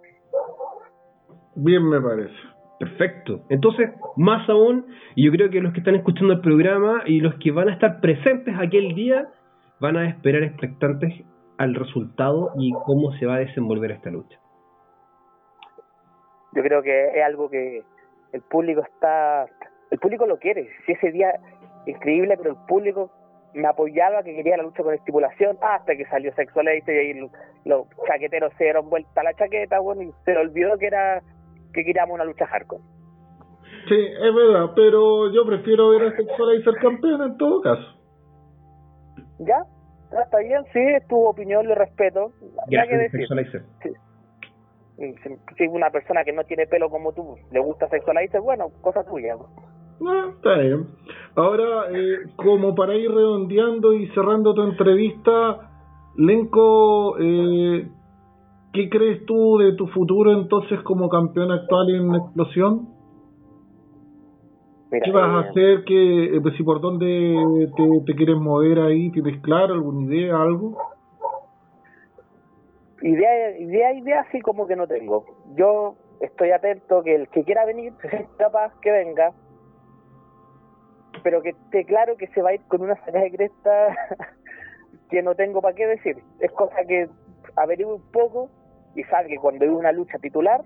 Bien 1.56 1.88
me 1.88 2.02
parece. 2.02 2.34
Perfecto. 2.80 3.42
Entonces, 3.50 3.92
más 4.18 4.48
aún, 4.50 4.88
y 5.16 5.26
yo 5.26 5.32
creo 5.32 5.50
que 5.50 5.62
los 5.62 5.72
que 5.74 5.80
están 5.80 5.96
escuchando 5.96 6.34
el 6.34 6.42
programa 6.42 7.04
y 7.06 7.22
los 7.22 7.36
que 7.36 7.52
van 7.52 7.70
a 7.70 7.74
estar 7.74 8.02
presentes 8.02 8.56
aquel 8.60 8.94
día 8.96 9.30
van 9.80 9.96
a 9.96 10.10
esperar 10.10 10.44
expectantes 10.44 11.14
al 11.58 11.76
resultado 11.76 12.52
y 12.58 12.74
cómo 12.86 13.14
se 13.14 13.26
va 13.26 13.36
a 13.36 13.40
desenvolver 13.40 13.92
esta 13.92 14.10
lucha. 14.10 14.38
Yo 16.54 16.62
creo 16.62 16.82
que 16.82 17.10
es 17.10 17.24
algo 17.24 17.50
que 17.50 17.84
el 18.32 18.42
público 18.42 18.82
está, 18.82 19.46
el 19.94 20.00
público 20.00 20.26
lo 20.26 20.40
quiere. 20.40 20.68
Si 20.86 20.94
ese 20.94 21.12
día 21.12 21.40
increíble, 21.86 22.36
pero 22.36 22.50
el 22.50 22.58
público 22.68 23.12
me 23.54 23.68
apoyaba 23.68 24.24
que 24.24 24.34
quería 24.34 24.58
la 24.58 24.64
lucha 24.64 24.82
con 24.82 24.96
estipulación 24.96 25.56
hasta 25.62 25.96
que 25.96 26.06
salió 26.06 26.34
Sexualizer 26.34 26.96
y 26.96 26.98
ahí 26.98 27.30
los, 27.66 27.88
chaqueteros 28.08 28.52
se 28.58 28.64
dieron 28.64 28.90
vuelta 28.90 29.22
a 29.22 29.24
la 29.24 29.34
chaqueta, 29.36 29.80
bueno, 29.80 30.02
y 30.02 30.12
se 30.26 30.36
olvidó 30.36 30.80
que 30.80 30.88
era 30.88 31.22
que 31.74 31.86
queríamos 31.86 32.16
una 32.16 32.26
lucha 32.26 32.48
hardcore. 32.48 32.82
Sí, 33.88 33.96
es 33.96 34.36
verdad, 34.36 34.72
pero 34.76 35.32
yo 35.32 35.46
prefiero 35.46 35.90
ver 35.90 36.08
a 36.08 36.16
Sexualizer 36.16 36.76
campeón 36.82 37.22
en 37.22 37.38
todo 37.38 37.62
caso. 37.62 37.86
¿Ya? 39.38 39.64
Está 40.24 40.40
bien, 40.40 40.64
sí, 40.74 40.80
es 40.80 41.08
tu 41.08 41.24
opinión, 41.24 41.68
le 41.68 41.76
respeto. 41.76 42.32
Ya 42.68 42.88
que 42.88 42.98
decir. 42.98 43.28
Sí. 43.84 43.90
Si 45.58 45.68
una 45.68 45.92
persona 45.92 46.24
que 46.24 46.34
no 46.34 46.44
tiene 46.46 46.66
pelo 46.66 46.90
como 46.90 47.14
tú 47.14 47.36
le 47.52 47.60
gusta 47.60 47.88
Sexualizer, 47.90 48.42
bueno, 48.42 48.72
cosa 48.82 49.04
tuya. 49.04 49.36
Ah, 50.02 50.30
está 50.36 50.58
bien. 50.58 50.88
Ahora, 51.36 51.90
eh, 51.92 52.30
como 52.36 52.76
para 52.76 52.96
ir 52.96 53.10
redondeando 53.12 53.94
y 53.94 54.08
cerrando 54.10 54.54
tu 54.54 54.62
entrevista, 54.62 55.72
Lenko, 56.16 57.18
eh, 57.20 57.88
¿qué 58.72 58.90
crees 58.90 59.26
tú 59.26 59.58
de 59.58 59.74
tu 59.76 59.88
futuro 59.88 60.32
entonces 60.32 60.80
como 60.82 61.10
campeón 61.10 61.52
actual 61.52 61.90
en 61.90 62.16
Explosión? 62.16 62.88
¿Qué 65.04 65.12
vas 65.12 65.28
a 65.28 65.48
eh, 65.48 65.50
hacer? 65.50 65.84
¿Qué, 65.86 66.40
pues, 66.42 66.56
si 66.56 66.64
¿Por 66.64 66.80
dónde 66.80 67.36
te, 67.76 67.84
te, 68.06 68.16
quieres 68.16 68.38
mover 68.38 68.80
ahí? 68.80 69.10
¿Tienes 69.12 69.42
claro 69.42 69.74
alguna 69.74 70.06
idea, 70.06 70.40
algo? 70.40 70.78
Idea, 73.02 73.58
idea, 73.60 73.94
idea, 73.94 74.22
así 74.22 74.40
como 74.42 74.68
que 74.68 74.76
no 74.76 74.86
tengo. 74.86 75.26
Yo 75.56 75.96
estoy 76.22 76.52
atento 76.52 77.02
que 77.02 77.16
el 77.16 77.28
que 77.30 77.44
quiera 77.44 77.66
venir, 77.66 77.94
capaz, 78.38 78.72
que 78.82 78.92
venga 78.92 79.34
pero 81.24 81.42
que 81.42 81.50
esté 81.50 81.86
claro 81.86 82.18
que 82.18 82.28
se 82.28 82.42
va 82.42 82.50
a 82.50 82.54
ir 82.54 82.62
con 82.68 82.82
una 82.82 82.96
salida 83.06 83.22
de 83.22 83.32
cresta 83.32 83.98
que 85.10 85.22
no 85.22 85.36
tengo 85.36 85.62
para 85.62 85.76
qué 85.76 85.88
decir. 85.88 86.18
Es 86.40 86.52
cosa 86.52 86.76
que 86.88 87.08
averigüe 87.56 87.96
un 87.96 88.12
poco 88.12 88.50
y 88.96 89.04
sabe 89.04 89.30
que 89.30 89.38
cuando 89.38 89.66
hay 89.66 89.72
una 89.72 89.92
lucha 89.92 90.18
titular, 90.20 90.62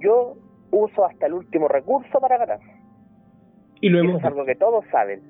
yo 0.00 0.34
uso 0.70 1.04
hasta 1.04 1.26
el 1.26 1.34
último 1.34 1.68
recurso 1.68 2.20
para 2.20 2.38
ganar. 2.38 2.60
Y 3.80 3.88
lo 3.88 4.00
hemos 4.00 4.16
Eso 4.16 4.18
es 4.18 4.24
algo 4.24 4.44
que 4.44 4.54
todos 4.54 4.84
saben. 4.90 5.22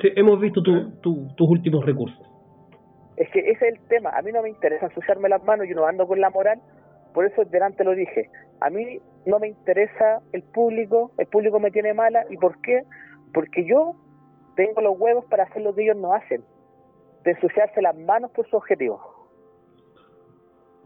Sí, 0.00 0.08
hemos 0.16 0.40
visto 0.40 0.62
tus 0.62 1.50
últimos 1.50 1.84
recursos. 1.84 2.20
Es 3.16 3.28
que 3.30 3.40
ese 3.40 3.68
es 3.68 3.74
el 3.74 3.80
tema. 3.88 4.10
A 4.10 4.22
mí 4.22 4.30
no 4.30 4.42
me 4.42 4.48
interesa 4.48 4.86
ensuciarme 4.86 5.28
las 5.28 5.42
manos, 5.44 5.66
yo 5.68 5.74
no 5.74 5.86
ando 5.86 6.06
con 6.06 6.20
la 6.20 6.30
moral. 6.30 6.60
Por 7.14 7.24
eso 7.26 7.44
delante 7.44 7.84
lo 7.84 7.94
dije. 7.94 8.30
A 8.60 8.70
mí 8.70 9.00
no 9.26 9.38
me 9.38 9.48
interesa 9.48 10.20
el 10.32 10.42
público, 10.42 11.12
el 11.18 11.26
público 11.26 11.60
me 11.60 11.70
tiene 11.70 11.94
mala. 11.94 12.24
¿Y 12.30 12.36
por 12.36 12.60
qué? 12.60 12.82
Porque 13.32 13.64
yo 13.66 13.94
tengo 14.56 14.80
los 14.80 14.98
huevos 14.98 15.24
para 15.26 15.44
hacer 15.44 15.62
lo 15.62 15.74
que 15.74 15.84
ellos 15.84 15.96
no 15.96 16.12
hacen, 16.12 16.42
de 17.24 17.30
ensuciarse 17.30 17.80
las 17.80 17.96
manos 17.96 18.30
por 18.32 18.48
su 18.48 18.56
objetivo. 18.56 19.00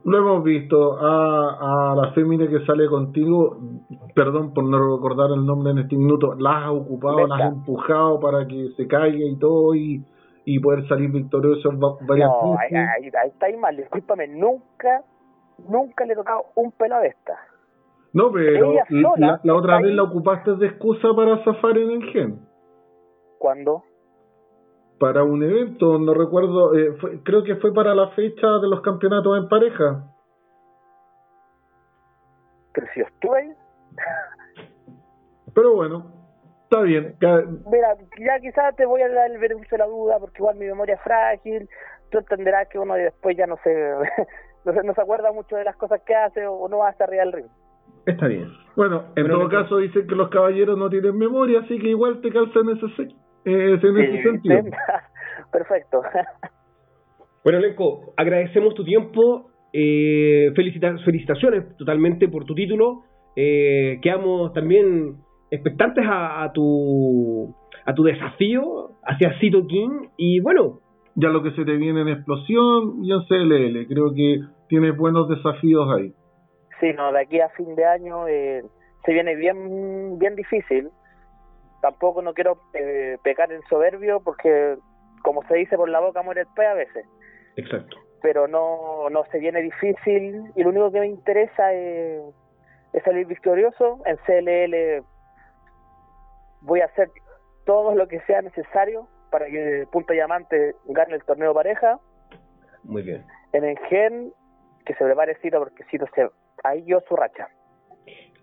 Lo 0.04 0.18
hemos 0.18 0.42
visto 0.42 0.98
a, 0.98 1.92
a 1.92 1.94
la 1.94 2.12
fémina 2.12 2.48
que 2.48 2.66
sale 2.66 2.88
contigo, 2.88 3.56
perdón 4.16 4.52
por 4.52 4.64
no 4.64 4.96
recordar 4.96 5.30
el 5.30 5.46
nombre 5.46 5.70
en 5.70 5.78
este 5.78 5.96
minuto, 5.96 6.34
las 6.34 6.64
has 6.64 6.70
ocupado, 6.70 7.26
las 7.26 7.40
has 7.40 7.52
empujado 7.52 8.18
para 8.18 8.46
que 8.46 8.70
se 8.76 8.88
caiga 8.88 9.24
y 9.24 9.38
todo 9.38 9.74
y, 9.76 10.04
y 10.44 10.58
poder 10.58 10.88
salir 10.88 11.10
victorioso 11.12 11.70
varias 12.00 12.28
no, 12.28 12.58
Ahí, 12.58 12.74
ahí, 12.74 13.10
ahí 13.22 13.28
está 13.28 13.46
mal, 13.58 13.76
discúlpame, 13.76 14.26
nunca, 14.26 15.04
nunca 15.68 16.04
le 16.04 16.12
he 16.12 16.16
tocado 16.16 16.46
un 16.54 16.72
pelo 16.72 16.98
de 17.00 17.08
esta. 17.08 17.38
No, 18.12 18.30
pero 18.30 18.74
la, 19.16 19.54
otra 19.54 19.80
vez 19.80 19.94
la 19.94 20.02
ocupaste 20.02 20.56
de 20.56 20.66
excusa 20.66 21.08
para 21.16 21.42
zafar 21.44 21.78
en 21.78 21.90
el 21.90 22.02
gen. 22.12 22.46
¿Cuándo? 23.38 23.84
Para 25.00 25.24
un 25.24 25.42
evento, 25.42 25.98
no 25.98 26.12
recuerdo, 26.12 26.76
eh, 26.76 26.94
creo 27.24 27.42
que 27.42 27.56
fue 27.56 27.72
para 27.72 27.94
la 27.94 28.08
fecha 28.10 28.46
de 28.58 28.68
los 28.68 28.82
campeonatos 28.82 29.38
en 29.38 29.48
pareja. 29.48 30.04
Pero 32.74 32.86
si 32.94 33.00
estuve 33.00 33.56
Pero 35.54 35.74
bueno, 35.74 36.12
está 36.64 36.82
bien. 36.82 37.16
Mira, 37.70 37.96
ya 38.18 38.40
quizás 38.40 38.76
te 38.76 38.86
voy 38.86 39.02
a 39.02 39.08
dar 39.08 39.30
el 39.30 39.38
beneficio 39.38 39.76
de 39.76 39.84
la 39.84 39.90
duda, 39.90 40.18
porque 40.20 40.38
igual 40.38 40.56
mi 40.56 40.66
memoria 40.66 40.94
es 40.94 41.00
frágil. 41.00 41.68
Tú 42.10 42.18
entenderás 42.18 42.68
que 42.68 42.78
uno 42.78 42.94
después 42.94 43.36
ya 43.36 43.46
no 43.46 43.56
se, 43.64 43.70
no 44.64 44.72
se, 44.72 44.82
no 44.82 44.94
se 44.94 45.00
acuerda 45.00 45.32
mucho 45.32 45.56
de 45.56 45.64
las 45.64 45.76
cosas 45.76 46.00
que 46.06 46.14
hace 46.14 46.46
o 46.46 46.68
no 46.68 46.78
va 46.78 46.88
hasta 46.88 47.04
arriba 47.04 47.24
del 47.24 47.32
ring. 47.32 47.46
Está 48.06 48.26
bien. 48.26 48.48
Bueno, 48.76 49.04
en 49.14 49.28
todo 49.28 49.48
caso 49.48 49.76
dicen 49.76 50.06
que 50.06 50.14
los 50.14 50.28
caballeros 50.28 50.76
no 50.76 50.88
tienen 50.88 51.16
memoria, 51.16 51.60
así 51.60 51.78
que 51.78 51.88
igual 51.88 52.20
te 52.20 52.30
calza 52.30 52.60
en 52.60 52.70
ese, 52.70 52.86
eh, 53.44 53.78
en 53.80 53.98
ese 53.98 54.22
sentido. 54.22 54.60
Perfecto. 55.52 56.02
bueno, 57.44 57.60
Lenco, 57.60 58.12
agradecemos 58.16 58.74
tu 58.74 58.84
tiempo. 58.84 59.50
Eh, 59.72 60.52
felicitaciones 60.54 61.76
totalmente 61.76 62.28
por 62.28 62.44
tu 62.44 62.54
título. 62.54 63.04
Eh, 63.36 63.98
quedamos 64.02 64.52
también 64.52 65.16
expectantes 65.50 66.04
a, 66.06 66.44
a, 66.44 66.52
tu 66.52 67.54
a 67.86 67.94
tu 67.94 68.02
desafío 68.02 68.90
hacia 69.04 69.38
Cito 69.38 69.66
King 69.66 70.08
y 70.16 70.40
bueno 70.40 70.80
ya 71.14 71.28
lo 71.28 71.42
que 71.42 71.52
se 71.52 71.64
te 71.64 71.76
viene 71.76 72.02
en 72.02 72.08
explosión 72.08 73.04
y 73.04 73.12
en 73.12 73.20
CLL 73.26 73.86
creo 73.86 74.12
que 74.14 74.40
tienes 74.68 74.96
buenos 74.96 75.28
desafíos 75.28 75.88
ahí 75.94 76.14
Sí, 76.82 76.92
no, 76.94 77.12
de 77.12 77.20
aquí 77.20 77.40
a 77.40 77.48
fin 77.50 77.76
de 77.76 77.84
año 77.84 78.26
eh, 78.26 78.64
se 79.04 79.12
viene 79.12 79.36
bien, 79.36 80.18
bien 80.18 80.34
difícil. 80.34 80.90
Tampoco 81.80 82.22
no 82.22 82.34
quiero 82.34 82.58
eh, 82.74 83.18
pecar 83.22 83.52
en 83.52 83.62
soberbio 83.68 84.18
porque, 84.18 84.76
como 85.22 85.44
se 85.44 85.54
dice 85.54 85.76
por 85.76 85.88
la 85.88 86.00
boca, 86.00 86.22
muere 86.22 86.40
el 86.40 86.48
pez 86.56 86.66
a 86.66 86.74
veces. 86.74 87.06
Exacto. 87.54 87.96
Pero 88.20 88.48
no, 88.48 89.08
no 89.10 89.24
se 89.30 89.38
viene 89.38 89.62
difícil 89.62 90.42
y 90.56 90.62
lo 90.64 90.70
único 90.70 90.90
que 90.90 90.98
me 90.98 91.06
interesa 91.06 91.72
es, 91.72 92.20
es 92.92 93.02
salir 93.04 93.28
victorioso. 93.28 94.00
En 94.04 94.16
CLL 94.26 95.06
voy 96.62 96.80
a 96.80 96.86
hacer 96.86 97.10
todo 97.64 97.94
lo 97.94 98.08
que 98.08 98.20
sea 98.22 98.42
necesario 98.42 99.06
para 99.32 99.46
que 99.46 99.88
Punta 99.90 100.12
Diamante 100.12 100.76
gane 100.84 101.14
el 101.14 101.24
torneo 101.24 101.54
pareja. 101.54 101.98
Muy 102.84 103.02
bien. 103.02 103.24
En 103.52 103.64
el 103.64 103.78
GEN, 103.88 104.32
que 104.84 104.94
se 104.94 105.04
prepare 105.04 105.36
Cito 105.40 105.58
porque 105.58 105.84
Cito 105.90 106.06
se 106.14 106.28
ahí 106.62 106.84
yo 106.84 107.00
su 107.08 107.16
racha. 107.16 107.48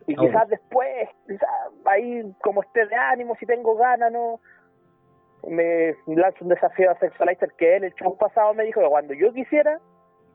Y 0.07 0.13
ah, 0.13 0.17
quizás 0.19 0.49
después, 0.49 1.07
ahí 1.85 2.33
como 2.41 2.63
esté 2.63 2.87
de 2.87 2.95
ánimo, 2.95 3.35
si 3.39 3.45
tengo 3.45 3.75
ganas, 3.75 4.11
¿no? 4.11 4.39
Me 5.47 5.95
lanzo 6.07 6.43
un 6.43 6.49
desafío 6.49 6.91
a 6.91 6.99
Sexualizer 6.99 7.53
que 7.57 7.77
él 7.77 7.83
el 7.85 7.93
show 7.93 8.17
pasado 8.17 8.53
me 8.53 8.65
dijo 8.65 8.81
que 8.81 8.87
cuando 8.87 9.13
yo 9.13 9.31
quisiera, 9.31 9.79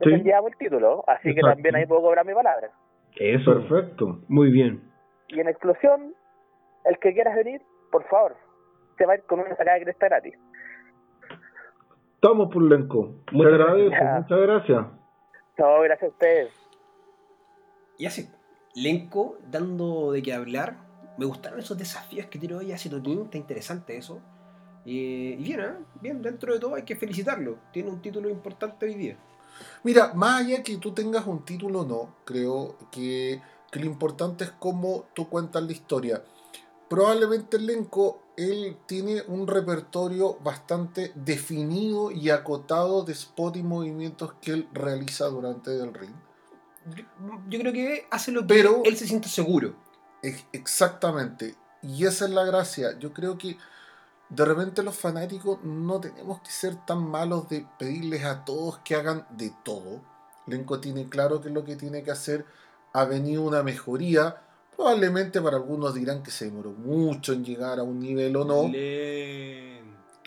sí. 0.01 0.11
el 0.11 0.57
título. 0.57 1.05
Así 1.07 1.35
que 1.35 1.41
también 1.41 1.75
ahí 1.75 1.87
puedo 1.87 2.03
cobrar 2.03 2.25
mi 2.25 2.33
palabra. 2.33 2.71
Eso. 3.17 3.55
Perfecto. 3.55 4.21
Muy 4.29 4.51
bien. 4.51 4.81
Y 5.29 5.41
en 5.41 5.49
explosión, 5.49 6.15
el 6.85 6.99
que 6.99 7.13
quieras 7.13 7.35
venir, 7.35 7.61
por 7.91 8.05
favor, 8.05 8.37
se 8.97 9.07
va 9.07 9.15
a 9.15 9.17
ir 9.17 9.23
con 9.25 9.41
una 9.41 9.51
sacada 9.51 9.79
de 9.79 9.85
cresta 9.85 10.07
gratis. 10.07 10.35
Estamos, 12.15 12.53
Pulenco. 12.53 13.15
Muchas 13.33 13.53
gracias. 13.53 14.21
Muchas 14.21 14.41
gracias. 14.41 14.87
No, 15.59 15.81
gracias 15.81 16.03
a 16.03 16.13
ustedes. 16.13 16.53
Y 17.99 18.07
así, 18.07 18.29
Lenco 18.75 19.39
dando 19.51 20.13
de 20.13 20.23
qué 20.23 20.33
hablar. 20.33 20.79
Me 21.17 21.27
gustaron 21.27 21.61
esos 21.61 21.79
desafíos 21.79 22.27
que 22.27 22.39
tiró 22.39 22.61
ella 22.61 22.75
a 22.75 22.91
Toquín, 22.91 23.23
está 23.23 23.39
interesante 23.39 23.97
eso. 23.97 24.21
y 24.85 25.37
bien, 25.37 25.61
¿eh? 25.61 25.75
bien, 26.01 26.23
dentro 26.23 26.53
de 26.53 26.59
todo 26.59 26.75
hay 26.75 26.83
que 26.83 26.97
felicitarlo. 26.97 27.59
Tiene 27.73 27.91
un 27.91 28.03
título 28.03 28.29
importante 28.29 28.87
hoy 28.87 28.95
día. 28.95 29.17
Mira, 29.83 30.13
más 30.15 30.43
allá 30.43 30.63
que 30.63 30.77
tú 30.79 30.93
tengas 30.93 31.27
un 31.27 31.45
título 31.45 31.81
o 31.81 31.87
no, 31.87 32.17
creo 32.25 32.77
que, 32.91 33.41
que, 33.71 33.79
lo 33.79 33.87
importante 33.87 34.45
es 34.45 34.51
cómo 34.51 35.07
tú 35.15 35.29
cuentas 35.29 35.63
la 35.63 35.73
historia. 35.73 36.23
Probablemente 36.89 37.57
el 37.57 37.71
elenco, 37.71 38.23
él 38.37 38.77
tiene 38.87 39.23
un 39.29 39.47
repertorio 39.47 40.39
bastante 40.41 41.13
definido 41.15 42.11
y 42.11 42.31
acotado 42.31 43.05
de 43.05 43.13
spot 43.13 43.57
y 43.57 43.63
movimientos 43.63 44.35
que 44.41 44.53
él 44.53 44.69
realiza 44.73 45.27
durante 45.27 45.75
el 45.75 45.95
ring 45.95 46.15
yo 47.49 47.59
creo 47.59 47.73
que 47.73 48.07
hace 48.11 48.33
lo 48.33 48.47
que 48.47 48.61
él 48.85 48.97
se 48.97 49.07
siente 49.07 49.29
seguro. 49.29 49.75
Exactamente. 50.53 51.55
y 51.83 52.07
esa 52.07 52.25
es 52.25 52.31
la 52.31 52.45
gracia. 52.45 52.99
Yo 52.99 53.13
creo 53.13 53.37
que 53.37 53.59
de 54.31 54.45
repente 54.45 54.83
los 54.83 54.97
fanáticos 54.97 55.63
no 55.63 56.01
tenemos 56.01 56.41
que 56.41 56.51
ser 56.51 56.77
tan 56.87 57.07
malos 57.07 57.49
de 57.49 57.67
pedirles 57.79 58.25
a 58.25 58.45
todos 58.45 58.79
que 58.79 58.95
hagan 58.95 59.27
de 59.31 59.53
todo. 59.63 60.03
Lenco 60.47 60.81
tiene 60.81 61.09
claro 61.09 61.41
que 61.41 61.51
lo 61.51 61.65
que 61.65 61.77
tiene 61.77 62.03
que 62.03 62.11
hacer 62.11 62.47
ha 62.93 63.05
venido 63.05 63.43
una 63.43 63.63
mejoría. 63.63 64.43
Probablemente 64.77 65.41
para 65.41 65.57
algunos 65.57 65.95
dirán 65.95 66.23
que 66.23 66.31
se 66.31 66.47
demoró 66.47 66.71
mucho 66.71 67.33
en 67.33 67.45
llegar 67.45 67.79
a 67.79 67.83
un 67.83 68.01
nivel 68.01 68.37
o 68.37 68.45
no. 68.45 68.71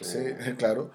Sí, 0.01 0.17
claro. 0.57 0.91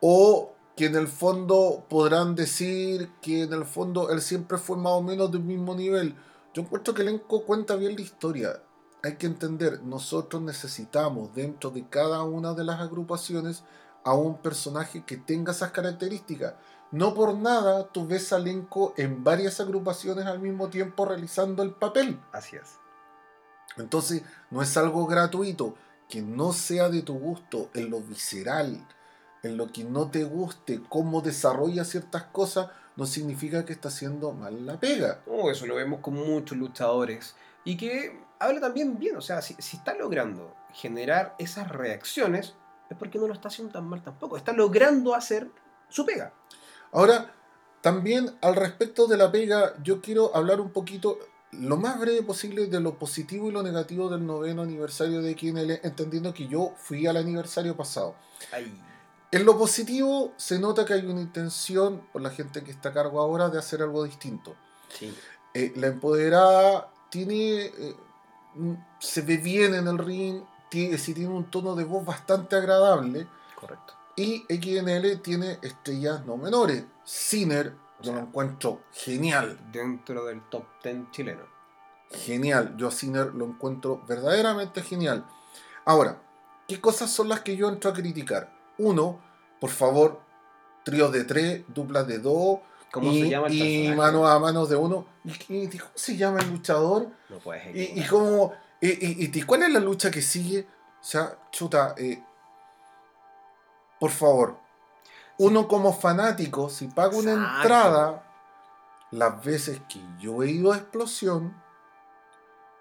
O 0.00 0.52
que 0.76 0.86
en 0.86 0.96
el 0.96 1.08
fondo 1.08 1.84
podrán 1.88 2.34
decir 2.34 3.10
que 3.22 3.42
en 3.42 3.52
el 3.52 3.64
fondo 3.64 4.10
él 4.10 4.20
siempre 4.20 4.58
fue 4.58 4.76
más 4.76 4.92
o 4.94 5.02
menos 5.02 5.30
del 5.30 5.42
mismo 5.42 5.74
nivel. 5.74 6.14
Yo 6.52 6.62
encuentro 6.62 6.94
que 6.94 7.04
Lenco 7.04 7.44
cuenta 7.44 7.76
bien 7.76 7.94
la 7.94 8.02
historia 8.02 8.60
hay 9.04 9.16
que 9.16 9.26
entender, 9.26 9.82
nosotros 9.82 10.40
necesitamos 10.40 11.34
dentro 11.34 11.70
de 11.70 11.86
cada 11.86 12.22
una 12.22 12.54
de 12.54 12.64
las 12.64 12.80
agrupaciones 12.80 13.62
a 14.02 14.14
un 14.14 14.38
personaje 14.38 15.04
que 15.04 15.18
tenga 15.18 15.52
esas 15.52 15.72
características. 15.72 16.54
No 16.90 17.12
por 17.12 17.34
nada 17.34 17.88
tú 17.88 18.06
ves 18.06 18.32
a 18.32 18.38
elenco 18.38 18.94
en 18.96 19.22
varias 19.22 19.60
agrupaciones 19.60 20.24
al 20.24 20.38
mismo 20.38 20.68
tiempo 20.68 21.04
realizando 21.04 21.62
el 21.62 21.72
papel. 21.72 22.18
Así 22.32 22.56
es. 22.56 22.78
Entonces, 23.76 24.22
no 24.50 24.62
es 24.62 24.76
algo 24.76 25.06
gratuito. 25.06 25.74
Que 26.08 26.22
no 26.22 26.52
sea 26.52 26.88
de 26.90 27.02
tu 27.02 27.18
gusto 27.18 27.70
en 27.74 27.90
lo 27.90 28.00
visceral, 28.00 28.86
en 29.42 29.56
lo 29.56 29.72
que 29.72 29.84
no 29.84 30.10
te 30.10 30.24
guste, 30.24 30.80
cómo 30.88 31.22
desarrolla 31.22 31.84
ciertas 31.84 32.24
cosas, 32.24 32.68
no 32.96 33.06
significa 33.06 33.64
que 33.64 33.72
está 33.72 33.88
haciendo 33.88 34.32
mal 34.32 34.66
la 34.66 34.78
pega. 34.78 35.22
Oh, 35.26 35.50
eso 35.50 35.66
lo 35.66 35.76
vemos 35.76 36.00
con 36.00 36.14
muchos 36.14 36.56
luchadores. 36.56 37.34
Y 37.64 37.76
que 37.76 38.20
habla 38.38 38.60
también 38.60 38.98
bien, 38.98 39.16
o 39.16 39.20
sea, 39.20 39.42
si, 39.42 39.54
está 39.58 39.94
logrando 39.94 40.54
generar 40.72 41.34
esas 41.38 41.68
reacciones, 41.68 42.54
es 42.90 42.96
porque 42.96 43.18
no 43.18 43.26
lo 43.26 43.34
está 43.34 43.48
haciendo 43.48 43.72
tan 43.72 43.86
mal 43.86 44.02
tampoco. 44.02 44.36
Está 44.36 44.52
logrando 44.52 45.14
hacer 45.14 45.50
su 45.88 46.04
pega. 46.04 46.32
Ahora, 46.92 47.32
también 47.80 48.36
al 48.40 48.56
respecto 48.56 49.06
de 49.06 49.16
la 49.16 49.32
pega, 49.32 49.74
yo 49.82 50.00
quiero 50.00 50.34
hablar 50.36 50.60
un 50.60 50.70
poquito, 50.70 51.18
lo 51.60 51.76
más 51.76 51.98
breve 51.98 52.22
posible, 52.22 52.66
de 52.66 52.80
lo 52.80 52.98
positivo 52.98 53.48
y 53.48 53.52
lo 53.52 53.62
negativo 53.62 54.08
del 54.08 54.26
noveno 54.26 54.62
aniversario 54.62 55.22
de 55.22 55.34
QNL, 55.34 55.80
entendiendo 55.82 56.32
que 56.34 56.46
yo 56.46 56.74
fui 56.76 57.06
al 57.06 57.16
aniversario 57.16 57.76
pasado. 57.76 58.14
En 59.30 59.44
lo 59.44 59.58
positivo, 59.58 60.32
se 60.36 60.58
nota 60.58 60.84
que 60.84 60.94
hay 60.94 61.06
una 61.06 61.20
intención 61.20 62.02
por 62.12 62.22
la 62.22 62.30
gente 62.30 62.62
que 62.62 62.70
está 62.70 62.90
a 62.90 62.92
cargo 62.92 63.20
ahora 63.20 63.48
de 63.48 63.58
hacer 63.58 63.82
algo 63.82 64.04
distinto. 64.04 64.54
Sí. 64.88 65.14
Eh, 65.54 65.72
la 65.76 65.88
empoderada 65.88 66.92
tiene 67.10 67.66
eh, 67.66 67.96
se 68.98 69.22
ve 69.22 69.36
bien 69.36 69.74
en 69.74 69.88
el 69.88 69.98
ring, 69.98 70.42
tiene, 70.68 70.96
tiene 70.96 71.28
un 71.28 71.50
tono 71.50 71.74
de 71.74 71.84
voz 71.84 72.04
bastante 72.04 72.56
agradable. 72.56 73.26
Correcto. 73.58 73.94
Y 74.16 74.44
XNL 74.48 75.20
tiene 75.20 75.58
estrellas 75.62 76.24
no 76.24 76.36
menores. 76.36 76.84
Sinner, 77.04 77.74
yo 78.00 78.12
lo 78.12 78.20
encuentro 78.20 78.82
genial. 78.92 79.58
Dentro 79.72 80.24
del 80.24 80.42
top 80.48 80.64
10 80.82 81.10
chileno. 81.10 81.42
Genial, 82.10 82.76
yo 82.76 82.88
a 82.88 82.90
Sinner 82.90 83.34
lo 83.34 83.46
encuentro 83.46 84.02
verdaderamente 84.06 84.82
genial. 84.82 85.26
Ahora, 85.84 86.22
¿qué 86.68 86.80
cosas 86.80 87.10
son 87.10 87.28
las 87.28 87.40
que 87.40 87.56
yo 87.56 87.68
entro 87.68 87.90
a 87.90 87.94
criticar? 87.94 88.52
Uno, 88.78 89.20
por 89.60 89.70
favor, 89.70 90.20
tríos 90.84 91.12
de 91.12 91.24
tres, 91.24 91.64
duplas 91.68 92.06
de 92.06 92.18
dos, 92.18 92.60
¿Cómo 92.92 93.10
y, 93.10 93.22
se 93.22 93.28
llama 93.30 93.48
el 93.48 93.54
y 93.54 93.88
mano 93.88 94.28
a 94.28 94.38
mano 94.38 94.66
de 94.66 94.76
uno. 94.76 95.04
¿Y, 95.24 95.66
cómo 95.66 95.90
se 95.96 96.16
llama 96.16 96.38
el 96.38 96.50
luchador? 96.50 97.08
No 97.28 97.38
puedes 97.38 97.74
y, 97.74 98.00
y, 98.00 98.06
cómo, 98.06 98.52
y, 98.80 99.42
cuál 99.42 99.64
es 99.64 99.70
la 99.70 99.80
lucha 99.80 100.12
que 100.12 100.22
sigue? 100.22 100.68
O 101.00 101.04
sea, 101.04 101.36
chuta, 101.50 101.96
eh, 101.98 102.22
por 103.98 104.12
favor, 104.12 104.58
uno 105.38 105.68
como 105.68 105.92
fanático, 105.92 106.68
si 106.68 106.88
paga 106.88 107.16
una 107.16 107.32
entrada, 107.32 108.22
las 109.10 109.44
veces 109.44 109.80
que 109.88 110.00
yo 110.18 110.42
he 110.42 110.50
ido 110.50 110.72
a 110.72 110.76
explosión, 110.76 111.54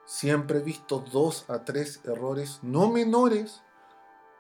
siempre 0.06 0.60
he 0.60 0.62
visto 0.62 1.04
dos 1.12 1.49
a 1.49 1.64
tres 1.64 2.01
errores 2.06 2.60
no 2.62 2.89
menores 2.89 3.62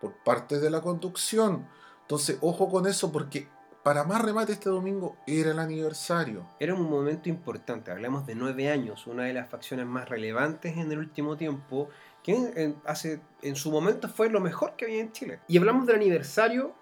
por 0.01 0.13
parte 0.23 0.59
de 0.59 0.69
la 0.69 0.81
conducción. 0.81 1.67
Entonces, 2.01 2.37
ojo 2.41 2.69
con 2.69 2.87
eso 2.87 3.11
porque 3.11 3.47
para 3.83 4.03
más 4.03 4.21
remate 4.21 4.53
este 4.53 4.69
domingo 4.69 5.17
era 5.27 5.51
el 5.51 5.59
aniversario. 5.59 6.47
Era 6.59 6.73
un 6.73 6.89
momento 6.89 7.29
importante, 7.29 7.91
hablamos 7.91 8.25
de 8.25 8.35
nueve 8.35 8.69
años, 8.69 9.07
una 9.07 9.23
de 9.23 9.33
las 9.33 9.49
facciones 9.49 9.85
más 9.85 10.07
relevantes 10.07 10.77
en 10.77 10.91
el 10.91 10.99
último 10.99 11.35
tiempo, 11.35 11.89
que 12.23 12.33
en, 12.33 12.81
hace, 12.85 13.21
en 13.41 13.55
su 13.55 13.71
momento 13.71 14.07
fue 14.07 14.29
lo 14.29 14.39
mejor 14.39 14.75
que 14.75 14.85
había 14.85 15.01
en 15.01 15.11
Chile. 15.11 15.39
Y 15.47 15.57
hablamos 15.57 15.85
del 15.85 15.97
aniversario 15.97 16.73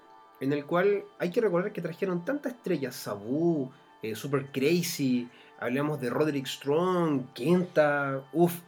en 0.42 0.52
el 0.52 0.66
cual 0.66 1.06
hay 1.20 1.30
que 1.30 1.40
recordar 1.40 1.72
que 1.72 1.82
trajeron 1.82 2.26
tantas 2.26 2.54
estrellas, 2.54 2.96
Sabu, 2.96 3.72
eh, 4.02 4.16
Super 4.16 4.48
Crazy, 4.48 5.30
hablamos 5.60 6.02
de 6.02 6.10
Roderick 6.10 6.48
Strong, 6.48 7.34
Kenta, 7.34 8.22
uff. 8.34 8.60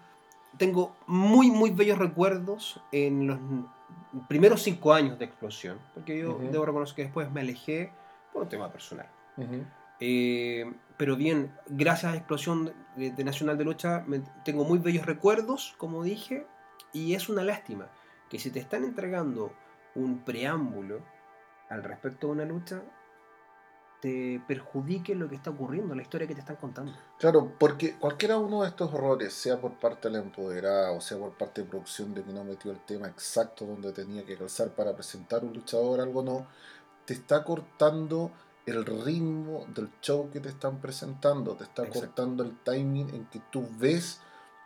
Tengo 0.58 0.96
muy, 1.08 1.50
muy 1.50 1.72
bellos 1.72 1.98
recuerdos 1.98 2.80
en 2.92 3.28
los 3.28 3.40
primeros 4.28 4.62
cinco 4.62 4.94
años 4.94 5.18
de 5.18 5.26
explosión, 5.26 5.80
porque 5.96 6.20
yo 6.20 6.38
debo 6.52 6.64
reconocer 6.64 6.96
que 6.96 7.04
después 7.06 7.32
me 7.32 7.42
alejé 7.42 7.92
por 8.32 8.44
un 8.44 8.50
tema 8.50 8.72
personal. 8.72 9.08
Eh, 10.00 10.72
pero 10.96 11.16
bien, 11.16 11.52
gracias 11.68 12.14
a 12.14 12.16
explosión 12.16 12.72
de, 12.96 13.24
Nacional 13.24 13.58
de 13.58 13.64
Lucha, 13.64 14.06
tengo 14.46 14.64
muy 14.64 14.78
bellos 14.78 15.08
recuerdos, 15.08 15.74
como 15.80 16.04
dije, 16.04 16.46
y 16.92 17.16
es 17.16 17.30
una 17.30 17.44
lástima 17.44 17.88
que 18.30 18.38
si 18.38 18.52
te 18.52 18.60
están 18.60 18.84
entregando 18.84 19.52
un 19.96 20.20
preámbulo 20.20 21.02
al 21.70 21.84
respecto 21.84 22.28
de 22.28 22.34
una 22.34 22.46
lucha, 22.46 22.82
te 24.04 24.42
perjudique 24.46 25.16
lo 25.16 25.30
que 25.30 25.36
está 25.36 25.52
ocurriendo, 25.52 25.96
la 25.96 26.02
historia 26.02 26.28
que 26.28 26.34
te 26.34 26.42
están 26.42 26.58
contando. 26.58 26.92
Claro, 27.18 27.54
porque 27.58 27.98
cualquiera 27.98 28.38
uno 28.38 28.64
de 28.64 28.68
estos 28.68 28.94
errores, 28.94 29.34
sea 29.34 29.62
por 29.62 29.80
parte 29.80 30.10
de 30.10 30.18
la 30.18 30.24
empoderada 30.24 30.92
o 30.92 31.00
sea 31.00 31.18
por 31.18 31.38
parte 31.38 31.62
de 31.62 31.70
producción 31.70 32.14
de 32.14 32.22
que 32.22 32.34
no 32.34 32.44
metió 32.44 32.72
el 32.72 32.82
tema 32.82 33.08
exacto 33.08 33.66
donde 33.66 33.94
tenía 33.94 34.26
que 34.26 34.36
calzar 34.36 34.72
para 34.72 34.94
presentar 34.94 35.46
un 35.46 35.54
luchador, 35.54 36.02
algo 36.02 36.22
no, 36.22 36.48
te 37.06 37.14
está 37.14 37.46
cortando 37.46 38.32
el 38.66 38.86
ritmo 38.86 39.66
del 39.74 39.90
show 40.02 40.30
que 40.30 40.42
te 40.42 40.50
están 40.50 40.82
presentando, 40.82 41.56
te 41.56 41.64
está 41.64 41.88
cortando 41.88 42.44
el 42.44 42.58
timing 42.60 43.10
en 43.10 43.26
que 43.28 43.42
tú 43.52 43.66
ves, 43.78 44.20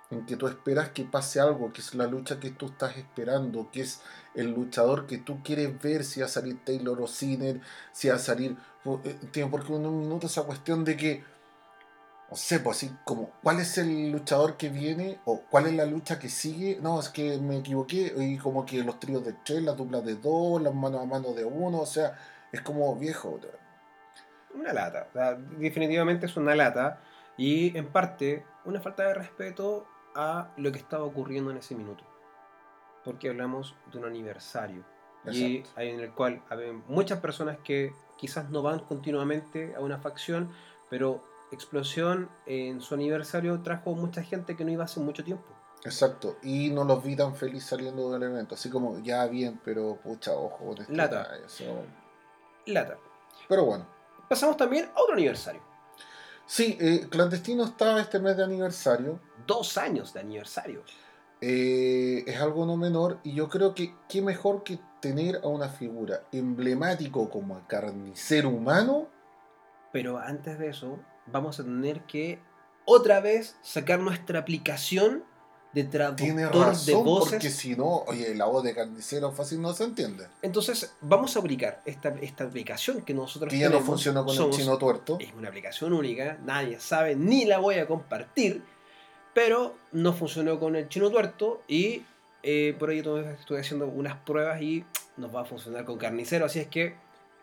en 0.09 0.25
que 0.25 0.37
tú 0.37 0.47
esperas 0.47 0.89
que 0.89 1.03
pase 1.03 1.39
algo, 1.39 1.73
que 1.73 1.81
es 1.81 1.93
la 1.95 2.07
lucha 2.07 2.39
que 2.39 2.51
tú 2.51 2.67
estás 2.67 2.97
esperando, 2.97 3.69
que 3.71 3.81
es 3.81 4.01
el 4.35 4.51
luchador 4.51 5.05
que 5.05 5.17
tú 5.17 5.41
quieres 5.43 5.81
ver, 5.81 6.03
si 6.03 6.21
va 6.21 6.27
a 6.27 6.29
salir 6.29 6.63
Taylor 6.63 7.01
o 7.01 7.07
Sinner, 7.07 7.59
si 7.91 8.09
va 8.09 8.15
a 8.15 8.19
salir... 8.19 8.55
Eh, 9.03 9.47
porque 9.51 9.73
en 9.73 9.85
un 9.85 9.99
minuto 9.99 10.27
esa 10.27 10.43
cuestión 10.43 10.85
de 10.85 10.95
que, 10.95 11.23
no 12.29 12.37
sé, 12.37 12.59
pues 12.61 12.77
así 12.77 12.95
como, 13.03 13.31
¿cuál 13.43 13.59
es 13.59 13.77
el 13.77 14.11
luchador 14.11 14.55
que 14.55 14.69
viene? 14.69 15.19
¿O 15.25 15.41
cuál 15.41 15.67
es 15.67 15.73
la 15.73 15.85
lucha 15.85 16.19
que 16.19 16.29
sigue? 16.29 16.79
No, 16.81 16.99
es 16.99 17.09
que 17.09 17.37
me 17.37 17.57
equivoqué, 17.57 18.13
y 18.17 18.37
como 18.37 18.65
que 18.65 18.83
los 18.83 18.99
tríos 18.99 19.25
de 19.25 19.33
tres, 19.43 19.61
las 19.61 19.75
duplas 19.75 20.05
de 20.05 20.15
dos, 20.15 20.61
las 20.61 20.73
manos 20.73 21.01
a 21.01 21.05
mano 21.05 21.33
de 21.33 21.43
uno, 21.43 21.79
o 21.79 21.85
sea 21.85 22.17
es 22.51 22.61
como 22.61 22.95
viejo. 22.95 23.39
Una 24.53 24.73
lata. 24.73 25.07
definitivamente 25.57 26.25
es 26.25 26.37
una 26.37 26.55
lata. 26.55 27.01
Y 27.37 27.77
en 27.77 27.87
parte 27.91 28.45
una 28.65 28.81
falta 28.81 29.03
de 29.03 29.13
respeto 29.13 29.87
a 30.17 30.51
lo 30.57 30.71
que 30.73 30.79
estaba 30.79 31.05
ocurriendo 31.05 31.51
en 31.51 31.57
ese 31.57 31.75
minuto. 31.75 32.03
Porque 33.05 33.29
hablamos 33.29 33.75
de 33.91 33.99
un 33.99 34.05
aniversario. 34.05 34.83
Y 35.31 35.63
en 35.77 35.99
el 35.99 36.11
cual 36.11 36.43
hay 36.49 36.71
muchas 36.87 37.19
personas 37.19 37.57
que 37.63 37.93
quizás 38.17 38.49
no 38.49 38.61
van 38.61 38.79
continuamente 38.79 39.75
a 39.75 39.79
una 39.79 39.99
facción, 39.99 40.51
pero 40.89 41.21
Explosión 41.49 42.29
en 42.45 42.81
su 42.81 42.93
aniversario 42.93 43.61
trajo 43.61 43.95
mucha 43.95 44.21
gente 44.21 44.57
que 44.57 44.65
no 44.65 44.71
iba 44.71 44.83
hace 44.83 44.99
mucho 44.99 45.23
tiempo. 45.23 45.45
Exacto, 45.85 46.37
y 46.43 46.69
no 46.71 46.83
los 46.83 47.01
vi 47.01 47.15
tan 47.15 47.35
feliz 47.35 47.63
saliendo 47.63 48.11
del 48.11 48.23
evento, 48.23 48.55
así 48.55 48.69
como 48.69 48.99
ya 48.99 49.25
bien, 49.27 49.61
pero 49.63 49.95
pucha, 49.95 50.33
ojo, 50.33 50.75
Lata 50.89 51.29
lata. 52.65 52.97
Pero 53.47 53.63
bueno. 53.63 53.87
Pasamos 54.27 54.57
también 54.57 54.89
a 54.93 55.01
otro 55.01 55.13
aniversario. 55.13 55.61
Sí, 56.45 56.77
eh, 56.81 57.07
Clandestino 57.09 57.63
está 57.63 57.97
este 58.01 58.19
mes 58.19 58.35
de 58.35 58.43
aniversario. 58.43 59.21
Dos 59.47 59.77
años 59.77 60.13
de 60.13 60.19
aniversario. 60.19 60.83
Eh, 61.39 62.23
es 62.27 62.39
algo 62.41 62.65
no 62.65 62.77
menor 62.77 63.19
y 63.23 63.33
yo 63.33 63.47
creo 63.47 63.75
que 63.75 63.93
qué 64.09 64.21
mejor 64.21 64.63
que 64.63 64.79
tener 64.99 65.41
a 65.43 65.47
una 65.47 65.69
figura 65.69 66.23
emblemático 66.31 67.29
como 67.29 67.57
el 67.57 67.65
carnicero 67.67 68.49
humano. 68.49 69.07
Pero 69.91 70.17
antes 70.17 70.59
de 70.59 70.69
eso, 70.69 70.99
vamos 71.27 71.59
a 71.59 71.63
tener 71.63 72.01
que 72.05 72.39
otra 72.85 73.19
vez 73.19 73.55
sacar 73.61 73.99
nuestra 73.99 74.39
aplicación 74.39 75.23
de 75.73 75.83
traductor 75.83 76.75
de 76.75 76.95
voces. 76.95 77.31
Porque 77.33 77.49
si 77.49 77.75
no, 77.75 78.03
oye, 78.07 78.33
la 78.33 78.45
voz 78.45 78.63
de 78.63 78.73
carnicero 78.73 79.31
fácil 79.31 79.61
no 79.61 79.73
se 79.73 79.83
entiende. 79.83 80.27
Entonces, 80.41 80.93
vamos 81.01 81.35
a 81.35 81.39
aplicar 81.39 81.81
esta, 81.85 82.09
esta 82.21 82.45
aplicación 82.45 83.01
que 83.01 83.13
nosotros 83.13 83.51
que 83.51 83.59
ya 83.59 83.69
no 83.69 83.81
funciona 83.81 84.23
con 84.23 84.35
el 84.35 84.49
chino 84.49 84.77
tuerto. 84.77 85.17
Es 85.19 85.33
una 85.33 85.49
aplicación 85.49 85.93
única, 85.93 86.39
nadie 86.43 86.79
sabe, 86.79 87.15
ni 87.15 87.45
la 87.45 87.59
voy 87.59 87.75
a 87.75 87.87
compartir, 87.87 88.63
pero 89.37 89.73
no 89.91 90.13
funcionó 90.13 90.59
con 90.59 90.75
el 90.75 90.89
chino 90.89 91.11
tuerto 91.11 91.61
y 91.67 92.01
eh, 92.41 92.75
por 92.79 92.89
ahí 92.89 92.97
estoy 92.97 93.59
haciendo 93.59 93.85
unas 93.85 94.15
pruebas 94.15 94.59
y 94.63 94.83
nos 95.15 95.35
va 95.35 95.41
a 95.41 95.45
funcionar 95.45 95.85
con 95.85 95.99
carnicero, 95.99 96.45
así 96.45 96.57
es 96.57 96.67
que 96.67 96.95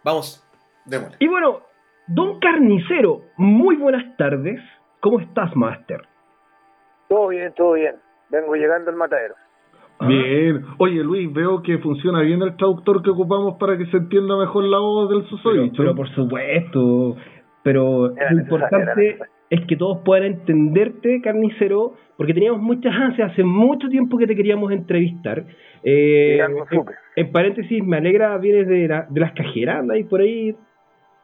vamos. 0.03 0.45
Démosle. 0.87 1.19
Y 1.21 1.29
bueno, 1.29 1.61
don 2.09 2.41
Carnicero, 2.41 3.23
muy 3.37 3.77
buenas 3.77 4.17
tardes. 4.17 4.61
¿Cómo 4.99 5.21
estás, 5.21 5.55
Master? 5.55 6.01
Todo 7.09 7.29
bien, 7.29 7.55
todo 7.55 7.75
bien. 7.75 7.95
Vengo 8.29 8.57
llegando 8.57 8.91
al 8.91 8.97
matadero. 8.97 9.37
Bien. 10.01 10.67
Oye, 10.79 11.01
Luis, 11.05 11.33
veo 11.33 11.63
que 11.63 11.79
funciona 11.79 12.23
bien 12.23 12.43
el 12.43 12.57
traductor 12.57 13.05
que 13.05 13.11
ocupamos 13.11 13.55
para 13.61 13.79
que 13.79 13.87
se 13.87 13.99
entienda 13.99 14.37
mejor 14.37 14.65
la 14.65 14.79
voz 14.79 15.11
del 15.11 15.23
Pero, 15.23 15.37
susodicho. 15.37 15.77
pero 15.77 15.95
por 15.95 16.09
supuesto. 16.13 17.17
Pero 17.63 18.17
Era 18.17 18.33
lo 18.33 18.41
importante. 18.41 19.19
Es 19.51 19.61
que 19.67 19.77
todos 19.77 19.99
puedan 20.05 20.25
entenderte, 20.25 21.21
Carnicero, 21.23 21.95
porque 22.17 22.35
teníamos 22.35 22.61
muchas 22.61 22.95
ansias, 22.95 23.33
hace 23.33 23.45
mucho 23.45 23.89
tiempo 23.89 24.17
que 24.19 24.27
te 24.27 24.35
queríamos 24.37 24.73
entrevistar. 24.73 25.45
Eh, 25.83 26.39
en, 27.17 27.33
paréntesis, 27.33 27.85
me 27.85 27.99
alegra, 27.99 28.37
vienes 28.39 28.67
de, 28.69 28.89
la- 28.89 29.07
de 29.09 29.21
las 29.21 29.33
cajeras, 29.33 29.81
anda 29.81 29.95
ahí 29.95 30.05
por 30.05 30.21
ahí. 30.21 30.57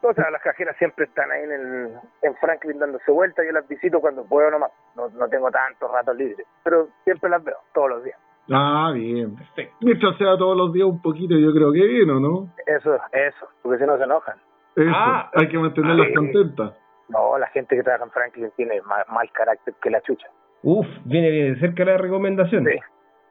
O 0.02 0.14
sea, 0.14 0.30
las 0.30 0.40
cajeras 0.42 0.76
siempre 0.78 1.04
están 1.04 1.30
ahí 1.30 1.42
en, 1.44 1.52
el, 1.52 1.88
en 2.22 2.34
Franklin 2.36 2.78
dándose 2.78 3.10
vueltas. 3.10 3.44
Yo 3.46 3.52
las 3.52 3.68
visito 3.68 4.00
cuando 4.00 4.24
puedo 4.24 4.50
nomás. 4.50 4.70
No, 4.96 5.08
no 5.10 5.28
tengo 5.28 5.50
tantos 5.50 5.90
ratos 5.92 6.16
libres. 6.16 6.46
Pero 6.64 6.88
siempre 7.04 7.28
las 7.28 7.44
veo, 7.44 7.56
todos 7.74 7.90
los 7.90 8.04
días. 8.04 8.18
Ah, 8.50 8.90
bien. 8.94 9.36
Mientras 9.82 10.16
sea 10.16 10.38
todos 10.38 10.56
los 10.56 10.72
días 10.72 10.86
un 10.88 11.02
poquito, 11.02 11.34
yo 11.36 11.52
creo 11.52 11.70
que 11.72 11.84
bien, 11.86 12.08
¿o 12.10 12.18
no? 12.18 12.48
Eso, 12.66 12.94
eso. 13.12 13.48
Porque 13.62 13.78
si 13.78 13.84
no 13.86 13.98
se 13.98 14.04
enojan. 14.04 14.36
Eso, 14.74 14.90
Ah. 14.94 15.30
hay 15.34 15.48
que 15.48 15.58
mantenerlas 15.58 16.06
Ah, 16.10 16.14
contentas. 16.16 16.72
No, 17.10 17.36
la 17.38 17.48
gente 17.48 17.76
que 17.76 17.82
trabaja 17.82 18.04
en 18.04 18.10
Franklin 18.10 18.52
tiene 18.56 18.80
mal, 18.82 19.32
carácter 19.32 19.74
que 19.82 19.90
la 19.90 20.00
chucha. 20.00 20.28
Uf, 20.62 20.86
viene 21.04 21.30
bien 21.30 21.54
de 21.54 21.60
cerca 21.60 21.84
la 21.84 21.96
recomendación. 21.96 22.64
Sí. 22.64 22.78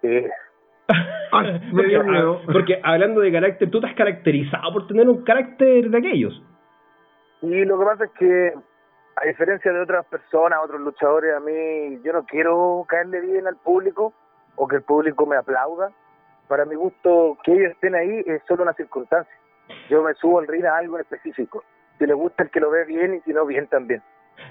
Sí. 0.01 0.27
Ah, 1.32 1.43
porque 2.51 2.82
hablando 2.82 3.21
de 3.21 3.32
carácter, 3.32 3.69
tú 3.69 3.80
te 3.80 3.86
has 3.86 3.93
caracterizado 3.93 4.73
por 4.73 4.88
tener 4.88 5.07
un 5.07 5.23
carácter 5.23 5.88
de 5.88 5.95
aquellos. 5.95 6.43
Y 7.43 7.65
lo 7.65 7.77
que 7.77 7.86
pasa 7.86 8.05
es 8.05 8.11
que, 8.17 8.53
a 9.15 9.27
diferencia 9.27 9.71
de 9.71 9.80
otras 9.80 10.07
personas, 10.07 10.57
otros 10.63 10.82
luchadores, 10.82 11.36
a 11.36 11.39
mí 11.39 12.01
yo 12.03 12.13
no 12.13 12.25
quiero 12.25 12.84
caerle 12.89 13.21
bien 13.21 13.45
al 13.45 13.57
público 13.57 14.11
o 14.55 14.67
que 14.67 14.77
el 14.77 14.82
público 14.82 15.27
me 15.27 15.36
aplauda. 15.36 15.91
Para 16.47 16.65
mi 16.65 16.73
gusto, 16.73 17.38
que 17.43 17.53
ellos 17.53 17.73
estén 17.73 17.93
ahí 17.93 18.23
es 18.25 18.41
solo 18.47 18.63
una 18.63 18.73
circunstancia. 18.73 19.34
Yo 19.88 20.01
me 20.01 20.15
subo 20.15 20.39
al 20.39 20.47
ring 20.47 20.65
a 20.65 20.77
algo 20.77 20.97
en 20.97 21.01
específico. 21.01 21.63
Si 22.00 22.06
le 22.08 22.14
gusta 22.14 22.43
el 22.43 22.50
que 22.50 22.60
lo 22.60 22.72
ve 22.72 22.86
bien 22.86 23.14
y 23.16 23.20
si 23.22 23.34
no, 23.34 23.45
bien 23.45 23.68
también. 23.68 24.02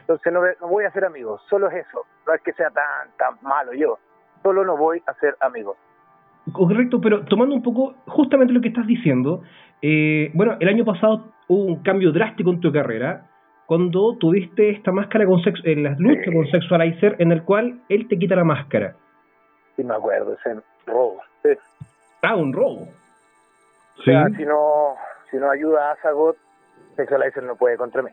Entonces 0.01 0.33
no, 0.33 0.41
no 0.61 0.69
voy 0.69 0.85
a 0.85 0.91
ser 0.93 1.05
amigos, 1.05 1.43
solo 1.49 1.69
es 1.71 1.87
eso. 1.87 2.05
No 2.27 2.35
es 2.35 2.43
que 2.43 2.53
sea 2.53 2.71
tan, 2.71 3.09
tan 3.17 3.37
malo 3.43 3.73
yo. 3.73 3.99
Solo 4.43 4.65
no 4.65 4.77
voy 4.77 5.03
a 5.07 5.15
ser 5.15 5.35
amigos. 5.41 5.77
Correcto, 6.53 7.01
pero 7.01 7.25
tomando 7.25 7.55
un 7.55 7.63
poco 7.63 7.95
justamente 8.07 8.53
lo 8.53 8.61
que 8.61 8.69
estás 8.69 8.87
diciendo, 8.87 9.43
eh, 9.83 10.31
bueno, 10.35 10.57
el 10.61 10.69
año 10.69 10.85
pasado 10.85 11.33
hubo 11.49 11.65
un 11.65 11.83
cambio 11.83 12.13
drástico 12.13 12.51
en 12.51 12.61
tu 12.61 12.73
carrera 12.73 13.25
cuando 13.67 14.17
tuviste 14.19 14.71
esta 14.71 14.93
máscara 14.93 15.27
con 15.27 15.43
sex 15.43 15.61
en 15.65 15.83
las 15.83 15.99
luchas 15.99 16.33
con 16.33 16.47
Sexualizer 16.47 17.17
en 17.19 17.33
el 17.33 17.43
cual 17.43 17.81
él 17.91 18.09
te 18.09 18.19
quita 18.19 18.35
la 18.37 18.45
máscara. 18.45 18.95
Si 19.77 19.85
me 19.85 19.95
acuerdo, 19.95 20.35
ese 20.35 20.59
robo. 20.87 21.21
Sí. 21.43 21.51
Ah, 22.23 22.35
un 22.37 22.53
robo. 22.53 22.83
O 22.83 24.03
Sí. 24.05 24.13
si 24.37 24.45
no, 24.47 24.95
si 25.31 25.37
no 25.37 25.51
ayuda 25.51 25.91
a 25.91 25.93
Azagot, 25.93 26.37
Sexualizer 26.99 27.45
no 27.45 27.55
puede 27.55 27.77
contra 27.77 28.03
mí. 28.03 28.11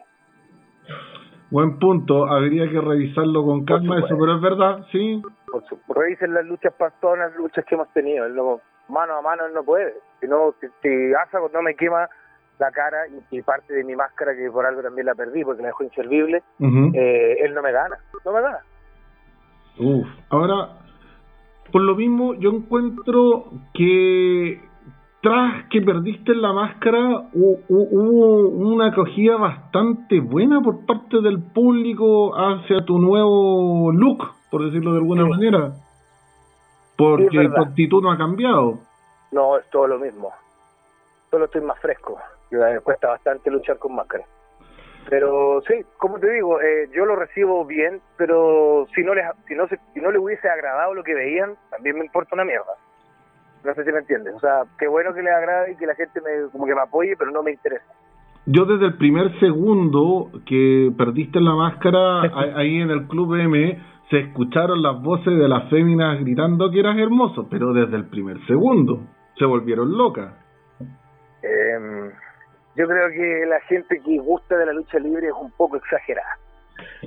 Buen 1.50 1.80
punto. 1.80 2.26
Habría 2.28 2.70
que 2.70 2.80
revisarlo 2.80 3.44
con 3.44 3.66
calma, 3.66 3.98
eso, 4.00 4.16
pero 4.20 4.36
es 4.36 4.42
verdad, 4.42 4.86
sí. 4.92 5.22
Por 5.52 5.64
su- 5.66 5.80
revisen 5.94 6.34
las 6.36 6.46
luchas 6.46 6.72
para 6.74 6.92
todas 7.02 7.18
las 7.20 7.36
luchas 7.36 7.66
que 7.66 7.74
hemos 7.76 7.92
tenido. 7.94 8.26
Él 8.26 8.36
no- 8.36 8.62
mano 8.88 9.18
a 9.18 9.22
mano 9.22 9.46
él 9.48 9.54
no 9.54 9.64
puede. 9.64 9.96
Si 10.22 10.28
no, 10.28 10.54
si, 10.62 10.68
si 10.84 11.14
Azagot 11.16 11.52
no 11.52 11.62
me 11.64 11.76
quema 11.76 12.08
la 12.60 12.72
cara 12.72 13.08
y, 13.08 13.38
y 13.38 13.42
parte 13.42 13.74
de 13.74 13.84
mi 13.84 13.96
máscara, 13.96 14.36
que 14.36 14.50
por 14.52 14.66
algo 14.66 14.82
también 14.84 15.08
la 15.08 15.16
perdí 15.16 15.44
porque 15.44 15.62
la 15.64 15.70
dejó 15.70 15.84
inservible, 15.84 16.44
eh, 16.94 17.38
él 17.42 17.54
no 17.56 17.62
me 17.64 17.72
gana. 17.72 17.98
No 18.24 18.32
me 18.32 18.42
gana. 18.42 18.60
Uf. 19.80 20.08
Ahora, 20.30 20.70
por 21.72 21.82
lo 21.82 21.96
mismo, 21.96 22.34
yo 22.36 22.52
encuentro 22.52 23.52
que 23.74 24.62
tras 25.26 25.66
que 25.72 25.82
perdiste 25.82 26.36
la 26.36 26.54
máscara, 26.54 27.00
hu- 27.34 27.60
hu- 27.68 27.88
hubo 27.92 28.48
una 28.50 28.90
acogida 28.90 29.38
bastante 29.38 30.20
buena 30.20 30.62
por 30.62 30.86
parte 30.86 31.20
del 31.20 31.42
público 31.42 32.36
hacia 32.36 32.86
tu 32.86 33.00
nuevo 33.00 33.92
look, 33.92 34.24
por 34.52 34.64
decirlo 34.66 34.92
de 34.92 35.00
alguna 35.00 35.24
Sí. 35.24 35.30
manera. 35.30 35.72
Porque 36.96 37.50
tu 37.56 37.62
actitud 37.62 38.04
no 38.04 38.12
ha 38.12 38.18
cambiado. 38.18 38.78
No, 39.32 39.58
es 39.58 39.68
todo 39.72 39.88
lo 39.88 39.98
mismo. 39.98 40.32
Solo 41.32 41.46
estoy 41.46 41.62
más 41.62 41.80
fresco. 41.80 42.20
Y, 42.52 42.56
eh, 42.56 42.80
cuesta 42.84 43.08
bastante 43.08 43.50
luchar 43.50 43.80
con 43.80 43.96
máscara. 43.96 44.24
Pero 45.10 45.60
sí, 45.68 45.74
como 45.98 46.20
te 46.20 46.30
digo, 46.34 46.62
eh, 46.62 46.88
yo 46.96 47.04
lo 47.06 47.16
recibo 47.16 47.66
bien, 47.66 48.00
pero 48.16 48.86
si 48.96 49.02
no 49.04 49.16
les 49.16 49.26
si 49.48 49.56
no 49.56 49.68
si 49.68 50.00
no 50.02 50.12
le 50.12 50.20
hubiese 50.20 50.48
agradado 50.48 50.94
lo 50.94 51.04
que 51.04 51.16
veían, 51.16 51.56
también 51.72 51.98
me 51.98 52.06
importa 52.06 52.36
una 52.36 52.46
mierda. 52.46 52.76
No 53.66 53.74
sé 53.74 53.84
si 53.84 53.92
me 53.92 54.00
entiendes. 54.00 54.34
O 54.36 54.40
sea, 54.40 54.64
qué 54.78 54.88
bueno 54.88 55.14
que 55.14 55.24
les 55.24 55.34
agrade 55.34 55.74
y 55.74 55.76
que 55.76 55.88
la 55.88 55.96
gente 55.96 56.22
me 56.22 56.50
como 56.52 56.66
que 56.66 56.76
me 56.76 56.82
apoye, 56.82 57.16
pero 57.18 57.32
no 57.32 57.42
me 57.42 57.52
interesa. 57.52 57.86
Yo 58.46 58.66
desde 58.66 58.86
el 58.86 58.98
primer 58.98 59.38
segundo 59.40 60.30
que 60.46 60.92
perdiste 60.96 61.42
la 61.42 61.56
máscara, 61.56 62.22
ahí 62.56 62.80
en 62.80 62.92
el 62.92 63.08
Club 63.08 63.36
M, 63.36 63.82
se 64.12 64.20
escucharon 64.20 64.84
las 64.84 65.02
voces 65.02 65.38
de 65.38 65.48
las 65.48 65.68
féminas 65.70 66.20
gritando 66.20 66.70
que 66.70 66.80
eras 66.80 66.98
hermoso, 66.98 67.48
pero 67.50 67.74
desde 67.74 67.96
el 67.96 68.06
primer 68.08 68.38
segundo 68.46 69.02
se 69.38 69.46
volvieron 69.46 69.98
locas. 69.98 70.32
Eh, 71.42 72.12
yo 72.76 72.88
creo 72.88 73.10
que 73.10 73.46
la 73.48 73.60
gente 73.62 74.00
que 74.00 74.18
gusta 74.20 74.58
de 74.58 74.68
la 74.68 74.74
lucha 74.74 75.00
libre 75.00 75.28
es 75.28 75.34
un 75.34 75.52
poco 75.52 75.78
exagerada. 75.78 76.38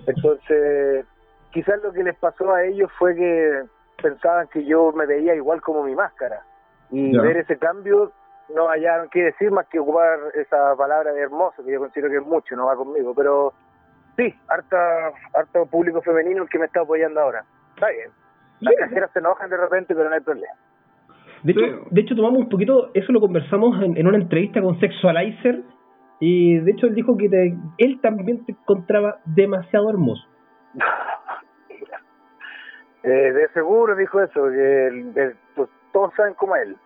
Entonces, 0.06 1.06
quizás 1.52 1.80
lo 1.82 1.92
que 1.92 2.02
les 2.02 2.16
pasó 2.16 2.52
a 2.52 2.64
ellos 2.64 2.90
fue 2.98 3.14
que 3.14 3.62
pensaban 4.02 4.48
que 4.48 4.64
yo 4.64 4.92
me 4.92 5.06
veía 5.06 5.34
igual 5.34 5.60
como 5.60 5.84
mi 5.84 5.94
máscara. 5.94 6.42
Y 6.90 7.14
Ya. 7.14 7.22
ver 7.22 7.36
ese 7.38 7.58
cambio 7.58 8.12
no 8.54 8.68
hallaron 8.68 9.08
qué 9.10 9.24
decir 9.24 9.50
más 9.50 9.66
que 9.68 9.78
ocupar 9.78 10.18
esa 10.34 10.74
palabra 10.76 11.12
de 11.12 11.20
hermoso, 11.20 11.62
que 11.64 11.72
yo 11.72 11.80
considero 11.80 12.10
que 12.10 12.16
es 12.18 12.26
mucho, 12.26 12.56
no 12.56 12.66
va 12.66 12.76
conmigo. 12.76 13.14
Pero 13.14 13.52
sí, 14.16 14.34
harta, 14.48 15.12
harto 15.34 15.66
público 15.66 16.00
femenino 16.02 16.42
el 16.44 16.48
que 16.48 16.58
me 16.58 16.64
está 16.66 16.80
apoyando 16.80 17.20
ahora. 17.20 17.44
Está 17.74 17.90
bien. 17.90 18.10
Las 18.60 18.74
cajeras 18.76 19.10
se 19.12 19.18
enojan 19.18 19.50
de 19.50 19.56
repente, 19.56 19.94
pero 19.94 20.08
no 20.08 20.14
hay 20.14 20.20
problema. 20.22 20.54
De 21.44 21.52
hecho, 21.52 21.60
Sí. 21.60 21.88
de 21.90 22.00
hecho 22.00 22.16
tomamos 22.16 22.38
un 22.40 22.48
poquito, 22.48 22.90
eso 22.94 23.12
lo 23.12 23.20
conversamos 23.20 23.80
en, 23.82 23.96
en 23.96 24.06
una 24.08 24.16
entrevista 24.16 24.60
con 24.60 24.80
Sexualizer 24.80 25.62
y 26.18 26.58
de 26.58 26.70
hecho 26.72 26.86
él 26.86 26.94
dijo 26.96 27.16
que 27.16 27.28
te- 27.28 27.54
él 27.78 28.00
también 28.00 28.44
te 28.44 28.52
encontraba 28.52 29.18
demasiado 29.26 29.88
hermoso. 29.90 30.26
Eh, 33.04 33.32
de 33.32 33.48
seguro 33.50 33.94
dijo 33.94 34.20
eso, 34.20 34.50
que 34.50 34.86
el- 34.88 35.16
el- 35.16 35.36
todos 35.98 36.14
saben 36.14 36.34
cómo 36.34 36.54
es 36.54 36.62
él. 36.68 36.76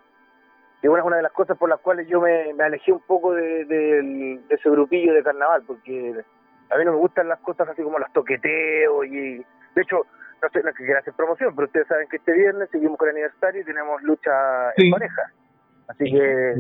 Y 0.83 0.89
bueno, 0.89 1.03
es 1.05 1.07
una 1.07 1.17
de 1.17 1.23
las 1.23 1.33
cosas 1.33 1.59
por 1.59 1.69
las 1.69 1.81
cuales 1.81 2.09
yo 2.09 2.21
me, 2.21 2.53
me 2.55 2.65
alejé 2.65 2.93
un 2.93 3.01
poco 3.01 3.35
de, 3.35 3.65
de- 3.67 4.41
de 4.49 4.55
ese 4.55 4.71
grupillo 4.71 5.13
de 5.13 5.23
carnaval, 5.23 5.63
porque 5.67 6.25
a 6.71 6.77
mí 6.79 6.85
no 6.87 6.93
me 6.93 6.99
gustan 6.99 7.29
las 7.29 7.39
cosas 7.41 7.69
así 7.69 7.83
como 7.83 7.99
los 7.99 8.11
toqueteos 8.13 9.07
y... 9.07 9.37
De 9.75 9.83
hecho, 9.83 10.07
no 10.43 10.49
sé, 10.51 10.63
no 10.63 10.73
que 10.73 10.85
quiera 10.85 11.01
hacer 11.01 11.13
promoción, 11.15 11.55
pero 11.55 11.67
ustedes 11.67 11.87
saben 11.89 12.09
que 12.09 12.17
este 12.17 12.33
viernes 12.33 12.69
seguimos 12.71 12.97
con 12.99 13.09
el 13.09 13.15
aniversario 13.17 13.61
y 13.61 13.65
tenemos 13.65 14.03
lucha 14.03 14.73
Sí. 14.77 14.87
en 14.87 14.91
pareja. 14.93 15.23
Así 15.89 16.05
que 16.11 16.55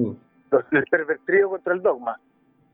los, 0.50 0.64
el 0.72 0.84
pervertido 0.90 1.48
contra 1.50 1.72
el 1.72 1.82
dogma. 1.82 2.18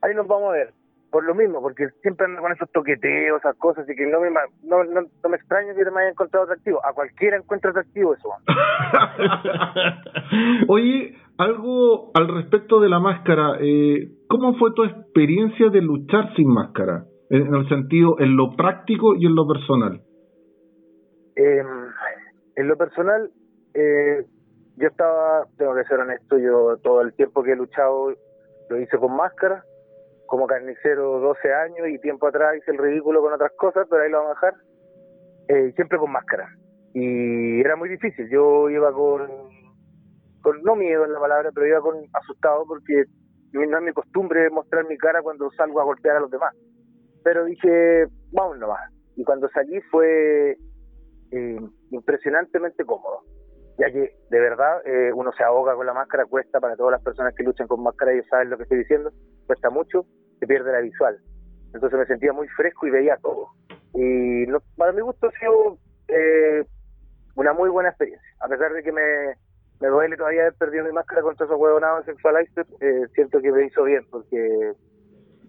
Ahí 0.01 0.15
nos 0.15 0.27
vamos 0.27 0.51
a 0.51 0.53
ver. 0.53 0.73
Por 1.11 1.25
lo 1.25 1.35
mismo, 1.35 1.63
porque 1.63 1.89
siempre 2.03 2.27
andan 2.27 2.43
con 2.43 2.53
esos 2.53 2.71
toqueteos, 2.71 3.39
esas 3.39 3.57
cosas, 3.57 3.85
así 3.85 3.97
que 3.97 4.07
no 4.07 4.21
me, 4.21 4.29
no, 4.63 4.85
no, 4.85 5.01
no 5.01 5.29
me 5.29 5.37
extraño 5.37 5.75
que 5.75 5.85
te 5.85 5.91
me 5.91 6.03
haya 6.03 6.11
encontrado 6.11 6.45
atractivo. 6.45 6.85
A 6.85 6.93
cualquiera 6.93 7.39
encuentra 7.39 7.71
atractivo 7.71 8.15
eso. 8.15 8.29
Oye, 10.69 11.17
algo 11.39 12.11
al 12.15 12.29
respecto 12.29 12.81
de 12.81 12.91
la 12.91 13.01
máscara, 13.01 13.57
eh, 13.61 14.11
¿cómo 14.29 14.59
fue 14.59 14.73
tu 14.75 14.85
experiencia 14.85 15.71
de 15.71 15.81
luchar 15.81 16.35
sin 16.37 16.49
máscara? 16.49 17.05
En 17.31 17.55
el 17.55 17.69
sentido, 17.69 18.17
en 18.19 18.37
lo 18.37 18.55
práctico 18.57 19.15
y 19.15 19.27
en 19.27 19.35
lo 19.35 19.47
personal. 19.47 20.01
Eh, 21.37 21.63
en 22.57 22.69
lo 22.69 22.77
personal, 22.77 23.31
eh, 23.75 24.25
yo 24.77 24.89
estaba, 24.89 25.45
tengo 25.57 25.75
que 25.75 25.85
ser 25.85 26.01
honesto, 26.01 26.39
yo 26.39 26.77
todo 26.83 27.03
el 27.03 27.15
tiempo 27.15 27.43
que 27.43 27.53
he 27.53 27.57
luchado 27.57 28.13
lo 28.69 28.81
hice 28.81 28.99
con 28.99 29.17
máscara, 29.17 29.63
como 30.29 30.47
carnicero 30.47 31.21
12 31.21 31.55
años 31.55 31.89
y 31.89 31.99
tiempo 31.99 32.29
atrás 32.29 32.55
hice 32.59 32.71
el 32.71 32.79
ridículo 32.79 33.23
con 33.23 33.33
otras 33.33 33.51
cosas, 33.57 33.87
pero 33.89 34.03
ahí 34.03 34.11
lo 34.11 34.19
vamos 34.19 34.37
a 34.37 34.47
dejar, 34.47 34.61
eh, 35.49 35.73
siempre 35.75 35.99
con 35.99 36.13
máscara. 36.13 36.55
Y 36.93 37.61
era 37.61 37.77
muy 37.77 37.89
difícil, 37.89 38.29
yo 38.29 38.69
iba 38.69 38.93
con, 38.93 39.27
no 40.63 40.77
miedo 40.77 41.07
en 41.07 41.15
la 41.15 41.19
palabra, 41.19 41.51
pero 41.55 41.67
iba 41.67 41.81
con 41.81 41.97
asustado 42.13 42.67
porque 42.69 43.05
no 43.53 43.79
es 43.79 43.83
mi 43.83 43.93
costumbre 43.93 44.51
mostrar 44.51 44.87
mi 44.87 44.99
cara 44.99 45.23
cuando 45.23 45.51
salgo 45.53 45.81
a 45.81 45.85
golpear 45.85 46.17
a 46.17 46.21
los 46.21 46.31
demás. 46.31 46.55
Pero 47.25 47.47
dije, 47.47 48.07
vamos 48.31 48.59
nomás. 48.59 48.93
Y 49.17 49.25
cuando 49.25 49.49
salí 49.49 49.81
fue 49.91 50.59
eh, 51.31 51.61
impresionantemente 51.91 52.85
cómodo. 52.85 53.23
Ya 53.79 53.91
que 53.93 54.17
de 54.29 54.41
verdad 54.41 54.83
eh, 54.85 55.13
uno 55.15 55.31
se 55.33 55.45
ahoga 55.45 55.75
con 55.75 55.87
la 55.87 55.95
máscara, 55.95 56.27
cuesta 56.27 56.59
para 56.61 56.77
todas 56.77 56.93
las 56.93 57.03
personas 57.03 57.33
que 57.35 57.45
luchan 57.45 57.69
con 57.69 57.83
máscara, 57.83 58.13
ellos 58.13 58.27
saben 58.29 58.51
lo 58.51 58.57
que 58.57 58.65
estoy 58.65 58.79
diciendo, 58.79 59.11
cuesta 59.47 59.71
mucho, 59.71 60.05
se 60.41 60.47
pierde 60.47 60.73
la 60.73 60.81
visual. 60.81 61.17
Entonces 61.73 61.99
me 61.99 62.07
sentía 62.07 62.33
muy 62.33 62.49
fresco 62.49 62.87
y 62.87 62.91
veía 62.91 63.17
todo. 63.23 63.49
Y 63.95 64.47
no, 64.47 64.59
para 64.77 64.93
mi 64.93 65.01
gusto 65.01 65.29
ha 65.29 65.39
sido 65.39 65.79
eh, 66.09 66.65
una 67.37 67.53
muy 67.53 67.71
buena 67.71 67.91
experiencia, 67.91 68.29
a 68.41 68.49
pesar 68.49 68.73
de 68.73 68.83
que 68.83 68.91
me, 68.91 69.35
me 69.81 69.89
duele 69.89 70.17
todavía 70.17 70.43
haber 70.43 70.55
perdido 70.55 70.85
mi 70.85 70.93
máscara 70.93 71.23
contra 71.23 71.47
esos 71.47 71.59
huevonados 71.59 72.05
sexualized, 72.05 72.67
eh, 72.81 73.07
siento 73.15 73.41
que 73.41 73.53
me 73.53 73.65
hizo 73.65 73.85
bien, 73.85 74.03
porque 74.11 74.73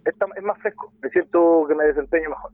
está, 0.06 0.28
es 0.36 0.44
más 0.44 0.60
fresco, 0.62 0.92
me 1.02 1.10
siento 1.10 1.66
que 1.68 1.74
me 1.74 1.86
desempeño 1.86 2.30
mejor. 2.30 2.52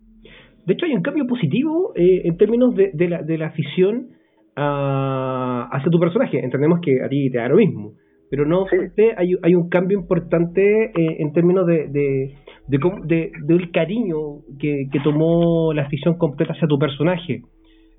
De 0.65 0.73
hecho, 0.73 0.85
hay 0.85 0.95
un 0.95 1.03
cambio 1.03 1.27
positivo 1.27 1.91
eh, 1.95 2.21
en 2.23 2.37
términos 2.37 2.73
de, 2.75 2.91
de, 2.93 3.09
la, 3.09 3.21
de 3.21 3.37
la 3.37 3.47
afición 3.47 4.15
a, 4.55 5.69
hacia 5.71 5.91
tu 5.91 5.99
personaje. 5.99 6.39
Entendemos 6.43 6.79
que 6.81 7.01
a 7.03 7.09
ti 7.09 7.29
te 7.29 7.37
da 7.37 7.47
lo 7.49 7.55
mismo, 7.57 7.93
pero 8.29 8.45
no 8.45 8.61
obstante, 8.61 9.13
hay, 9.17 9.35
hay 9.43 9.55
un 9.55 9.69
cambio 9.69 9.99
importante 9.99 10.85
eh, 10.85 11.17
en 11.19 11.31
términos 11.33 11.65
de, 11.67 11.87
de, 11.87 12.35
de, 12.67 12.79
de- 13.05 13.31
del 13.45 13.71
cariño 13.71 14.41
que, 14.59 14.87
que 14.91 14.99
tomó 15.01 15.73
la 15.73 15.83
afición 15.83 16.17
completa 16.17 16.53
hacia 16.53 16.67
tu 16.67 16.77
personaje. 16.79 17.41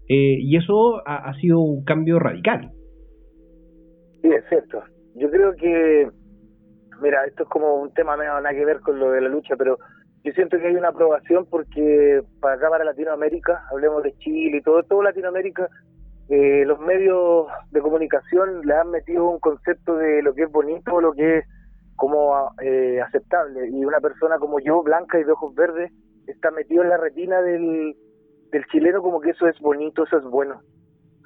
Eh, 0.09 0.37
y 0.41 0.57
eso 0.57 1.03
ha, 1.07 1.29
ha 1.29 1.35
sido 1.41 1.61
un 1.61 1.85
cambio 1.85 2.19
radical. 2.19 2.71
Sí, 4.23 4.29
es 4.29 4.45
cierto. 4.49 4.83
Yo 5.17 5.31
creo 5.31 5.53
que, 5.55 6.09
mira, 7.03 7.25
esto 7.27 7.43
es 7.45 7.49
como 7.49 7.83
un 7.83 7.93
tema 7.93 8.17
medio 8.17 8.33
nada 8.35 8.51
que 8.55 8.65
ver 8.65 8.81
con 8.81 8.99
lo 8.99 9.11
de 9.11 9.21
la 9.21 9.29
lucha, 9.29 9.55
pero 9.57 9.79
yo 10.25 10.33
siento 10.33 10.59
que 10.59 10.67
hay 10.67 10.75
una 10.75 10.89
aprobación 10.89 11.47
porque 11.51 12.21
para 12.41 12.55
acá, 12.55 12.69
para 12.69 12.85
Latinoamérica, 12.85 13.63
hablemos 13.73 14.03
de 14.03 14.13
Chile 14.19 14.59
y 14.59 14.63
todo, 14.63 14.83
todo 14.83 15.03
Latinoamérica, 15.03 15.69
eh, 16.29 16.65
los 16.67 16.81
medios 16.81 17.47
de 17.71 17.81
comunicación 17.81 18.67
le 18.67 18.75
han 18.75 18.91
metido 18.91 19.29
un 19.29 19.39
concepto 19.39 19.97
de 19.97 20.23
lo 20.23 20.35
que 20.35 20.45
es 20.45 20.51
bonito, 20.51 21.01
lo 21.01 21.13
que 21.13 21.39
es 21.39 21.45
como 21.95 22.53
eh, 22.63 23.01
aceptable. 23.01 23.69
Y 23.69 23.85
una 23.85 24.01
persona 24.01 24.39
como 24.39 24.59
yo, 24.61 24.83
blanca 24.83 25.19
y 25.19 25.25
de 25.25 25.33
ojos 25.33 25.55
verdes, 25.55 25.93
está 26.27 26.51
metido 26.51 26.83
en 26.83 26.91
la 26.91 26.97
retina 26.97 27.41
del, 27.43 27.95
del 28.51 28.67
chileno 28.67 29.03
como 29.03 29.21
que 29.21 29.31
eso 29.31 29.47
es 29.47 29.59
bonito, 29.61 30.05
eso 30.05 30.19
es 30.19 30.25
bueno. 30.25 30.61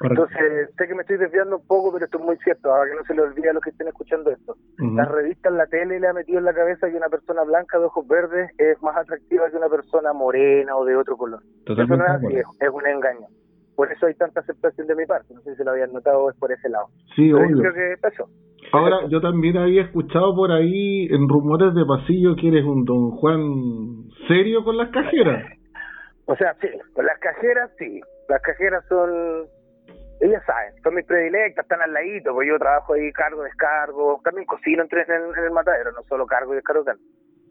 Entonces, 0.03 0.71
sé 0.79 0.89
que 0.89 0.95
me 0.95 1.03
estoy 1.03 1.19
desviando 1.19 1.57
un 1.57 1.67
poco, 1.67 1.93
pero 1.93 2.07
esto 2.07 2.19
es 2.19 2.25
muy 2.25 2.37
cierto, 2.39 2.73
ahora 2.73 2.91
que 2.91 2.97
no 2.97 3.05
se 3.05 3.15
le 3.15 3.21
olvide 3.21 3.51
a 3.51 3.53
los 3.53 3.63
que 3.63 3.69
estén 3.69 3.89
escuchando 3.89 4.31
esto. 4.31 4.57
Ujú. 4.81 4.95
Las 4.97 5.09
revistas, 5.09 5.53
la 5.53 5.67
tele 5.67 6.01
le 6.01 6.09
ha 6.09 6.15
metido 6.15 6.39
en 6.39 6.47
la 6.47 6.55
cabeza 6.55 6.89
que 6.89 6.97
una 6.97 7.11
persona 7.11 7.43
blanca 7.43 7.79
de 7.79 7.85
ojos 7.85 8.09
verdes 8.09 8.51
es 8.57 8.81
más 8.81 8.97
atractiva 8.97 9.51
que 9.51 9.59
una 9.59 9.69
persona 9.69 10.15
morena 10.15 10.75
o 10.77 10.87
de 10.87 10.97
otro 10.97 11.19
color. 11.19 11.43
Totalmente 11.67 12.03
eso 12.03 12.03
no 12.03 12.05
es 12.07 12.25
así, 12.25 12.57
es 12.61 12.71
un 12.71 12.87
engaño. 12.87 13.27
Por 13.81 13.91
eso 13.91 14.05
hay 14.07 14.15
tanta 14.15 14.41
aceptación 14.41 14.87
de 14.87 14.95
mi 14.95 15.07
parte, 15.07 15.33
no 15.33 15.41
sé 15.41 15.57
si 15.57 15.65
lo 15.65 15.71
habían 15.71 15.91
notado, 15.91 16.29
es 16.29 16.37
por 16.39 16.53
ese 16.53 16.69
lado. 16.69 16.89
Sí, 17.17 17.33
Pero 17.33 17.39
yo 17.39 17.45
obvio. 17.47 17.59
creo 17.73 17.73
que 17.73 18.09
eso. 18.09 18.25
Ahora, 18.73 18.99
yo 19.09 19.23
también 19.23 19.57
había 19.57 19.83
escuchado 19.85 20.35
por 20.37 20.53
ahí 20.53 21.07
en 21.11 21.27
rumores 21.27 21.73
de 21.75 21.87
pasillo 21.87 22.37
que 22.37 22.49
eres 22.49 22.65
un 22.67 22.85
don 22.85 23.11
Juan 23.13 23.41
serio 24.29 24.63
con 24.65 24.77
las 24.77 24.91
cajeras. 24.91 25.45
O 26.27 26.37
sea, 26.37 26.55
sí, 26.61 26.69
con 26.95 27.05
las 27.07 27.19
cajeras 27.19 27.71
sí. 27.79 28.01
Las 28.29 28.41
cajeras 28.43 28.85
son, 28.89 29.11
ellas 30.21 30.43
saben, 30.47 30.75
son 30.83 30.95
mis 30.95 31.05
predilectas, 31.07 31.65
están 31.65 31.81
al 31.81 31.93
ladito, 31.93 32.33
pues 32.35 32.47
yo 32.49 32.57
trabajo 32.59 32.93
ahí 32.95 33.11
cargo, 33.13 33.43
descargo, 33.43 34.21
también 34.23 34.47
cocino 34.47 34.85
en, 34.85 34.89
el- 34.93 35.39
en 35.39 35.45
el 35.45 35.51
matadero, 35.51 35.91
no 35.93 36.03
solo 36.09 36.27
cargo 36.27 36.53
y 36.53 36.57
descargo 36.57 36.85
carne. 36.85 37.03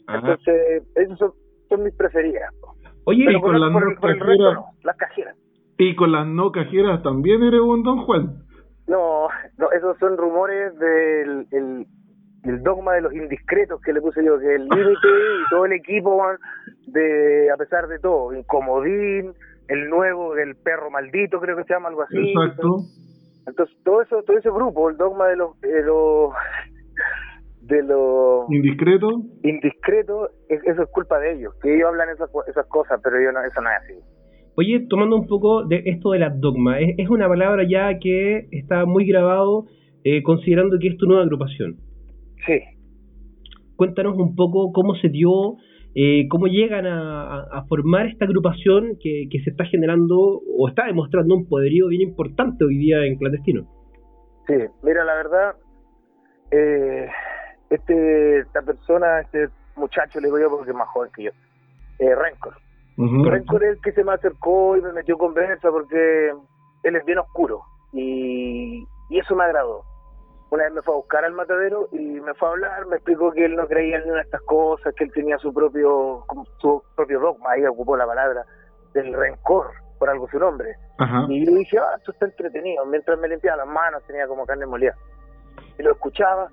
Entonces, 0.08 0.84
esas 0.96 1.18
son, 1.18 1.32
son 1.68 1.84
mis 1.84 1.94
preferidas. 1.96 2.54
po. 2.62 2.74
Oye, 3.06 3.24
Pero 3.26 3.40
y 3.40 3.42
por, 3.42 3.52
con 3.52 3.60
las 3.60 3.72
por 3.74 3.84
el, 3.84 3.96
no 3.96 4.00
por 4.00 4.10
el 4.12 4.20
resto 4.20 4.44
cajeras. 4.44 4.54
no, 4.54 4.66
las 4.84 4.96
cajeras. 4.98 5.36
Y 5.80 5.96
con 5.96 6.12
las 6.12 6.28
no 6.28 6.52
cajeras 6.52 7.02
también 7.04 7.42
eres 7.42 7.62
un 7.62 7.82
don 7.84 8.00
Juan. 8.06 8.44
No, 8.88 9.28
no, 9.58 9.72
esos 9.72 9.98
son 9.98 10.18
rumores 10.18 10.78
del 10.78 11.48
el, 11.52 11.86
el 12.44 12.64
dogma 12.64 12.94
de 12.96 13.02
los 13.02 13.14
indiscretos 13.14 13.80
que 13.82 13.94
le 13.94 14.02
puse 14.02 14.24
yo, 14.24 14.38
que 14.40 14.56
el 14.56 14.64
límite 14.70 15.08
y 15.08 15.50
todo 15.50 15.66
el 15.66 15.72
equipo, 15.74 16.22
de 16.88 17.50
a 17.52 17.58
pesar 17.58 17.88
de 17.88 17.98
todo, 18.00 18.34
Incomodín, 18.34 19.34
el 19.70 19.90
nuevo 19.90 20.34
del 20.36 20.56
perro 20.58 20.90
maldito, 20.92 21.40
creo 21.40 21.56
que 21.56 21.64
se 21.64 21.74
llama 21.74 21.90
algo 21.90 22.02
así. 22.02 22.18
Exacto. 22.18 22.68
Entonces, 23.48 23.76
todo 23.84 24.02
eso, 24.02 24.22
todo 24.24 24.38
ese 24.38 24.50
grupo, 24.52 24.90
el 24.90 24.98
dogma 24.98 25.28
de 25.28 25.36
los, 25.38 25.60
de 25.62 25.82
los, 25.84 26.34
de 27.62 27.84
los 27.84 28.50
Indiscreto. 28.52 29.08
indiscretos, 29.44 30.32
es- 30.50 30.64
eso 30.66 30.84
es 30.84 30.90
culpa 30.90 31.20
de 31.20 31.34
ellos, 31.34 31.54
que 31.62 31.74
ellos 31.76 31.88
hablan 31.88 32.10
esas, 32.10 32.30
esas 32.48 32.66
cosas, 32.68 33.00
pero 33.04 33.20
yo 33.22 33.32
no, 33.32 33.40
eso 33.44 33.62
no 33.62 33.70
es 33.70 33.76
así. 33.78 33.94
Oye, 34.60 34.88
tomando 34.89 35.16
un 35.16 35.26
poco 35.26 35.64
de 35.64 35.84
esto 35.86 36.12
de 36.12 36.20
la 36.20 36.32
dogma, 36.32 36.82
es, 36.82 36.93
es 36.97 37.10
una 37.10 37.30
palabra 37.30 37.64
ya 37.64 37.97
que 37.97 38.49
está 38.51 38.84
muy 38.86 39.05
grabado 39.05 39.68
eh, 40.03 40.22
considerando 40.22 40.78
que 40.78 40.89
es 40.89 40.97
tu 40.97 41.05
nueva 41.05 41.24
agrupación. 41.24 41.78
Sí. 42.45 42.60
Cuéntanos 43.78 44.18
un 44.18 44.36
poco 44.36 44.74
cómo 44.74 44.95
se 44.95 45.07
dio, 45.07 45.55
eh, 45.95 46.28
cómo 46.28 46.47
llegan 46.47 46.88
a, 46.88 47.64
formar 47.70 48.07
esta 48.07 48.26
agrupación 48.26 48.97
que, 49.01 49.30
que 49.32 49.39
se 49.45 49.51
está 49.51 49.64
generando 49.64 50.18
o 50.18 50.68
está 50.68 50.88
demostrando 50.88 51.36
un 51.36 51.47
poderío 51.47 51.88
bien 51.88 52.01
importante 52.01 52.66
hoy 52.66 52.78
día 52.80 53.05
en 53.05 53.16
clandestino. 53.16 53.66
Sí, 54.45 54.55
mira, 54.84 55.05
la 55.05 55.16
verdad, 55.16 55.55
eh, 56.51 57.07
este, 57.70 58.39
esta 58.39 58.62
persona, 58.62 59.22
este 59.22 59.47
muchacho, 59.78 60.20
le 60.20 60.28
digo 60.28 60.38
yo 60.38 60.49
porque 60.49 60.72
es 60.72 60.76
más 60.76 60.89
joven 60.89 61.12
que 61.16 61.24
yo, 61.24 61.32
eh, 61.99 62.14
Rencor. 62.14 62.55
Ujú. 63.00 63.24
Rencor 63.24 63.64
es 63.64 63.78
el 63.78 63.82
que 63.82 63.93
se 63.93 64.04
me 64.04 64.12
acercó 64.12 64.76
y 64.76 64.82
me 64.82 64.91
metió 64.91 65.18
conversa 65.18 65.72
porque 65.72 66.34
él 66.84 66.95
es 66.95 67.06
bien 67.06 67.20
oscuro 67.20 67.62
y, 67.93 68.86
y 69.10 69.20
eso 69.20 69.36
me 69.36 69.45
agradó. 69.45 69.84
Una 70.52 70.64
vez 70.66 70.74
me 70.74 70.82
fue 70.82 70.95
a 70.95 70.97
buscar 70.97 71.24
al 71.24 71.34
matadero 71.34 71.88
y 71.93 72.20
me 72.20 72.34
fue 72.34 72.50
a 72.50 72.52
hablar, 72.52 72.88
me 72.88 72.97
explicó 72.97 73.32
que 73.32 73.45
él 73.45 73.56
no 73.56 73.68
creía 73.68 73.95
en 73.95 74.02
ninguna 74.02 74.22
de 74.22 74.26
estas 74.26 74.41
cosas, 74.41 74.93
que 74.95 75.06
él 75.06 75.12
tenía 75.14 75.38
su 75.38 75.54
propio 75.54 76.26
su 76.58 76.84
propio 76.95 77.20
dogma, 77.22 77.52
ahí 77.52 77.66
ocupó 77.66 77.95
la 77.95 78.06
palabra 78.06 78.43
del 78.93 79.14
rencor, 79.14 79.68
por 79.97 80.10
algo 80.10 80.28
su 80.28 80.38
nombre. 80.38 80.76
Ajá. 80.97 81.26
Y 81.30 81.45
yo 81.45 81.54
dije, 81.54 81.78
ah, 81.78 81.95
esto 81.97 82.12
está 82.12 82.26
entretenido. 82.26 82.86
Mientras 82.86 83.18
me 83.20 83.30
limpiaba 83.30 83.64
las 83.64 83.68
manos, 83.68 84.04
tenía 84.08 84.28
como 84.28 84.45
carne 84.45 84.66
molida. 84.66 84.95
Y 85.78 85.84
lo 85.84 85.91
escuchaba 85.91 86.50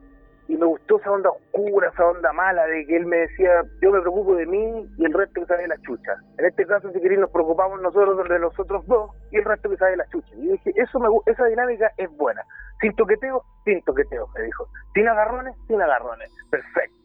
y 0.48 0.56
me 0.56 0.66
gustó 0.66 0.98
esa 0.98 1.10
onda 1.10 1.30
oscura, 1.30 1.88
esa 1.88 2.06
onda 2.06 2.32
mala 2.32 2.66
de 2.66 2.86
que 2.86 2.96
él 2.96 3.06
me 3.06 3.16
decía, 3.16 3.62
yo 3.82 3.90
me 3.90 4.00
preocupo 4.00 4.36
de 4.36 4.46
mí 4.46 4.88
y 4.96 5.04
el 5.04 5.12
resto 5.12 5.40
que 5.40 5.46
sabe 5.46 5.62
de 5.62 5.68
la 5.68 5.78
chucha. 5.78 6.14
En 6.38 6.44
este 6.44 6.66
caso, 6.66 6.90
si 6.92 7.00
queréis, 7.00 7.20
nos 7.20 7.30
preocupamos 7.30 7.80
nosotros 7.80 8.28
de 8.28 8.38
los 8.38 8.58
otros 8.58 8.86
dos 8.86 9.10
y 9.32 9.38
el 9.38 9.44
resto 9.44 9.68
que 9.68 9.76
sabe 9.76 9.92
de 9.92 9.96
la 9.98 10.06
chucha. 10.08 10.34
Y 10.36 10.48
dije, 10.52 10.72
eso 10.76 11.00
me, 11.00 11.08
esa 11.26 11.44
dinámica 11.46 11.90
es 11.96 12.08
buena. 12.16 12.42
Sin 12.80 12.94
toqueteo, 12.94 13.42
sin 13.64 13.82
toqueteo, 13.82 14.28
me 14.36 14.42
dijo. 14.42 14.68
Sin 14.94 15.08
agarrones, 15.08 15.56
sin 15.66 15.80
agarrones. 15.80 16.30
Perfecto. 16.50 16.96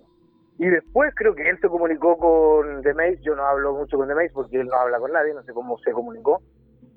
Y 0.59 0.67
después 0.67 1.11
creo 1.15 1.33
que 1.33 1.49
él 1.49 1.57
se 1.59 1.69
comunicó 1.69 2.17
con 2.17 2.83
The 2.83 2.93
Maze, 2.93 3.21
yo 3.23 3.35
no 3.35 3.43
hablo 3.43 3.73
mucho 3.73 3.97
con 3.97 4.07
The 4.07 4.13
Maze 4.13 4.31
porque 4.33 4.59
él 4.59 4.67
no 4.67 4.75
habla 4.75 4.99
con 4.99 5.11
nadie, 5.11 5.33
no 5.33 5.41
sé 5.43 5.53
cómo 5.53 5.77
se 5.79 5.91
comunicó. 5.91 6.41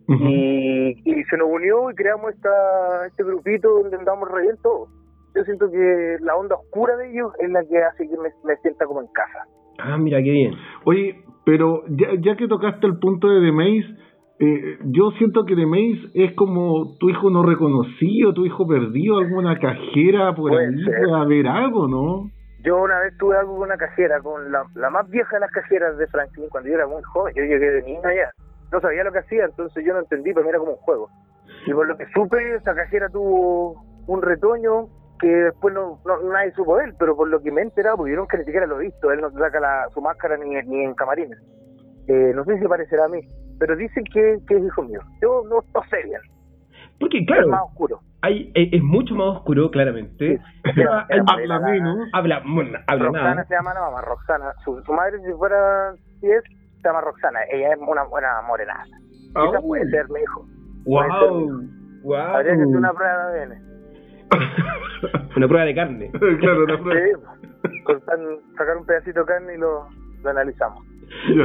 Y 0.06 1.24
se 1.24 1.36
nos 1.38 1.48
unió 1.48 1.90
y 1.90 1.94
creamos 1.94 2.34
esta, 2.34 3.06
este 3.06 3.24
grupito 3.24 3.70
donde 3.70 3.96
andamos 3.96 4.30
re 4.30 4.42
bien 4.42 4.58
todos. 4.62 4.90
Yo 5.34 5.42
siento 5.44 5.70
que 5.70 6.16
la 6.20 6.36
onda 6.36 6.56
oscura 6.56 6.96
de 6.96 7.10
ellos 7.10 7.32
es 7.38 7.50
la 7.50 7.64
que 7.64 7.82
hace 7.82 8.08
que 8.08 8.16
me, 8.16 8.30
me 8.44 8.56
sienta 8.56 8.86
como 8.86 9.00
en 9.00 9.08
casa. 9.08 9.46
Ah, 9.78 9.98
mira, 9.98 10.18
qué 10.18 10.30
bien. 10.30 10.54
Oye, 10.84 11.24
pero 11.44 11.82
ya, 11.88 12.08
ya 12.20 12.36
que 12.36 12.46
tocaste 12.46 12.86
el 12.86 12.98
punto 12.98 13.28
de 13.28 13.40
The 13.40 13.52
Maze, 13.52 14.04
eh, 14.38 14.78
yo 14.84 15.10
siento 15.18 15.44
que 15.44 15.56
The 15.56 15.66
Maze 15.66 16.10
es 16.14 16.34
como 16.34 16.96
tu 16.98 17.10
hijo 17.10 17.30
no 17.30 17.42
reconocido, 17.42 18.32
tu 18.32 18.46
hijo 18.46 18.66
perdido, 18.66 19.18
alguna 19.18 19.58
cajera 19.58 20.34
por 20.34 20.50
Puede 20.50 20.66
ahí, 20.66 20.84
puede 20.84 21.14
haber 21.14 21.46
algo, 21.48 21.88
¿no? 21.88 22.30
Yo 22.64 22.80
una 22.80 22.98
vez 23.00 23.16
tuve 23.18 23.36
algo 23.36 23.56
con 23.56 23.66
una 23.66 23.76
cajera, 23.76 24.20
con 24.20 24.50
la, 24.50 24.64
la 24.74 24.88
más 24.90 25.08
vieja 25.10 25.36
de 25.36 25.40
las 25.40 25.50
cajeras 25.50 25.98
de 25.98 26.06
Franklin, 26.06 26.48
cuando 26.48 26.70
yo 26.70 26.76
era 26.76 26.86
muy 26.86 27.02
joven. 27.02 27.34
Yo 27.36 27.42
llegué 27.42 27.70
de 27.70 27.82
niño 27.82 28.00
allá. 28.04 28.30
No 28.72 28.80
sabía 28.80 29.04
lo 29.04 29.12
que 29.12 29.18
hacía, 29.18 29.44
entonces 29.44 29.84
yo 29.84 29.92
no 29.92 30.00
entendí, 30.00 30.32
pero 30.32 30.48
era 30.48 30.58
como 30.58 30.72
un 30.72 30.78
juego. 30.78 31.08
Y 31.66 31.72
por 31.72 31.86
lo 31.86 31.96
que 31.96 32.06
supe, 32.14 32.54
esa 32.54 32.74
cajera 32.74 33.08
tuvo 33.10 33.82
un 34.06 34.22
retoño 34.22 34.88
que 35.20 35.26
después 35.28 35.72
no, 35.74 36.00
no- 36.04 36.32
nadie 36.32 36.52
supo 36.52 36.76
de 36.76 36.84
él, 36.86 36.94
pero 36.98 37.16
por 37.16 37.28
lo 37.28 37.40
que 37.40 37.50
me 37.52 37.60
he 37.60 37.64
enterado, 37.64 37.96
porque 37.98 38.12
yo 38.12 38.18
nunca 38.18 38.36
ni 38.38 38.44
siquiera 38.44 38.66
lo 38.66 38.80
he 38.80 38.84
visto, 38.86 39.10
él 39.12 39.20
no 39.20 39.30
saca 39.30 39.60
la, 39.60 39.86
su 39.94 40.00
máscara 40.00 40.36
ni, 40.36 40.50
ni 40.62 40.84
en 40.84 40.94
camarines. 40.94 41.38
Eh, 42.08 42.32
no 42.34 42.44
sé 42.44 42.58
si 42.58 42.66
parecerá 42.66 43.06
a 43.06 43.08
mí, 43.08 43.20
pero 43.58 43.76
dicen 43.76 44.04
que, 44.12 44.38
que 44.46 44.56
es 44.56 44.64
hijo 44.64 44.82
mío. 44.82 45.00
Yo 45.22 45.42
no, 45.48 45.56
no 45.74 45.82
sé 45.88 46.02
bien, 46.04 46.20
Porque, 47.00 47.18
es 47.20 47.26
claro, 47.26 47.48
más 47.48 47.62
oscuro. 47.62 48.00
hay, 48.22 48.50
es, 48.54 48.68
es 48.74 48.82
mucho 48.82 49.14
más 49.14 49.36
oscuro, 49.38 49.70
claramente. 49.70 50.38
Era- 50.76 51.06
era 51.08 51.24
Habla 51.32 51.60
menos. 51.60 52.08
habla, 52.12 52.42
bueno, 52.46 52.78
habla 52.86 53.04
Roxana 53.06 53.30
nada. 53.36 53.44
se 53.46 53.54
llama 53.54 53.72
la 53.74 53.80
mamá, 53.80 54.00
Roxana. 54.02 54.52
Su, 54.64 54.82
su 54.82 54.92
madre, 54.92 55.18
si 55.24 55.32
fuera, 55.32 55.94
si 56.20 56.30
es, 56.30 56.42
se 56.82 56.88
llama 56.88 57.00
Roxana. 57.00 57.40
Ella 57.50 57.72
es 57.72 57.78
una 57.78 58.02
buena 58.04 58.42
morenaza. 58.46 58.84
Esa 59.30 59.58
Au. 59.58 59.62
puede 59.66 59.88
ser 59.90 60.08
mi 60.10 60.20
hijo. 60.20 60.44
Wow, 60.84 61.62
wow. 62.02 62.16
Habría 62.36 62.56
que 62.56 62.62
hacer 62.62 62.76
una 62.76 62.92
prueba 62.92 63.30
de 63.32 63.40
ADN. 63.42 63.63
Una 65.36 65.48
prueba 65.48 65.64
de 65.64 65.74
carne. 65.74 66.10
claro, 66.40 66.66
la 66.66 66.78
prueba. 66.78 67.36
Sí, 67.70 67.82
cortar, 67.82 68.18
sacar 68.56 68.76
un 68.76 68.86
pedacito 68.86 69.20
de 69.20 69.26
carne 69.26 69.54
y 69.54 69.58
lo, 69.58 69.88
lo 70.22 70.30
analizamos. 70.30 70.84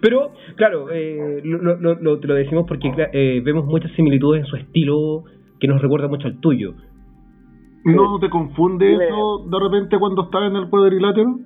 Pero, 0.00 0.32
claro, 0.56 0.88
eh, 0.90 1.40
lo, 1.44 1.76
lo- 1.76 1.94
lo- 2.00 2.20
te 2.20 2.26
lo 2.28 2.34
decimos 2.34 2.64
porque 2.68 2.92
eh, 3.12 3.40
vemos 3.44 3.64
muchas 3.64 3.90
similitudes 3.92 4.40
en 4.42 4.46
su 4.46 4.56
estilo 4.56 5.24
que 5.60 5.66
nos 5.68 5.82
recuerda 5.82 6.08
mucho 6.08 6.28
al 6.28 6.38
tuyo. 6.40 6.74
¿No 7.84 8.18
te 8.20 8.28
confunde 8.28 8.92
eso 8.94 9.46
de 9.48 9.58
repente 9.60 9.98
cuando 9.98 10.24
estás 10.24 10.42
en 10.50 10.56
el 10.56 10.68
cuadrilátero? 10.68 11.38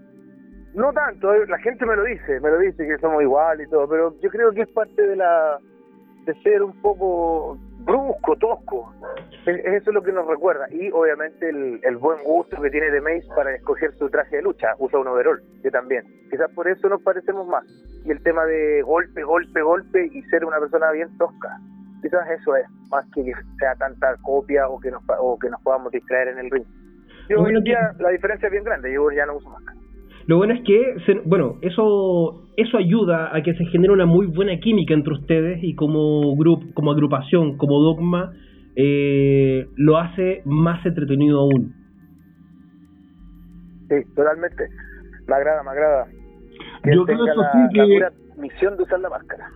No 0.75 0.93
tanto, 0.93 1.33
eh, 1.35 1.47
la 1.49 1.59
gente 1.59 1.85
me 1.87 1.95
lo 1.95 2.05
dice, 2.05 2.41
me 2.41 2.51
lo 2.51 2.59
dice 2.59 2.87
que 2.87 2.99
somos 2.99 3.23
iguales 3.23 3.67
y 3.69 3.71
todo, 3.71 3.87
pero 3.89 4.15
yo 4.23 4.31
creo 4.31 4.51
que 4.53 4.63
es 4.63 4.69
parte 4.69 5.07
de 5.07 5.17
la 5.17 5.59
de 6.27 6.35
ser 6.43 6.63
un 6.63 6.73
poco 6.81 7.59
brusco, 7.85 8.37
tosco. 8.37 8.95
Es, 9.47 9.59
es 9.59 9.83
eso 9.83 9.93
lo 9.93 10.03
que 10.03 10.13
nos 10.13 10.27
recuerda. 10.27 10.67
Y 10.71 10.91
obviamente 10.91 11.49
el, 11.49 11.81
el 11.83 11.97
buen 11.97 12.23
gusto 12.25 12.61
que 12.61 12.71
tiene 12.71 12.91
de 12.91 13.01
Mace 13.01 13.27
para 13.35 13.55
escoger 13.55 13.93
su 13.95 14.09
traje 14.11 14.37
de 14.37 14.43
lucha, 14.43 14.69
usa 14.79 14.99
un 14.99 15.09
overall, 15.09 15.43
yo 15.63 15.71
también. 15.71 16.05
Quizás 16.31 16.51
por 16.55 16.69
eso 16.69 16.89
nos 16.89 17.03
parecemos 17.03 17.47
más. 17.49 17.65
Y 18.05 18.11
el 18.11 18.23
tema 18.23 18.45
de 18.47 18.83
golpe, 18.83 19.23
golpe, 19.23 19.63
golpe 19.63 20.07
y 20.13 20.23
ser 20.25 20.45
una 20.45 20.59
persona 20.59 20.91
bien 20.93 21.17
tosca. 21.19 21.59
Quizás 22.03 22.29
eso 22.31 22.57
es, 22.57 22.67
más 22.91 23.07
que 23.15 23.33
sea 23.59 23.75
tanta 23.77 24.17
copia 24.23 24.69
o 24.69 24.81
que 24.81 24.91
nos, 24.91 25.03
o 25.21 25.39
que 25.39 25.49
nos 25.49 25.61
podamos 25.63 25.93
distraer 25.93 26.29
en 26.29 26.39
el 26.39 26.51
ring. 26.51 26.65
Yo 27.29 27.37
hoy 27.37 27.43
Bueno, 27.45 27.59
en 27.59 27.65
día 27.65 27.93
la 27.99 28.11
diferencia 28.11 28.47
es 28.47 28.53
bien 28.53 28.65
grande, 28.65 28.93
yo 28.93 29.11
ya 29.13 29.25
no 29.27 29.37
uso 29.37 29.49
máscara. 29.51 29.79
Lo 30.27 30.37
bueno 30.37 30.55
es 30.55 30.61
que, 30.65 30.95
se- 31.07 31.21
bueno, 31.25 31.57
eso 31.63 32.39
eso 32.57 32.77
ayuda 32.77 33.35
a 33.35 33.43
que 33.43 33.55
se 33.55 33.65
genere 33.67 33.93
una 33.95 34.05
muy 34.07 34.27
buena 34.27 34.57
química 34.59 34.93
entre 34.95 35.15
ustedes 35.15 35.59
y 35.63 35.75
como 35.75 36.37
grupo, 36.37 36.67
como 36.75 36.93
agrupación, 36.93 37.57
como 37.57 37.81
dogma, 37.81 38.33
eh, 38.77 39.67
lo 39.77 39.97
hace 39.97 40.43
más 40.45 40.85
entretenido 40.85 41.41
aún. 41.41 41.73
Sí, 43.89 43.97
totalmente. 44.15 44.69
Me 45.27 45.35
agrada, 45.35 45.63
me 45.63 45.71
agrada. 45.71 46.07
Que 46.83 46.95
Yo 46.95 47.05
creo 47.05 47.27
eso 47.27 47.41
la, 47.41 47.53
sí 47.53 47.59
la 47.79 47.85
que- 47.87 47.95
pura 47.95 48.13
misión 48.37 48.77
de 48.77 48.83
usar 48.83 49.01
la 49.01 49.09
máscara. 49.11 49.49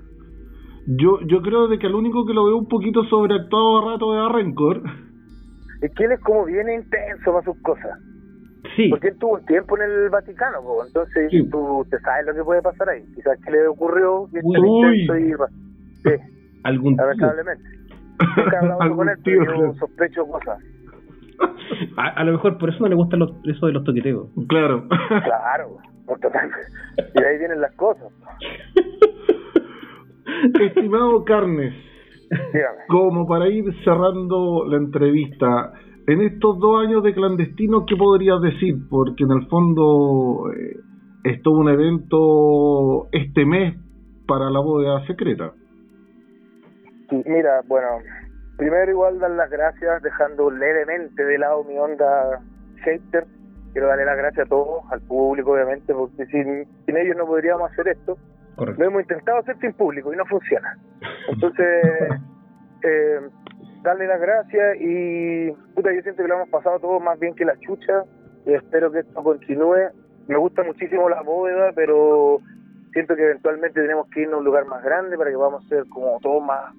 Yo, 0.86 1.20
yo 1.26 1.42
creo 1.42 1.66
de 1.68 1.78
que 1.78 1.86
el 1.88 1.94
único 1.94 2.24
que 2.26 2.32
lo 2.32 2.44
veo 2.46 2.56
un 2.56 2.68
poquito 2.68 3.04
sobreactuado 3.04 3.78
a 3.78 3.92
rato 3.92 4.14
es 4.14 4.20
a 4.30 4.32
Rencor. 4.32 4.82
Es 5.82 5.92
que 5.94 6.04
él 6.04 6.12
es 6.12 6.20
como 6.20 6.44
bien 6.46 6.66
intenso 6.70 7.32
para 7.32 7.44
sus 7.44 7.60
cosas. 7.62 7.98
Sí, 8.76 8.88
Porque 8.90 9.08
él 9.08 9.16
tuvo 9.18 9.34
un 9.36 9.46
tiempo 9.46 9.76
en 9.78 9.84
el 9.90 10.10
Vaticano, 10.10 10.60
po, 10.62 10.84
entonces 10.86 11.30
Sí. 11.30 11.48
tú 11.50 11.86
te 11.90 11.98
sabes 12.00 12.26
lo 12.26 12.34
que 12.34 12.44
puede 12.44 12.60
pasar 12.62 12.90
ahí. 12.90 13.02
Quizás 13.14 13.38
que 13.42 13.50
le 13.50 13.66
ocurrió 13.66 14.28
que 14.30 14.38
es 14.40 14.44
tan 14.44 14.62
Uy. 14.62 15.00
intenso 15.02 15.18
y... 15.18 15.32
Sí, 16.02 16.10
algún 16.64 16.94
lamentablemente. 16.96 17.64
Nunca 18.36 18.88
con 18.94 19.08
él, 19.08 19.22
tío, 19.22 19.38
pero 19.40 19.66
yo 19.66 19.72
sospecho 19.78 20.26
cosas. 20.26 20.58
A, 21.98 22.08
a 22.08 22.24
lo 22.24 22.32
mejor 22.32 22.56
por 22.58 22.68
eso 22.70 22.78
no 22.80 22.88
le 22.88 22.94
gusta 22.94 23.16
los- 23.16 23.32
eso 23.46 23.66
de 23.66 23.72
los 23.72 23.84
toqueteos. 23.84 24.28
Claro. 24.48 24.86
Claro, 24.88 25.76
por 26.06 26.18
total. 26.20 26.50
Y 27.14 27.20
de 27.20 27.26
ahí 27.28 27.38
vienen 27.38 27.60
las 27.60 27.72
cosas. 27.74 28.10
Estimado 30.60 31.24
Carnes, 31.24 31.74
Dígame. 32.52 32.78
como 32.88 33.26
para 33.26 33.48
ir 33.48 33.64
cerrando 33.84 34.64
la 34.66 34.76
entrevista, 34.78 35.72
en 36.06 36.20
estos 36.20 36.58
dos 36.58 36.86
años 36.86 37.02
de 37.02 37.14
clandestino, 37.14 37.84
¿qué 37.86 37.96
podrías 37.96 38.40
decir? 38.40 38.76
Porque 38.88 39.24
en 39.24 39.32
el 39.32 39.46
fondo 39.48 40.52
eh, 40.52 40.76
es 41.24 41.42
todo 41.42 41.58
un 41.58 41.68
evento 41.68 43.08
este 43.10 43.44
mes 43.44 43.76
para 44.26 44.50
la 44.50 44.60
bóveda 44.60 45.04
secreta. 45.06 45.52
Sí, 47.10 47.22
mira, 47.26 47.62
bueno, 47.66 47.88
primero 48.56 48.90
igual 48.90 49.18
dar 49.18 49.32
las 49.32 49.50
gracias, 49.50 50.02
dejando 50.02 50.50
levemente 50.50 51.24
de 51.24 51.38
lado 51.38 51.64
mi 51.64 51.76
onda 51.76 52.40
hater. 52.84 53.26
Quiero 53.72 53.88
darle 53.88 54.04
las 54.04 54.16
gracias 54.16 54.46
a 54.46 54.48
todos, 54.48 54.84
al 54.90 55.00
público 55.02 55.52
obviamente, 55.52 55.92
porque 55.92 56.24
sin, 56.26 56.66
sin 56.86 56.96
ellos 56.96 57.16
no 57.16 57.26
podríamos 57.26 57.70
hacer 57.70 57.88
esto. 57.88 58.16
Correcto. 58.54 58.80
Lo 58.80 58.88
hemos 58.88 59.02
intentado 59.02 59.38
hacer 59.38 59.58
sin 59.58 59.72
público 59.74 60.12
y 60.12 60.16
no 60.16 60.24
funciona. 60.24 60.78
Entonces, 61.28 61.84
eh, 62.82 63.20
darle 63.86 64.06
las 64.08 64.20
gracias 64.20 64.76
y, 64.80 65.50
puta, 65.74 65.92
yo 65.94 66.02
siento 66.02 66.22
que 66.22 66.28
lo 66.28 66.34
hemos 66.34 66.48
pasado 66.48 66.80
todo 66.80 66.98
más 67.00 67.18
bien 67.20 67.34
que 67.34 67.44
la 67.44 67.56
chucha 67.60 68.04
y 68.44 68.52
espero 68.52 68.90
que 68.90 68.98
esto 69.00 69.22
continúe. 69.22 69.90
Me 70.26 70.36
gusta 70.36 70.64
muchísimo 70.64 71.08
la 71.08 71.22
bóveda, 71.22 71.70
pero 71.74 72.40
siento 72.92 73.14
que 73.14 73.22
eventualmente 73.22 73.80
tenemos 73.80 74.08
que 74.08 74.22
irnos 74.22 74.34
a 74.34 74.38
un 74.38 74.44
lugar 74.44 74.66
más 74.66 74.82
grande 74.82 75.16
para 75.16 75.30
que 75.30 75.36
podamos 75.36 75.64
ser 75.68 75.84
como 75.88 76.18
todo 76.20 76.40
más 76.40 76.74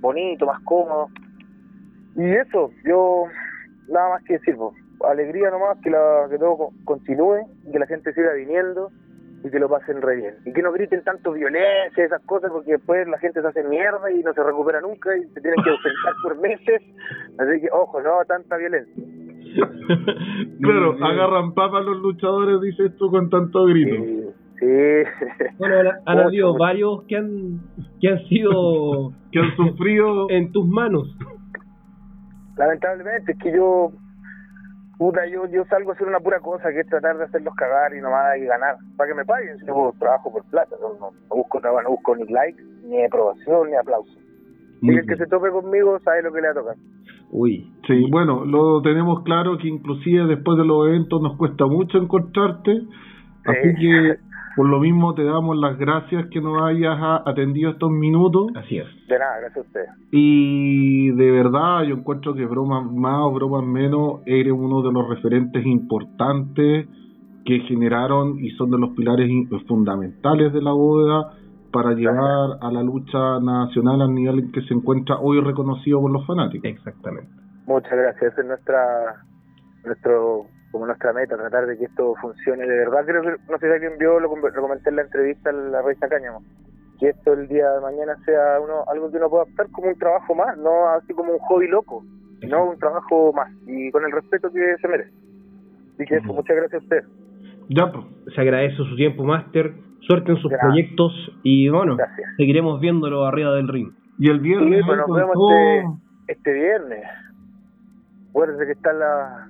bonito, 0.00 0.46
más 0.46 0.60
cómodo. 0.64 1.08
Y 2.16 2.30
eso, 2.30 2.70
yo 2.82 3.24
nada 3.88 4.08
más 4.10 4.24
que 4.24 4.34
decir, 4.34 4.56
po. 4.56 4.72
alegría 5.06 5.50
nomás 5.50 5.76
que, 5.82 5.90
la, 5.90 6.26
que 6.30 6.38
todo 6.38 6.56
co- 6.56 6.72
continúe, 6.84 7.46
que 7.70 7.78
la 7.78 7.86
gente 7.86 8.12
siga 8.14 8.32
viniendo 8.32 8.90
y 9.44 9.50
que 9.50 9.58
lo 9.58 9.68
pasen 9.68 10.02
re 10.02 10.16
bien. 10.16 10.34
Y 10.44 10.52
que 10.52 10.62
no 10.62 10.72
griten 10.72 11.02
tanto 11.04 11.32
violencia, 11.32 12.04
esas 12.04 12.22
cosas, 12.22 12.50
porque 12.50 12.72
después 12.72 13.06
la 13.08 13.18
gente 13.18 13.40
se 13.40 13.46
hace 13.46 13.64
mierda 13.64 14.10
y 14.10 14.22
no 14.22 14.32
se 14.32 14.42
recupera 14.42 14.80
nunca 14.80 15.16
y 15.16 15.22
se 15.28 15.40
tienen 15.40 15.62
que 15.62 15.70
ausentar 15.70 16.14
por 16.22 16.40
meses. 16.40 16.82
Así 17.38 17.60
que, 17.60 17.68
ojo, 17.72 18.00
no 18.00 18.24
tanta 18.26 18.56
violencia. 18.56 19.04
Claro, 20.60 20.96
agarran 21.02 21.54
papas 21.54 21.84
los 21.84 21.98
luchadores, 21.98 22.60
dices 22.60 22.94
tú, 22.96 23.10
con 23.10 23.30
tanto 23.30 23.64
grito. 23.64 23.94
Sí, 23.96 24.34
sí. 24.58 25.44
Bueno, 25.58 25.90
han, 26.04 26.18
habido 26.18 26.56
varios 26.56 27.04
que 27.04 27.16
han 27.16 27.60
que 28.00 28.08
han 28.08 28.18
sido 28.28 29.12
Que 29.32 29.38
han 29.40 29.56
sufrido... 29.56 30.30
en 30.30 30.52
tus 30.52 30.66
manos. 30.66 31.16
Lamentablemente, 32.56 33.32
es 33.32 33.38
que 33.38 33.52
yo, 33.52 33.92
puta, 34.98 35.24
yo, 35.26 35.46
yo 35.46 35.64
salgo 35.66 35.90
a 35.90 35.94
hacer 35.94 36.06
una 36.08 36.20
pura 36.20 36.40
cosa, 36.40 36.70
que 36.70 36.80
es 36.80 36.86
tratar 36.88 37.16
de 37.16 37.24
hacerlos 37.24 37.54
cagar 37.54 37.94
y 37.94 38.00
nomás 38.00 38.36
y 38.36 38.44
ganar, 38.44 38.76
para 38.96 39.08
que 39.10 39.14
me 39.16 39.24
paguen. 39.24 39.56
Yo 39.66 39.92
trabajo 39.98 40.32
por 40.32 40.44
plata, 40.50 40.76
no, 40.80 40.94
no, 40.98 41.10
no 41.12 41.36
busco 41.36 41.60
trabajo, 41.60 41.82
no 41.84 41.90
busco 41.90 42.16
ni 42.16 42.24
likes, 42.26 42.62
ni 42.84 43.04
aprobación, 43.04 43.70
ni 43.70 43.76
aplauso. 43.76 44.12
Y 44.80 44.90
el 44.94 45.06
que 45.06 45.16
se 45.16 45.26
tope 45.26 45.50
conmigo 45.50 45.98
sabe 46.00 46.22
lo 46.22 46.32
que 46.32 46.40
le 46.40 46.48
va 46.48 46.52
a 46.52 46.56
tocar. 46.56 46.76
Uy, 47.30 47.72
Sí, 47.86 48.04
bueno, 48.10 48.44
lo 48.44 48.82
tenemos 48.82 49.22
claro 49.24 49.56
que 49.56 49.66
inclusive 49.68 50.26
después 50.26 50.58
de 50.58 50.64
los 50.66 50.86
eventos 50.88 51.22
nos 51.22 51.38
cuesta 51.38 51.64
mucho 51.66 51.96
encontrarte, 51.98 52.70
así 53.46 53.68
Sí. 53.70 53.74
que 53.80 54.16
por 54.58 54.68
lo 54.68 54.80
mismo 54.80 55.14
te 55.14 55.22
damos 55.22 55.56
las 55.56 55.78
gracias 55.78 56.26
que 56.32 56.40
nos 56.40 56.60
hayas 56.60 56.98
atendido 57.24 57.70
estos 57.70 57.92
minutos 57.92 58.48
así 58.56 58.78
es. 58.78 58.88
De 59.06 59.16
nada, 59.16 59.38
gracias 59.38 59.56
a 59.56 59.60
ustedes. 59.60 59.90
y 60.10 61.12
de 61.12 61.30
verdad 61.30 61.84
yo 61.84 61.94
encuentro 61.94 62.34
que 62.34 62.44
bromas 62.44 62.84
más 62.90 63.20
o 63.20 63.30
bromas 63.30 63.62
menos 63.62 64.20
eres 64.26 64.52
uno 64.52 64.82
de 64.82 64.92
los 64.92 65.08
referentes 65.08 65.64
importantes 65.64 66.88
que 67.44 67.60
generaron 67.68 68.40
y 68.40 68.50
son 68.56 68.72
de 68.72 68.78
los 68.78 68.90
pilares 68.96 69.30
fundamentales 69.68 70.52
de 70.52 70.60
la 70.60 70.72
bóveda 70.72 71.34
para 71.72 71.92
llevar 71.92 72.58
a 72.60 72.72
la 72.72 72.82
lucha 72.82 73.38
nacional 73.38 74.02
al 74.02 74.12
nivel 74.12 74.40
en 74.40 74.50
que 74.50 74.62
se 74.62 74.74
encuentra 74.74 75.20
hoy 75.20 75.40
reconocido 75.40 76.00
por 76.00 76.10
los 76.10 76.26
fanáticos. 76.26 76.68
Exactamente. 76.68 77.30
Muchas 77.64 77.92
gracias, 77.92 78.32
esa 78.32 78.40
es 78.40 78.46
nuestra, 78.48 79.22
nuestro, 79.84 80.46
como 80.70 80.86
nuestra 80.86 81.12
meta, 81.12 81.36
tratar 81.36 81.66
de 81.66 81.78
que 81.78 81.84
esto 81.86 82.14
funcione 82.20 82.66
de 82.66 82.78
verdad. 82.78 83.04
Creo 83.06 83.22
que, 83.22 83.30
no 83.50 83.58
sé 83.58 83.66
si 83.66 83.72
alguien 83.72 83.98
vio, 83.98 84.20
lo, 84.20 84.34
lo 84.36 84.60
comenté 84.62 84.90
en 84.90 84.96
la 84.96 85.02
entrevista 85.02 85.50
en 85.50 85.72
la 85.72 85.82
revista 85.82 86.08
Cáñamo, 86.08 86.42
que 87.00 87.08
esto 87.10 87.32
el 87.32 87.48
día 87.48 87.70
de 87.72 87.80
mañana 87.80 88.16
sea 88.24 88.60
uno, 88.60 88.84
algo 88.90 89.10
que 89.10 89.16
uno 89.16 89.30
pueda 89.30 89.44
optar 89.44 89.66
como 89.70 89.88
un 89.88 89.98
trabajo 89.98 90.34
más, 90.34 90.56
no 90.58 90.88
así 90.90 91.12
como 91.14 91.32
un 91.32 91.38
hobby 91.38 91.68
loco, 91.68 92.04
sino 92.40 92.70
un 92.70 92.78
trabajo 92.78 93.32
más 93.32 93.50
y 93.66 93.90
con 93.90 94.04
el 94.04 94.12
respeto 94.12 94.50
que 94.52 94.76
se 94.80 94.88
merece. 94.88 95.12
Así 95.94 96.04
que 96.06 96.16
eso, 96.16 96.32
muchas 96.32 96.56
gracias 96.56 96.80
a 96.82 96.84
usted. 96.84 97.04
Ya, 97.70 97.90
pues. 97.92 98.04
Se 98.34 98.40
agradece 98.40 98.76
su 98.76 98.94
tiempo, 98.96 99.24
Master. 99.24 99.72
Suerte 100.00 100.30
en 100.32 100.38
sus 100.38 100.50
proyectos 100.52 101.12
y 101.42 101.68
bueno, 101.68 101.96
Gracias. 101.96 102.30
seguiremos 102.36 102.80
viéndolo 102.80 103.26
arriba 103.26 103.52
del 103.54 103.68
ring. 103.68 103.90
Y 104.18 104.30
el 104.30 104.38
viernes 104.40 104.80
Sí, 104.80 104.86
pues, 104.86 104.98
nos 104.98 105.16
vemos 105.16 105.34
todo- 105.34 105.98
Este 106.28 106.52
viernes, 106.52 107.04
acuérdese 108.30 108.66
que 108.66 108.72
está 108.72 108.92
la, 108.92 109.48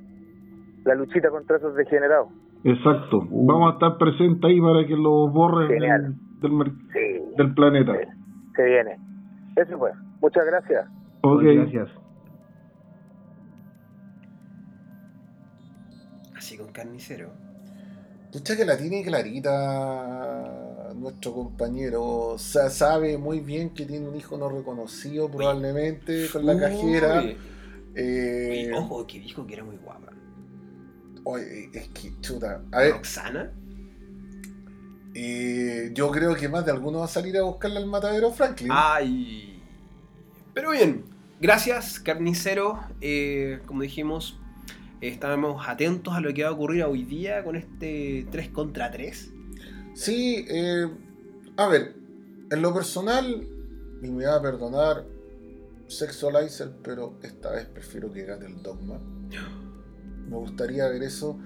la 0.84 0.94
luchita 0.94 1.30
contra 1.30 1.56
esos 1.56 1.74
degenerados. 1.74 2.28
Exacto. 2.64 3.20
Vamos 3.30 3.70
a 3.70 3.72
estar 3.74 3.98
presentes 3.98 4.44
ahí 4.44 4.60
para 4.60 4.86
que 4.86 4.94
los 4.96 5.32
borres 5.32 5.68
del, 5.68 6.14
del, 6.40 6.72
Sí, 6.92 7.34
del 7.36 7.54
planeta. 7.54 7.92
Sí. 7.92 8.08
se 8.56 8.64
viene. 8.64 8.96
Eso 9.56 9.78
pues, 9.78 9.94
muchas 10.20 10.44
gracias. 10.46 10.86
Ok. 11.22 11.42
Gracias. 11.42 11.88
Así 16.36 16.56
con 16.56 16.72
carnicero. 16.72 17.30
Pucha 18.32 18.56
que 18.56 18.64
la 18.64 18.76
tiene 18.76 19.02
clarita 19.04 20.92
nuestro 20.96 21.32
compañero. 21.32 22.02
O 22.04 22.38
sea, 22.38 22.68
sabe 22.70 23.16
muy 23.18 23.40
bien 23.40 23.70
que 23.70 23.86
tiene 23.86 24.08
un 24.08 24.14
hijo 24.16 24.36
no 24.36 24.48
reconocido 24.48 25.30
probablemente 25.30 26.26
con 26.32 26.44
la 26.46 26.54
Uy. 26.54 26.60
cajera. 26.60 27.22
Uy, 27.22 27.36
Eh, 27.94 28.70
ojo, 28.76 29.06
que 29.06 29.18
dijo 29.18 29.46
que 29.46 29.54
era 29.54 29.64
muy 29.64 29.76
guapa. 29.76 30.12
Oye, 31.24 31.70
es 31.72 31.88
que, 31.88 32.12
chuta. 32.20 32.62
A 32.72 32.80
ver, 32.80 32.92
Roxana. 32.92 33.52
eh, 35.14 35.90
yo 35.94 36.10
creo 36.10 36.34
que 36.34 36.48
más 36.48 36.64
de 36.64 36.72
alguno 36.72 37.00
va 37.00 37.06
a 37.06 37.08
salir 37.08 37.36
a 37.38 37.42
buscarle 37.42 37.78
al 37.78 37.86
matadero 37.86 38.30
Franklin. 38.32 38.70
Ay. 38.72 39.62
Pero 40.54 40.70
bien, 40.70 41.04
gracias, 41.40 41.98
carnicero. 42.00 42.80
Eh, 43.00 43.60
como 43.66 43.82
dijimos, 43.82 44.38
estamos 45.00 45.66
atentos 45.68 46.14
a 46.14 46.20
lo 46.20 46.32
que 46.34 46.42
va 46.44 46.50
a 46.50 46.52
ocurrir 46.52 46.84
hoy 46.84 47.04
día 47.04 47.44
con 47.44 47.56
este 47.56 48.26
3 48.30 48.48
contra 48.50 48.90
3. 48.90 49.32
Sí, 49.94 50.44
eh, 50.48 50.88
a 51.56 51.66
ver, 51.68 51.94
en 52.50 52.62
lo 52.62 52.72
personal, 52.72 53.46
y 54.02 54.08
me 54.08 54.26
va 54.26 54.36
a 54.36 54.42
perdonar 54.42 55.04
Sexualizer, 55.88 56.70
pero 56.82 57.18
esta 57.22 57.50
vez 57.50 57.64
prefiero 57.66 58.12
que 58.12 58.24
gane 58.24 58.46
el 58.46 58.62
Dogma. 58.62 59.00
Me 60.28 60.36
gustaría 60.36 60.86
ver 60.88 61.02
eso. 61.02 61.38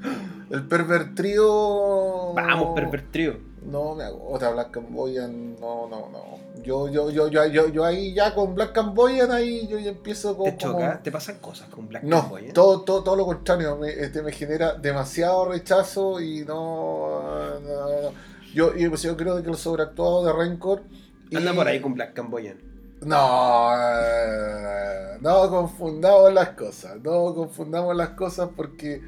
El 0.51 0.67
pervertrío. 0.67 2.33
Vamos, 2.35 2.75
pervertido. 2.75 3.35
No, 3.65 3.95
me 3.95 4.05
agota 4.05 4.51
Black 4.51 4.71
Camboyan. 4.73 5.55
No, 5.61 5.89
no, 5.89 6.09
no. 6.11 6.63
Yo, 6.63 6.89
yo, 6.89 7.11
yo, 7.11 7.29
yo, 7.29 7.47
yo, 7.47 7.69
yo 7.69 7.85
ahí 7.85 8.13
ya 8.15 8.35
con 8.35 8.55
Black 8.55 8.73
Camboyan 8.73 9.31
ahí 9.33 9.67
yo 9.69 9.79
ya 9.79 9.91
empiezo 9.91 10.37
con. 10.37 10.47
¿Te 10.51 10.57
choca? 10.57 11.01
¿Te 11.03 11.11
pasan 11.13 11.39
cosas 11.39 11.69
con 11.69 11.89
Black 11.89 12.03
No, 12.05 12.23
Camboya? 12.23 12.53
todo, 12.53 12.83
todo, 12.83 13.03
todo 13.03 13.17
lo 13.17 13.25
contrario, 13.27 13.77
me, 13.77 13.89
este, 13.91 14.23
me 14.23 14.33
genera 14.33 14.75
demasiado 14.75 15.49
rechazo 15.49 16.21
y 16.21 16.45
no, 16.45 17.61
no, 17.61 17.61
no. 17.61 18.11
Yo, 18.55 18.77
yo, 18.77 18.95
yo 18.95 19.17
creo 19.17 19.43
que 19.43 19.49
el 19.49 19.57
sobreactuado 19.57 20.25
de 20.27 20.33
Rancor. 20.33 20.83
y- 21.31 21.37
Anda 21.37 21.55
por 21.55 21.67
ahí 21.69 21.81
con 21.81 21.95
Black 21.95 22.13
Camboyan. 22.15 22.59
No, 23.05 23.71
eh, 23.75 25.19
no 25.21 25.51
confundamos 25.51 26.33
las 26.33 26.51
cosas, 26.51 26.97
no 27.03 27.35
confundamos 27.35 27.97
las 27.97 28.11
cosas 28.11 28.51
porque. 28.57 29.01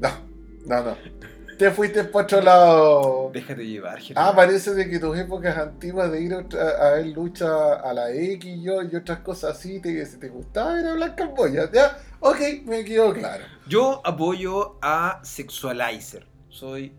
No, 0.00 0.08
no, 0.66 0.82
no. 0.82 0.96
Te 1.58 1.70
fuiste 1.70 2.04
por 2.04 2.24
otro 2.24 2.42
lado. 2.42 3.30
Déjate 3.32 3.66
llevar, 3.66 3.96
Ah, 3.96 4.00
Gerardo. 4.00 4.36
parece 4.36 4.74
de 4.74 4.90
que 4.90 4.98
tus 4.98 5.16
épocas 5.16 5.56
antiguas 5.56 6.12
de 6.12 6.20
ir 6.20 6.34
a, 6.34 6.90
ver 6.90 7.06
lucha 7.06 7.74
a 7.76 7.94
la 7.94 8.10
X 8.12 8.44
y 8.44 8.62
yo 8.62 8.82
y 8.82 8.94
otras 8.94 9.20
cosas 9.20 9.56
así, 9.56 9.80
te, 9.80 10.04
si 10.04 10.18
te 10.18 10.28
gustaba 10.28 10.78
ir 10.78 10.86
a 10.86 10.92
Black 10.92 11.14
Camboya, 11.16 11.70
¿ya? 11.72 11.96
Ok, 12.20 12.40
me 12.66 12.84
quedó 12.84 13.14
claro. 13.14 13.44
Yo 13.66 14.02
apoyo 14.04 14.76
a 14.82 15.20
Sexualizer. 15.22 16.26
Soy 16.50 16.92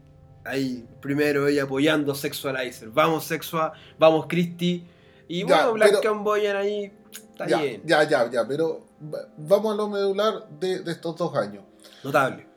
ahí, 0.43 0.87
primero 1.01 1.45
ahí 1.45 1.59
apoyando 1.59 2.13
a 2.13 2.15
Sexualizer. 2.15 2.89
Vamos, 2.89 3.25
Sexua, 3.25 3.73
vamos, 3.99 4.25
Christy. 4.27 4.87
Y 5.27 5.41
Ya, 5.41 5.45
bueno, 5.45 5.73
Black 5.73 5.89
pero- 5.89 6.01
Camboyan 6.01 6.55
ahí 6.55 6.93
está 7.11 7.47
ya, 7.47 7.61
bien. 7.61 7.81
ya, 7.85 8.03
ya, 8.03 8.29
ya, 8.31 8.47
pero 8.47 8.85
va- 9.13 9.27
vamos 9.37 9.73
a 9.73 9.77
lo 9.77 9.89
medular 9.89 10.47
de, 10.59 10.79
de 10.79 10.91
estos 10.91 11.15
dos 11.17 11.35
años. 11.35 11.63
Notable. 12.03 12.47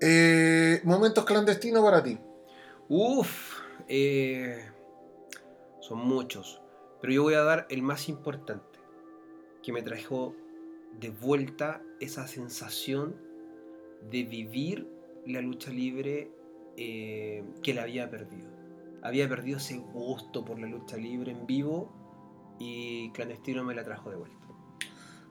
Eh, 0.00 0.80
momentos 0.84 1.24
clandestinos 1.24 1.82
para 1.82 2.02
ti. 2.02 2.18
Uf, 2.88 3.60
eh, 3.88 4.64
son 5.80 5.98
muchos. 5.98 6.60
Pero 7.00 7.12
yo 7.12 7.22
voy 7.22 7.34
a 7.34 7.42
dar 7.42 7.66
el 7.70 7.82
más 7.82 8.08
importante, 8.08 8.78
que 9.62 9.72
me 9.72 9.82
trajo 9.82 10.34
de 10.98 11.10
vuelta 11.10 11.80
esa 12.00 12.26
sensación 12.26 13.14
de 14.10 14.24
vivir 14.24 14.88
la 15.26 15.40
lucha 15.40 15.70
libre 15.70 16.30
eh, 16.76 17.44
que 17.62 17.74
la 17.74 17.82
había 17.82 18.10
perdido. 18.10 18.48
Había 19.02 19.28
perdido 19.28 19.58
ese 19.58 19.76
gusto 19.78 20.44
por 20.44 20.58
la 20.58 20.66
lucha 20.66 20.96
libre 20.96 21.30
en 21.32 21.46
vivo 21.46 21.92
y 22.58 23.10
Clandestino 23.12 23.64
me 23.64 23.74
la 23.74 23.84
trajo 23.84 24.10
de 24.10 24.16
vuelta. 24.16 24.36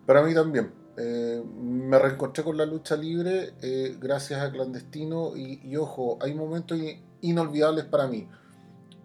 Para 0.05 0.23
mí 0.23 0.33
también. 0.33 0.71
Eh, 0.99 1.43
me 1.61 1.99
reencontré 1.99 2.43
con 2.43 2.57
la 2.57 2.65
lucha 2.65 2.95
libre 2.95 3.53
eh, 3.61 3.95
gracias 3.99 4.41
a 4.41 4.51
Clandestino 4.51 5.37
y, 5.37 5.59
y 5.63 5.75
ojo, 5.77 6.17
hay 6.21 6.33
momentos 6.33 6.77
in- 6.79 7.03
inolvidables 7.21 7.85
para 7.85 8.07
mí. 8.07 8.27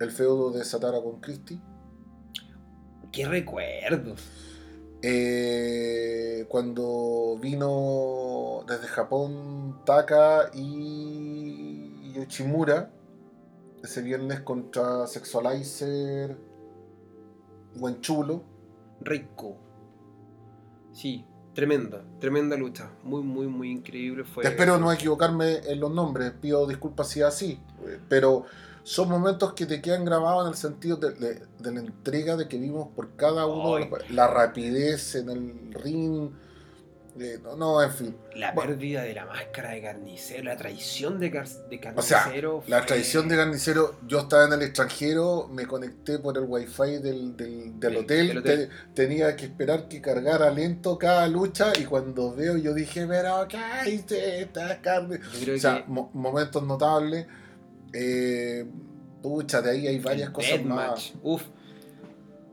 El 0.01 0.11
feudo 0.11 0.51
de 0.51 0.65
Satara 0.65 1.03
con 1.03 1.21
Christie. 1.21 1.61
¡Qué 3.13 3.27
recuerdos! 3.27 4.23
Eh, 5.03 6.47
cuando 6.49 7.37
vino 7.41 8.65
desde 8.67 8.87
Japón 8.87 9.81
Taka 9.85 10.51
y 10.55 12.13
Yoshimura 12.15 12.91
ese 13.83 14.01
viernes 14.01 14.41
contra 14.41 15.07
Sexualizer 15.09 16.39
Buen 17.77 18.01
Chulo. 18.01 18.43
Rico. 19.01 19.57
Sí, 20.93 21.25
tremenda, 21.55 22.05
tremenda 22.21 22.57
lucha. 22.57 22.91
Muy, 23.03 23.23
muy, 23.23 23.47
muy 23.47 23.71
increíble. 23.71 24.25
Fue... 24.25 24.45
Espero 24.45 24.79
no 24.79 24.93
equivocarme 24.93 25.59
en 25.67 25.81
los 25.81 25.91
nombres, 25.93 26.33
pido 26.41 26.67
disculpas 26.67 27.09
si 27.09 27.21
es 27.21 27.27
así, 27.27 27.61
eh, 27.87 27.99
pero 28.09 28.45
son 28.85 29.09
momentos 29.09 29.53
que 29.55 29.65
te 29.67 29.81
quedan 29.81 30.05
grabados 30.05 30.45
en 30.45 30.51
el 30.53 30.57
sentido 30.57 30.97
de, 30.97 31.13
de- 31.13 31.43
de 31.59 31.73
la 31.73 31.81
entrega 31.81 32.37
de 32.37 32.49
que 32.49 32.59
vimos 32.59 32.89
por 32.95 33.17
cada 33.17 33.47
uno, 33.47 33.87
la 34.11 34.27
rapidez 34.29 35.15
en 35.15 35.31
el 35.31 35.73
ring, 35.73 36.31
no, 37.43 37.57
no, 37.57 37.83
en 37.83 37.91
fin. 37.93 38.17
La 38.37 38.53
Bueno. 38.53 38.71
pérdida 38.71 39.03
de 39.03 39.13
la 39.15 39.27
máscara 39.27 39.73
de 39.73 39.83
carnicero, 39.83 40.45
la 40.45 40.57
traición 40.57 41.19
de, 41.21 41.31
car- 41.31 41.47
de 41.47 41.81
O 41.95 42.03
sea, 42.03 42.19
carnicero. 42.21 42.65
La 42.69 42.87
tradición 42.87 43.29
de 43.29 43.37
carnicero, 43.37 43.97
yo 44.07 44.21
estaba 44.21 44.47
en 44.47 44.55
el 44.55 44.63
extranjero, 44.63 45.47
me 45.53 45.67
conecté 45.67 46.19
por 46.19 46.39
el 46.39 46.45
wifi 46.47 46.99
del, 47.03 47.37
del, 47.37 47.79
del 47.79 47.81
Del- 47.81 47.97
hotel, 47.99 48.29
del 48.29 48.39
hotel. 48.39 48.69
te- 48.95 48.95
tenía 49.07 49.37
que 49.37 49.45
esperar 49.45 49.89
que 49.89 50.01
cargara 50.01 50.51
lento 50.51 50.97
cada 50.99 51.29
lucha 51.29 51.73
y 51.79 51.85
cuando 51.85 52.35
veo 52.35 52.57
yo 52.57 52.73
dije, 52.73 53.07
pero 53.07 53.47
¿qué 53.47 53.91
hice 53.91 54.41
esta 54.41 54.81
carne? 54.81 55.21
O 55.55 55.59
sea, 55.59 55.85
que 55.85 55.91
mo- 55.91 56.11
momentos 56.15 56.63
notables. 56.63 57.27
Eh, 57.93 58.65
pucha, 59.23 59.61
de 59.61 59.71
ahí 59.71 59.87
hay 59.87 59.99
varias 59.99 60.29
el 60.29 60.33
cosas 60.33 60.65
más. 60.65 61.13
Uf, 61.23 61.43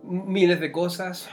miles 0.03 0.59
de 0.59 0.69
cosas. 0.71 1.29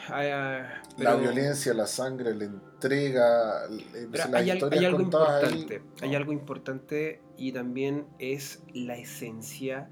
La 0.98 1.14
violencia, 1.16 1.74
la 1.74 1.86
sangre, 1.86 2.34
la 2.34 2.44
entrega, 2.44 3.62
Pero 4.10 4.24
hay, 4.34 4.50
algo 4.50 4.98
contadas 4.98 5.44
ahí. 5.44 5.60
importante. 5.60 5.82
Hay 6.02 6.14
algo 6.14 6.32
importante 6.32 7.20
y 7.36 7.52
también 7.52 8.06
es 8.18 8.62
la 8.72 8.96
esencia 8.96 9.90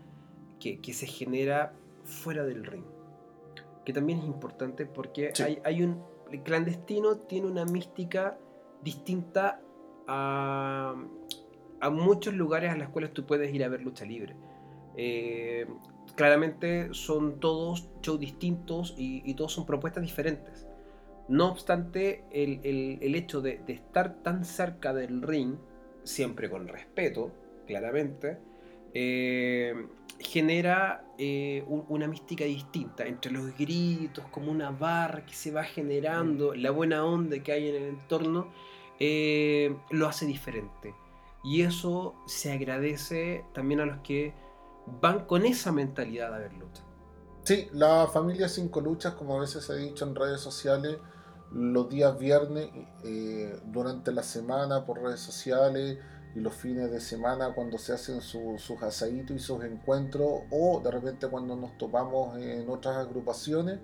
que, 0.60 0.80
que 0.80 0.92
se 0.94 1.06
genera 1.06 1.74
fuera 2.04 2.44
del 2.44 2.64
ring. 2.64 2.84
Que 3.84 3.92
también 3.92 4.20
es 4.20 4.24
importante 4.24 4.86
porque 4.86 5.30
Sí. 5.34 5.42
hay, 5.42 5.58
hay 5.64 5.82
un. 5.82 6.02
El 6.32 6.42
clandestino 6.42 7.16
tiene 7.18 7.48
una 7.48 7.64
mística 7.66 8.38
distinta 8.82 9.60
a, 10.08 10.94
a 11.80 11.90
muchos 11.90 12.32
lugares 12.34 12.72
a 12.72 12.76
los 12.76 12.88
cuales 12.88 13.12
tú 13.12 13.26
puedes 13.26 13.52
ir 13.54 13.62
a 13.62 13.68
ver 13.68 13.82
lucha 13.82 14.04
libre. 14.06 14.34
Eh, 14.96 15.66
claramente 16.16 16.88
son 16.92 17.40
todos 17.40 17.88
shows 18.02 18.18
distintos 18.20 18.94
y, 18.96 19.22
y 19.28 19.34
todos 19.34 19.52
son 19.52 19.66
propuestas 19.66 20.02
diferentes. 20.02 20.66
No 21.28 21.48
obstante, 21.50 22.24
el, 22.30 22.60
el- 22.64 23.14
hecho 23.14 23.40
de, 23.40 23.62
estar 23.68 24.22
tan 24.22 24.44
cerca 24.44 24.92
del 24.92 25.22
ring, 25.22 25.56
siempre 26.02 26.50
con 26.50 26.68
respeto, 26.68 27.32
claramente, 27.66 28.38
eh, 28.92 29.74
genera 30.18 31.06
eh, 31.18 31.64
un- 31.66 31.84
una 31.88 32.06
mística 32.08 32.44
distinta 32.44 33.06
entre 33.06 33.32
los 33.32 33.56
gritos, 33.56 34.26
como 34.28 34.50
una 34.52 34.70
barra 34.70 35.24
que 35.26 35.34
se 35.34 35.50
va 35.50 35.64
generando, 35.64 36.54
la 36.54 36.70
buena 36.70 37.04
onda 37.04 37.42
que 37.42 37.52
hay 37.52 37.68
en 37.68 37.74
el 37.76 37.84
entorno, 37.88 38.52
eh, 39.00 39.74
lo 39.90 40.06
hace 40.08 40.26
diferente. 40.26 40.94
Y 41.42 41.62
eso 41.62 42.14
se 42.26 42.52
agradece 42.52 43.44
también 43.54 43.80
a 43.80 43.86
los 43.86 43.98
que 43.98 44.34
van 45.00 45.26
con 45.26 45.46
esa 45.46 45.72
mentalidad 45.72 46.34
a 46.34 46.38
ver 46.38 46.52
lucha. 46.54 46.82
Sí, 47.44 47.68
la 47.72 48.06
familia 48.08 48.48
Cinco 48.48 48.80
Luchas, 48.80 49.14
como 49.14 49.36
a 49.36 49.40
veces 49.40 49.68
he 49.70 49.76
dicho 49.76 50.04
en 50.06 50.14
redes 50.14 50.40
sociales, 50.40 50.98
los 51.52 51.88
días 51.88 52.18
viernes, 52.18 52.70
eh, 53.04 53.58
durante 53.66 54.12
la 54.12 54.22
semana 54.22 54.84
por 54.84 55.00
redes 55.02 55.20
sociales 55.20 55.98
y 56.34 56.40
los 56.40 56.52
fines 56.54 56.90
de 56.90 57.00
semana 57.00 57.54
cuando 57.54 57.78
se 57.78 57.92
hacen 57.92 58.20
su- 58.20 58.58
sus 58.58 58.82
asaditos 58.82 59.36
y 59.36 59.38
sus 59.38 59.62
encuentros 59.64 60.42
o 60.50 60.80
de 60.82 60.90
repente 60.90 61.28
cuando 61.28 61.54
nos 61.54 61.78
topamos 61.78 62.36
en 62.38 62.68
otras 62.68 62.96
agrupaciones, 62.96 63.78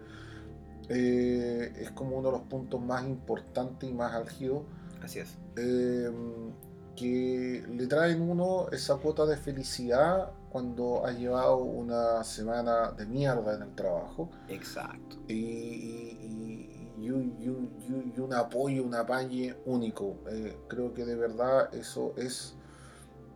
eh, 0.89 1.73
es 1.79 1.91
como 1.93 2.17
uno 2.19 2.31
de 2.33 2.39
los 2.39 2.47
puntos 2.49 2.81
más 2.81 3.05
importantes 3.05 3.89
y 3.89 3.93
más 3.93 4.13
álgidos 4.15 4.63
Así 5.03 5.21
es. 5.21 5.37
eh, 5.57 6.11
que 6.97 7.65
le 7.71 7.87
traen 7.87 8.21
uno 8.21 8.69
esa 8.73 8.97
cuota 8.97 9.25
de 9.25 9.37
felicidad 9.37 10.33
cuando 10.51 11.07
ha 11.07 11.13
llevado 11.13 11.59
una 11.59 12.25
semana 12.25 12.91
de 12.91 13.07
mierda 13.07 13.55
en 13.55 13.63
el 13.63 13.75
trabajo 13.77 14.29
Exacto. 14.49 15.17
y, 15.29 15.35
y- 15.35 16.19
y- 16.21 16.70
y 17.01 17.11
un- 17.11 17.37
y 17.41 17.49
un- 17.49 17.77
y 17.89 17.93
un- 17.93 18.13
y 18.17 18.21
un 18.21 18.35
apoyo, 18.35 18.83
un 18.85 18.95
apañe 18.95 19.55
único. 19.67 20.17
Eh, 20.31 20.57
creo 20.69 20.93
que 20.95 21.05
de 21.05 21.17
verdad 21.17 21.75
eso 21.75 22.13
es 22.17 22.55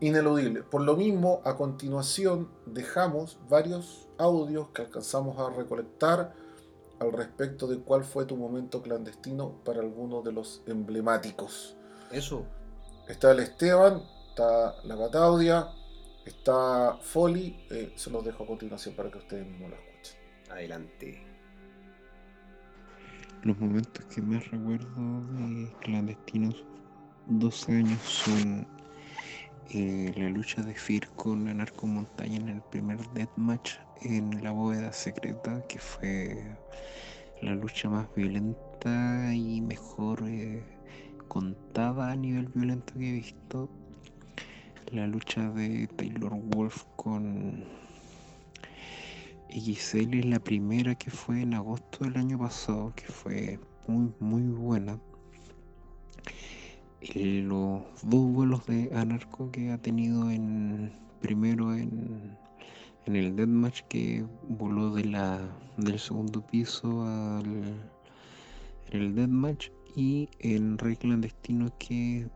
ineludible. 0.01 0.63
Por 0.63 0.83
lo 0.83 0.97
mismo, 0.97 1.41
a 1.45 1.57
continuación 1.57 2.51
dejamos 2.67 3.39
varios 3.49 4.09
audios 4.19 4.69
que 4.71 4.83
alcanzamos 4.83 5.39
a 5.39 5.51
recolectar 5.51 6.35
al 7.01 7.13
respecto 7.13 7.67
de 7.67 7.79
cuál 7.81 8.05
fue 8.05 8.25
tu 8.25 8.37
momento 8.37 8.83
clandestino 8.83 9.53
para 9.65 9.81
algunos 9.81 10.25
de 10.25 10.33
los 10.33 10.63
emblemáticos. 10.67 11.77
Eso. 12.13 12.45
Está 13.09 13.33
el 13.33 13.41
Esteban, 13.41 14.03
está 14.29 14.77
la 14.85 14.97
Cataudia, 14.97 15.69
está 16.25 16.99
Foley. 17.01 17.67
eh, 17.71 17.93
se 17.97 18.11
los 18.11 18.25
dejo 18.25 18.45
a 18.45 18.47
continuación 18.47 18.95
para 18.95 19.11
que 19.11 19.19
ustedes 19.19 19.47
mismos 19.47 19.71
lo 19.71 19.77
escuchen. 19.77 20.19
Adelante. 20.51 21.34
Los 23.45 23.61
momentos 23.61 24.03
que 24.07 24.23
más 24.23 24.51
recuerdo 24.51 25.21
de 25.39 25.71
clandestinos 25.81 26.65
12 27.27 27.73
años 27.77 28.01
son 28.01 28.67
eh, 29.69 30.15
la 30.17 30.31
lucha 30.31 30.63
de 30.63 30.73
Fir 30.75 31.09
con 31.11 31.45
la 31.45 31.53
narcomontaña 31.53 32.39
en 32.39 32.49
el 32.49 32.63
primer 32.63 33.07
deathmatch 33.11 33.73
en 34.01 34.43
la 34.43 34.51
bóveda 34.51 34.95
secreta, 34.95 35.63
que 35.69 35.79
fue 35.79 36.57
la 37.43 37.55
lucha 37.55 37.91
más 37.91 38.07
violenta 38.15 39.35
y 39.35 39.61
mejor 39.61 40.25
eh, 40.27 40.65
contada 41.29 42.13
a 42.13 42.17
nivel 42.17 42.47
violento 42.47 42.95
que 42.95 43.11
he 43.11 43.13
visto. 43.13 43.69
La 44.91 45.07
lucha 45.07 45.51
de 45.51 45.87
Taylor 45.89 46.33
Wolf 46.33 46.85
con 46.97 47.63
XL 49.55 50.19
es 50.19 50.25
la 50.25 50.41
primera 50.41 50.97
que 50.97 51.13
fue 51.13 51.43
en 51.43 51.55
agosto 51.55 52.05
del 52.05 52.17
año 52.17 52.37
pasado, 52.37 52.93
que 52.97 53.07
fue 53.07 53.61
muy, 53.87 54.13
muy 54.19 54.43
buena. 54.43 54.99
Los 57.15 57.83
dos 58.03 58.33
vuelos 58.33 58.67
de 58.67 58.91
Anarco 58.93 59.53
que 59.53 59.71
ha 59.71 59.79
tenido 59.79 60.29
en 60.31 60.93
primero 61.21 61.73
en, 61.73 62.37
en 63.07 63.17
el 63.17 63.37
Deathmatch 63.37 63.83
que 63.83 64.27
voló 64.49 64.93
de 64.93 65.05
la, 65.05 65.41
del 65.77 66.01
segundo 66.01 66.45
piso 66.45 67.05
al 67.05 67.81
el 68.91 69.15
Deathmatch 69.15 69.71
y 69.95 70.29
en 70.41 70.79
Rey 70.79 70.97
Clandestino 70.97 71.73
que 71.79 72.27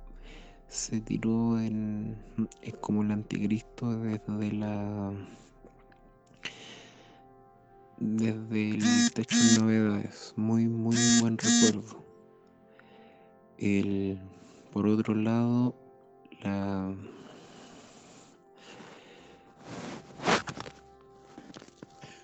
se 0.68 1.00
tiró 1.00 1.58
en 1.58 2.16
es 2.62 2.76
como 2.76 3.02
el 3.02 3.10
anticristo 3.10 3.98
desde 3.98 4.52
la 4.52 5.12
desde 8.00 8.70
el 8.70 9.12
techo 9.12 9.36
de 9.36 9.60
novedades. 9.60 10.32
Muy 10.36 10.66
muy 10.66 10.96
buen 11.20 11.36
recuerdo. 11.38 12.04
El 13.58 14.20
por 14.72 14.86
otro 14.86 15.14
lado 15.14 15.74
la 16.42 16.94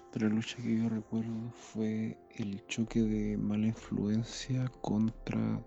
otra 0.09 0.29
lucha 0.29 0.57
que 0.63 0.79
yo 0.79 0.89
recuerdo 0.89 1.51
fue 1.53 2.17
el 2.37 2.65
choque 2.69 3.03
de 3.03 3.37
mala 3.37 3.67
influencia 3.67 4.71
contra 4.81 5.61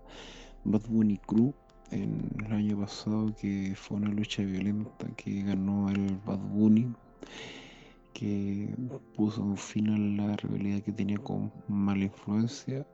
Bad 0.64 0.82
Bunny 0.88 1.18
Crew 1.18 1.52
en 1.90 2.32
el 2.46 2.52
año 2.52 2.80
pasado 2.80 3.34
que 3.38 3.74
fue 3.76 3.98
una 3.98 4.08
lucha 4.08 4.42
violenta 4.42 5.06
que 5.16 5.42
ganó 5.42 5.90
el 5.90 6.18
Bad 6.24 6.38
Bunny 6.38 6.94
que 8.18 8.74
puso 9.14 9.40
un 9.42 9.56
fin 9.56 9.90
a 9.90 9.96
la 9.96 10.36
rivalidad 10.36 10.82
que 10.82 10.90
tenía 10.90 11.18
con 11.18 11.52
mala 11.68 12.04
influencia 12.04 12.84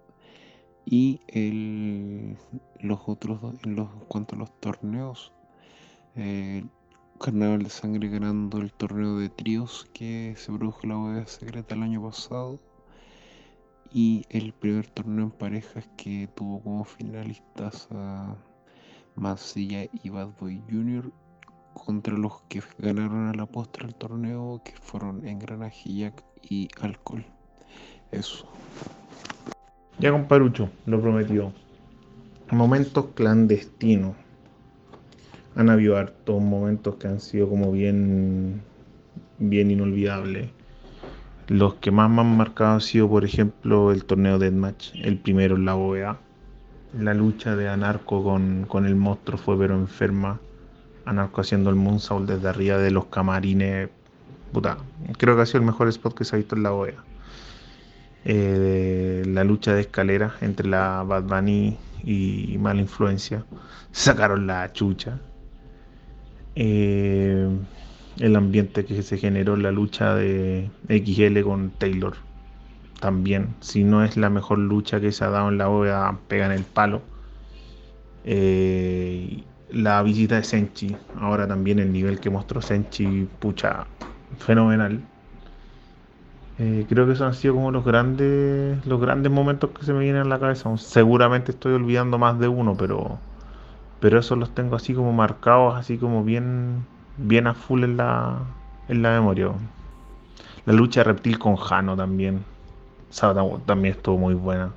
y 0.85 1.19
el, 1.29 2.37
los 2.81 3.01
otros 3.07 3.41
en 3.65 3.75
los 3.75 3.89
cuanto 4.07 4.35
a 4.35 4.39
los 4.41 4.61
torneos 4.61 5.33
eh, 6.15 6.63
Carnaval 7.19 7.63
de 7.63 7.71
Sangre 7.71 8.09
ganando 8.09 8.59
el 8.59 8.71
torneo 8.75 9.17
de 9.17 9.31
tríos 9.31 9.89
que 9.95 10.35
se 10.37 10.53
produjo 10.53 10.81
en 10.83 10.89
la 10.91 10.97
bodega 10.97 11.27
secreta 11.27 11.75
el 11.75 11.85
año 11.85 12.03
pasado 12.03 12.61
y 13.91 14.27
el 14.29 14.53
primer 14.53 14.89
torneo 14.89 15.25
en 15.25 15.31
parejas 15.31 15.89
que 15.97 16.29
tuvo 16.35 16.61
como 16.61 16.85
finalistas 16.85 17.89
a 17.93 18.37
Mansilla 19.15 19.89
y 20.03 20.11
Bad 20.11 20.33
Boy 20.39 20.63
Jr. 20.69 21.11
contra 21.75 22.17
los 22.17 22.41
que 22.49 22.63
ganaron 22.79 23.29
a 23.29 23.35
la 23.35 23.47
postre 23.47 23.87
el 23.87 23.95
torneo 23.95 24.63
que 24.65 24.73
fueron 24.81 25.27
Engranaje 25.27 25.93
Jack 25.93 26.25
y 26.43 26.69
Alcohol. 26.81 27.25
Eso. 28.11 28.47
Ya 29.99 30.11
comparucho, 30.13 30.71
lo 30.87 31.01
prometió. 31.01 31.53
Momentos 32.51 33.07
clandestinos. 33.15 34.15
Han 35.57 35.71
habido 35.71 35.97
hartos 35.97 36.41
momentos 36.43 36.97
que 36.97 37.09
han 37.09 37.21
sido 37.21 37.49
como 37.49 37.71
bien, 37.71 38.63
bien 39.39 39.71
inolvidables. 39.71 40.51
Los 41.49 41.75
que 41.75 41.91
más 41.91 42.11
me 42.11 42.23
han 42.23 42.37
marcado 42.37 42.73
han 42.75 42.81
sido, 42.81 43.09
por 43.09 43.25
ejemplo, 43.25 43.93
el 43.93 44.05
torneo 44.05 44.39
Deathmatch, 44.39 44.95
el 44.95 45.19
primero 45.19 45.57
en 45.57 45.65
la 45.67 45.77
OEA. 45.77 46.19
La 46.99 47.13
lucha 47.13 47.55
de 47.57 47.69
Anarco 47.69 48.23
con, 48.23 48.67
con 48.69 48.87
el 48.87 48.97
monstruo 48.97 49.37
fue 49.37 49.59
pero 49.59 49.75
enferma. 49.75 50.41
Anarco 51.05 51.41
haciendo 51.41 51.71
el 51.71 51.77
moonsault 51.77 52.29
desde 52.29 52.49
arriba 52.49 52.79
de 52.79 52.91
los 52.91 53.07
camarines. 53.07 53.91
Puta, 54.53 54.79
creo 55.19 55.37
que 55.37 55.43
ha 55.43 55.47
sido 55.47 55.61
el 55.61 55.67
mejor 55.67 55.89
spot 55.89 56.15
que 56.15 56.25
se 56.25 56.37
ha 56.37 56.39
visto 56.39 56.57
en 56.57 56.63
la 56.63 56.73
OEA. 56.73 57.05
Eh, 58.25 59.23
la 59.27 59.45
lucha 59.45 59.75
de 59.75 59.83
escalera 59.83 60.35
entre 60.41 60.69
la 60.69 61.03
Bad 61.03 61.25
Bunny 61.25 61.77
y 62.05 62.57
Mala 62.59 62.81
Influencia. 62.81 63.45
Sacaron 63.93 64.47
la 64.47 64.73
chucha. 64.73 65.21
Eh, 66.55 67.49
el 68.19 68.37
ambiente 68.37 68.85
que 68.85 69.03
se 69.03 69.19
generó 69.19 69.55
en 69.55 69.65
la 69.65 69.73
lucha 69.73 70.15
de 70.15 70.71
XL 70.89 71.41
con 71.43 71.71
Taylor. 71.71 72.17
También, 73.01 73.55
si 73.61 73.85
no 73.85 74.05
es 74.05 74.17
la 74.17 74.31
mejor 74.31 74.59
lucha 74.59 75.01
que 75.01 75.13
se 75.13 75.25
ha 75.25 75.31
dado 75.31 75.49
en 75.49 75.59
la 75.59 75.69
OEA, 75.69 76.19
pegan 76.29 76.53
el 76.53 76.65
palo. 76.65 77.03
Eh, 78.25 79.43
la 79.75 80.03
visita 80.03 80.37
de 80.37 80.45
Senchi, 80.45 80.97
ahora 81.21 81.47
también 81.47 81.79
el 81.79 81.93
nivel 81.93 82.21
que 82.21 82.31
mostró 82.31 82.63
Senchi, 82.63 83.29
pucha, 83.41 83.87
fenomenal. 84.39 85.01
Eh, 86.59 86.87
creo 86.89 87.07
que 87.07 87.13
esos 87.13 87.27
han 87.27 87.35
sido 87.35 87.55
como 87.55 87.73
los 87.73 87.85
grandes, 87.85 88.87
los 88.87 89.01
grandes 89.01 89.33
momentos 89.33 89.71
que 89.71 89.85
se 89.85 89.93
me 89.93 90.01
vienen 90.01 90.23
a 90.23 90.25
la 90.27 90.39
cabeza. 90.39 90.75
Seguramente 90.77 91.51
estoy 91.51 91.75
olvidando 91.75 92.17
más 92.17 92.39
de 92.39 92.47
uno, 92.47 92.77
pero, 92.77 93.19
pero 94.01 94.21
esos 94.21 94.39
los 94.39 94.55
tengo 94.55 94.77
así 94.77 94.95
como 94.95 95.13
marcados, 95.13 95.75
así 95.75 95.99
como 95.99 96.23
bien, 96.23 96.87
bien 97.17 97.49
a 97.49 97.55
full 97.55 97.83
en 97.83 97.97
la, 97.97 98.39
en 98.89 99.03
la 99.03 99.11
memoria. 99.11 99.51
La 100.67 100.73
lucha 100.73 101.03
reptil 101.03 101.39
con 101.39 101.57
Jano 101.57 101.97
también. 101.97 102.45
Esa 103.11 103.35
también 103.67 103.97
estuvo 103.97 104.17
muy 104.17 104.35
buena. 104.35 104.71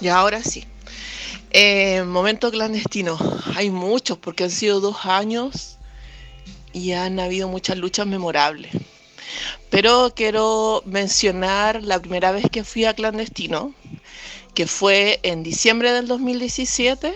Y 0.00 0.08
ahora 0.08 0.42
sí. 0.42 0.64
Eh, 1.50 2.02
momento 2.02 2.50
clandestino. 2.50 3.18
Hay 3.54 3.70
muchos 3.70 4.18
porque 4.18 4.44
han 4.44 4.50
sido 4.50 4.80
dos 4.80 5.06
años 5.06 5.78
y 6.72 6.92
han 6.92 7.20
habido 7.20 7.48
muchas 7.48 7.78
luchas 7.78 8.06
memorables. 8.06 8.72
Pero 9.70 10.12
quiero 10.14 10.82
mencionar 10.86 11.82
la 11.82 12.00
primera 12.00 12.32
vez 12.32 12.44
que 12.50 12.64
fui 12.64 12.84
a 12.84 12.94
clandestino, 12.94 13.74
que 14.54 14.66
fue 14.66 15.20
en 15.22 15.42
diciembre 15.42 15.92
del 15.92 16.06
2017 16.06 17.14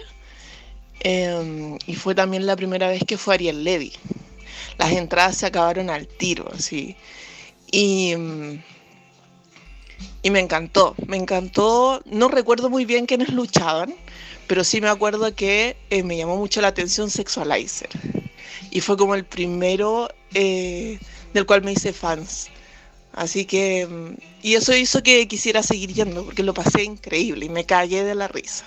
eh, 1.01 1.79
y 1.87 1.95
fue 1.95 2.15
también 2.15 2.47
la 2.47 2.57
primera 2.57 2.89
vez 2.89 3.03
que 3.07 3.19
fue 3.19 3.35
Ariel 3.35 3.65
Levy. 3.65 3.93
Las 4.79 4.93
entradas 4.93 5.37
se 5.37 5.47
acabaron 5.47 5.91
al 5.91 6.07
tiro, 6.07 6.49
así. 6.53 6.97
Y, 7.71 8.15
y 10.23 10.31
me 10.31 10.41
encantó, 10.41 10.95
me 11.07 11.17
encantó. 11.17 12.03
No 12.07 12.29
recuerdo 12.29 12.71
muy 12.71 12.85
bien 12.85 13.07
quiénes 13.07 13.33
luchaban, 13.33 13.95
pero 14.47 14.65
sí 14.65 14.81
me 14.81 14.89
acuerdo 14.89 15.35
que 15.35 15.77
eh, 15.91 16.03
me 16.03 16.17
llamó 16.17 16.37
mucho 16.37 16.61
la 16.61 16.69
atención 16.69 17.11
Sexualizer. 17.11 17.91
Y 18.71 18.81
fue 18.81 18.97
como 18.97 19.15
el 19.15 19.25
primero 19.25 20.09
eh, 20.35 20.99
del 21.33 21.47
cual 21.47 21.63
me 21.63 21.73
hice 21.73 21.93
fans. 21.93 22.49
Así 23.13 23.45
que, 23.45 23.87
mm, 23.87 24.15
y 24.43 24.55
eso 24.55 24.75
hizo 24.77 25.03
que 25.03 25.27
quisiera 25.29 25.63
seguir 25.63 25.93
yendo, 25.93 26.25
porque 26.25 26.43
lo 26.43 26.55
pasé 26.55 26.85
increíble 26.85 27.47
y 27.47 27.49
me 27.49 27.65
callé 27.65 28.05
de 28.05 28.15
la 28.15 28.29
risa. 28.29 28.65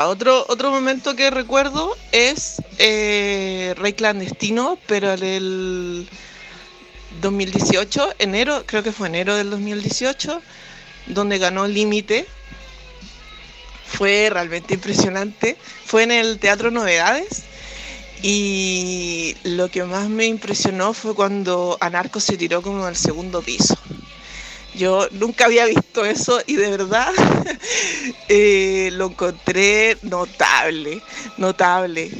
Otro, 0.00 0.46
otro 0.48 0.70
momento 0.70 1.16
que 1.16 1.30
recuerdo 1.30 1.96
es 2.12 2.62
eh, 2.78 3.74
Rey 3.76 3.94
Clandestino, 3.94 4.78
pero 4.86 5.16
del 5.16 6.08
2018, 7.20 8.14
enero, 8.18 8.64
creo 8.66 8.82
que 8.82 8.92
fue 8.92 9.08
enero 9.08 9.36
del 9.36 9.50
2018, 9.50 10.40
donde 11.06 11.38
ganó 11.38 11.66
Límite. 11.66 12.26
Fue 13.86 14.28
realmente 14.30 14.74
impresionante. 14.74 15.56
Fue 15.84 16.02
en 16.02 16.12
el 16.12 16.38
Teatro 16.38 16.70
Novedades. 16.70 17.44
Y 18.22 19.36
lo 19.44 19.70
que 19.70 19.84
más 19.84 20.08
me 20.08 20.26
impresionó 20.26 20.92
fue 20.92 21.14
cuando 21.14 21.78
Anarco 21.80 22.20
se 22.20 22.36
tiró 22.36 22.62
como 22.62 22.84
al 22.84 22.96
segundo 22.96 23.42
piso. 23.42 23.76
Yo 24.74 25.08
nunca 25.12 25.46
había 25.46 25.66
visto 25.66 26.04
eso 26.04 26.40
y 26.46 26.56
de 26.56 26.70
verdad 26.70 27.12
eh, 28.28 28.90
lo 28.92 29.06
encontré 29.06 29.96
notable, 30.02 31.00
notable. 31.36 32.10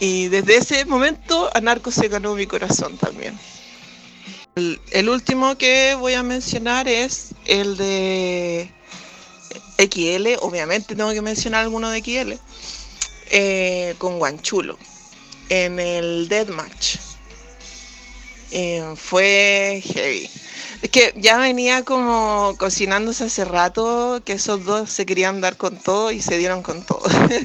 Y 0.00 0.28
desde 0.28 0.56
ese 0.56 0.84
momento 0.84 1.50
Anarco 1.54 1.90
se 1.90 2.08
ganó 2.08 2.34
mi 2.34 2.46
corazón 2.46 2.96
también. 2.98 3.38
El, 4.54 5.08
último 5.08 5.56
que 5.56 5.96
voy 5.98 6.12
a 6.12 6.22
mencionar 6.22 6.86
es 6.86 7.34
el 7.46 7.78
de 7.78 8.70
XL, 9.78 10.44
obviamente 10.44 10.94
tengo 10.94 11.10
que 11.12 11.22
mencionar 11.22 11.62
alguno 11.62 11.88
de 11.88 12.00
XL, 12.00 12.34
eh, 13.30 13.94
con 13.96 14.18
Guanchulo, 14.18 14.78
en 15.48 15.80
el 15.80 16.28
Deathmatch. 16.28 16.96
Eh, 18.50 18.92
fue 18.96 19.82
heavy. 19.86 20.28
Es 20.82 20.90
que 20.90 21.14
ya 21.16 21.38
venía 21.38 21.82
como 21.82 22.54
cocinándose 22.58 23.24
hace 23.24 23.46
rato 23.46 24.20
que 24.22 24.34
esos 24.34 24.66
dos 24.66 24.90
se 24.90 25.06
querían 25.06 25.40
dar 25.40 25.56
con 25.56 25.78
todo 25.78 26.12
y 26.12 26.20
se 26.20 26.36
dieron 26.36 26.62
con 26.62 26.84
todo. 26.84 27.04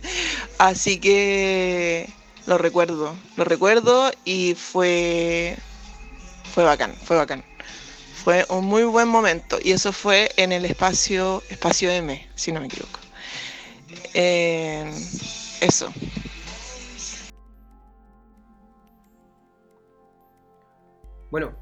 Así 0.57 0.99
que 0.99 2.09
lo 2.47 2.57
recuerdo, 2.57 3.15
lo 3.37 3.45
recuerdo 3.45 4.11
y 4.25 4.55
fue 4.55 5.57
fue 6.53 6.63
bacán, 6.63 6.93
fue 6.95 7.17
bacán. 7.17 7.43
Fue 8.23 8.45
un 8.49 8.65
muy 8.65 8.83
buen 8.83 9.07
momento 9.07 9.57
y 9.63 9.71
eso 9.71 9.93
fue 9.93 10.29
en 10.37 10.51
el 10.51 10.65
espacio, 10.65 11.41
espacio 11.49 11.89
M, 11.91 12.27
si 12.35 12.51
no 12.51 12.59
me 12.59 12.67
equivoco. 12.67 12.99
Eh, 14.13 14.91
eso. 15.61 15.93
Bueno, 21.29 21.53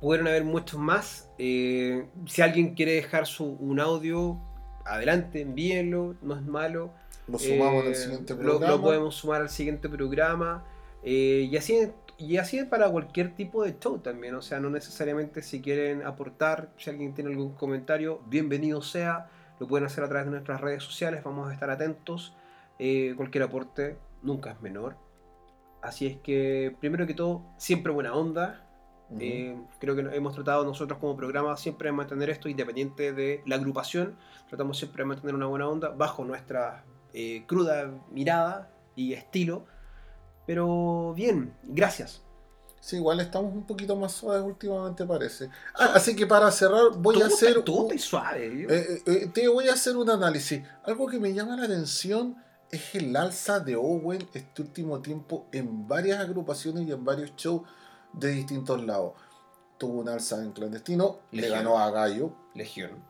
pudieron 0.00 0.28
haber 0.28 0.44
muchos 0.44 0.78
más. 0.80 1.30
Eh, 1.38 2.06
si 2.26 2.42
alguien 2.42 2.74
quiere 2.74 2.92
dejar 2.92 3.26
su, 3.26 3.44
un 3.44 3.80
audio, 3.80 4.38
adelante, 4.84 5.40
envíenlo, 5.42 6.16
no 6.22 6.36
es 6.36 6.42
malo. 6.42 6.92
Lo 7.26 7.38
sumamos 7.38 7.84
el 7.86 7.92
Eh, 7.92 7.94
siguiente 7.94 8.34
lo- 8.34 8.40
programa. 8.40 8.74
Lo, 8.74 8.82
podemos 8.82 9.14
sumar 9.14 9.42
al 9.42 9.48
siguiente 9.50 9.88
programa. 9.88 10.64
Eh, 11.02 11.48
y 11.50 11.56
así 11.56 11.88
y 12.18 12.36
así 12.36 12.58
es 12.58 12.66
para 12.66 12.88
cualquier 12.90 13.34
tipo 13.34 13.64
de 13.64 13.78
show 13.78 13.98
también. 13.98 14.34
O 14.34 14.42
sea, 14.42 14.60
no 14.60 14.70
necesariamente 14.70 15.42
si 15.42 15.60
quieren 15.60 16.02
aportar, 16.02 16.70
si 16.76 16.90
alguien 16.90 17.14
tiene 17.14 17.30
algún 17.30 17.54
comentario, 17.54 18.20
bienvenido 18.26 18.82
sea. 18.82 19.28
Lo 19.58 19.68
pueden 19.68 19.86
hacer 19.86 20.04
a 20.04 20.08
través 20.08 20.26
de 20.26 20.32
nuestras 20.32 20.60
redes 20.60 20.82
sociales. 20.82 21.22
Vamos 21.24 21.50
a 21.50 21.52
estar 21.52 21.70
atentos. 21.70 22.36
Eh, 22.78 23.14
cualquier 23.16 23.44
aporte 23.44 23.96
nunca 24.22 24.52
es 24.52 24.60
menor. 24.60 24.96
Así 25.82 26.06
es 26.06 26.16
que, 26.18 26.74
primero 26.80 27.06
que 27.06 27.14
todo, 27.14 27.42
siempre 27.58 27.92
buena 27.92 28.14
onda. 28.14 28.60
Eh, 29.20 29.54
creo 29.78 29.94
que 29.94 30.00
hemos 30.16 30.34
tratado 30.34 30.64
nosotros 30.64 30.98
como 30.98 31.14
programa 31.14 31.56
siempre 31.56 31.88
de 31.88 31.92
mantener 31.92 32.30
esto 32.30 32.48
independiente 32.48 33.12
de 33.12 33.42
la 33.46 33.56
agrupación. 33.56 34.16
Tratamos 34.48 34.78
siempre 34.78 35.02
de 35.02 35.08
mantener 35.08 35.34
una 35.34 35.46
buena 35.46 35.68
onda 35.68 35.90
bajo 35.90 36.24
nuestra 36.24 36.84
eh, 37.12 37.44
cruda 37.46 37.92
mirada 38.10 38.70
y 38.96 39.12
estilo. 39.12 39.66
Pero 40.46 41.12
bien, 41.14 41.54
gracias. 41.64 42.20
Sí, 42.80 42.96
igual 42.96 43.18
estamos 43.20 43.52
un 43.54 43.66
poquito 43.66 43.96
más 43.96 44.12
suaves 44.12 44.42
últimamente 44.42 45.06
parece. 45.06 45.48
Ah, 45.74 45.92
así 45.94 46.14
que 46.14 46.26
para 46.26 46.50
cerrar 46.50 46.90
voy 46.98 47.22
a 47.22 47.26
hacer 47.26 47.62
tú 47.62 47.74
un- 47.86 47.98
suave. 47.98 48.62
yo. 48.62 48.68
eh, 48.68 49.02
eh, 49.06 49.30
te 49.32 49.48
voy 49.48 49.68
a 49.68 49.72
hacer 49.72 49.96
un 49.96 50.10
análisis. 50.10 50.62
Algo 50.84 51.06
que 51.06 51.18
me 51.18 51.32
llama 51.32 51.56
la 51.56 51.64
atención 51.64 52.36
es 52.70 52.94
el 52.94 53.16
alza 53.16 53.60
de 53.60 53.76
Owen 53.76 54.28
este 54.34 54.60
último 54.60 55.00
tiempo 55.00 55.46
en 55.52 55.88
varias 55.88 56.20
agrupaciones 56.20 56.86
y 56.86 56.92
en 56.92 57.04
varios 57.04 57.34
shows 57.36 57.62
de 58.12 58.28
distintos 58.32 58.84
lados. 58.84 59.12
Tuvo 59.78 60.00
un 60.00 60.08
alza 60.10 60.42
en 60.42 60.52
clandestino, 60.52 61.20
le 61.32 61.48
ganó 61.48 61.78
a 61.78 61.90
Gallo. 61.90 62.34
Legión. 62.54 63.02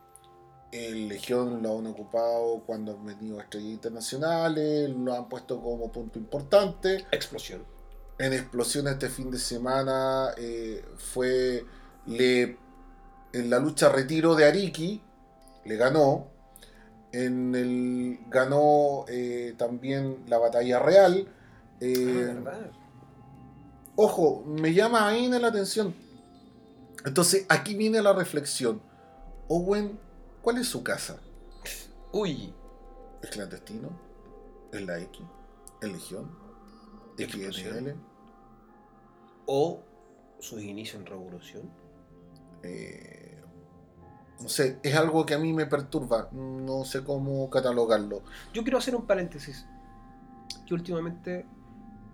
El 0.75 1.07
Legión 1.07 1.63
lo 1.63 1.79
han 1.79 1.87
ocupado 1.87 2.63
cuando 2.65 2.91
han 2.91 3.05
venido 3.05 3.39
estrellas 3.39 3.69
internacionales, 3.71 4.89
lo 4.89 5.13
han 5.13 5.29
puesto 5.29 5.61
como 5.61 5.89
punto 5.89 6.19
importante. 6.19 7.05
Explosión. 7.11 7.63
En 8.17 8.33
explosión 8.33 8.87
este 8.87 9.07
fin 9.09 9.31
de 9.31 9.39
semana 9.39 10.31
eh, 10.37 10.83
fue 10.97 11.63
le, 12.07 12.57
en 13.31 13.49
la 13.49 13.59
lucha 13.59 13.87
retiro 13.89 14.35
de 14.35 14.45
Ariki, 14.45 15.01
le 15.63 15.75
ganó. 15.77 16.27
En 17.13 17.55
el 17.55 18.19
ganó 18.29 19.05
eh, 19.07 19.53
también 19.57 20.25
la 20.27 20.37
batalla 20.39 20.79
real. 20.79 21.27
Eh, 21.79 22.25
Ah, 22.29 22.33
verdad. 22.33 22.71
ojo, 23.95 24.43
me 24.45 24.73
llama 24.73 25.07
ahí 25.07 25.29
la 25.29 25.47
atención. 25.47 25.95
Entonces, 27.05 27.45
aquí 27.47 27.75
viene 27.75 28.01
la 28.01 28.11
reflexión. 28.13 28.81
Owen, 29.47 29.99
¿cuál 30.45 30.59
es 30.59 30.67
su 30.67 30.83
casa? 30.83 31.19
Uy, 32.11 32.53
¿Es 33.23 33.31
clandestino? 33.31 33.89
¿Es 34.71 34.85
la 34.85 34.99
X? 34.99 35.25
¿Es 35.81 35.91
Legión? 35.91 36.37
¿Es 37.17 37.25
Explosión. 37.25 37.77
XNL? 37.79 37.95
o 39.47 39.83
sus 40.39 40.61
inicios 40.61 41.01
en 41.01 41.07
revolución. 41.07 41.71
Eh, 42.61 43.41
no 44.39 44.47
sé, 44.47 44.77
es 44.83 44.95
algo 44.95 45.25
que 45.25 45.33
a 45.33 45.39
mí 45.39 45.51
me 45.51 45.65
perturba. 45.65 46.29
No 46.31 46.85
sé 46.85 47.03
cómo 47.03 47.49
catalogarlo. 47.49 48.21
Yo 48.53 48.61
quiero 48.61 48.77
hacer 48.77 48.95
un 48.95 49.07
paréntesis. 49.07 49.65
Que 50.67 50.75
últimamente 50.75 51.47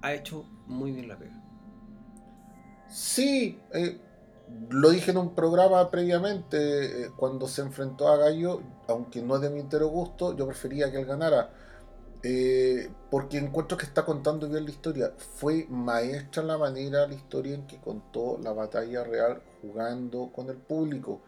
ha 0.01 0.13
hecho 0.13 0.45
muy 0.67 0.91
bien 0.93 1.09
la 1.09 1.17
pega. 1.17 1.37
Sí, 2.87 3.59
eh, 3.73 3.99
lo 4.69 4.89
dije 4.89 5.11
en 5.11 5.17
un 5.17 5.35
programa 5.35 5.89
previamente, 5.89 7.03
eh, 7.03 7.11
cuando 7.15 7.47
se 7.47 7.61
enfrentó 7.61 8.07
a 8.07 8.17
Gallo, 8.17 8.61
aunque 8.87 9.21
no 9.21 9.35
es 9.35 9.41
de 9.41 9.49
mi 9.49 9.59
entero 9.59 9.87
gusto, 9.87 10.35
yo 10.35 10.47
prefería 10.47 10.91
que 10.91 10.99
él 10.99 11.05
ganara. 11.05 11.51
Eh, 12.23 12.91
porque 13.09 13.39
encuentro 13.39 13.77
que 13.77 13.85
está 13.85 14.05
contando 14.05 14.47
bien 14.47 14.65
la 14.65 14.71
historia. 14.71 15.13
Fue 15.17 15.65
maestra 15.69 16.43
la 16.43 16.57
manera, 16.57 17.07
la 17.07 17.15
historia 17.15 17.55
en 17.55 17.65
que 17.65 17.79
contó 17.79 18.37
la 18.43 18.53
batalla 18.53 19.03
real 19.03 19.41
jugando 19.61 20.31
con 20.33 20.49
el 20.49 20.57
público. 20.57 21.21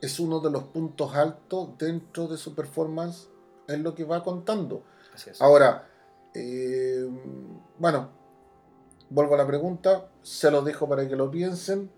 Es 0.00 0.18
uno 0.18 0.40
de 0.40 0.50
los 0.50 0.64
puntos 0.64 1.14
altos 1.14 1.76
dentro 1.76 2.28
de 2.28 2.36
su 2.36 2.54
performance 2.54 3.28
en 3.66 3.82
lo 3.82 3.94
que 3.94 4.04
va 4.04 4.24
contando. 4.24 4.84
Así 5.14 5.30
es. 5.30 5.42
Ahora, 5.42 5.86
eh, 6.34 7.06
bueno, 7.78 8.08
vuelvo 9.10 9.34
a 9.34 9.38
la 9.38 9.46
pregunta, 9.46 10.08
se 10.22 10.50
lo 10.50 10.62
dejo 10.62 10.88
para 10.88 11.06
que 11.06 11.16
lo 11.16 11.30
piensen. 11.30 11.90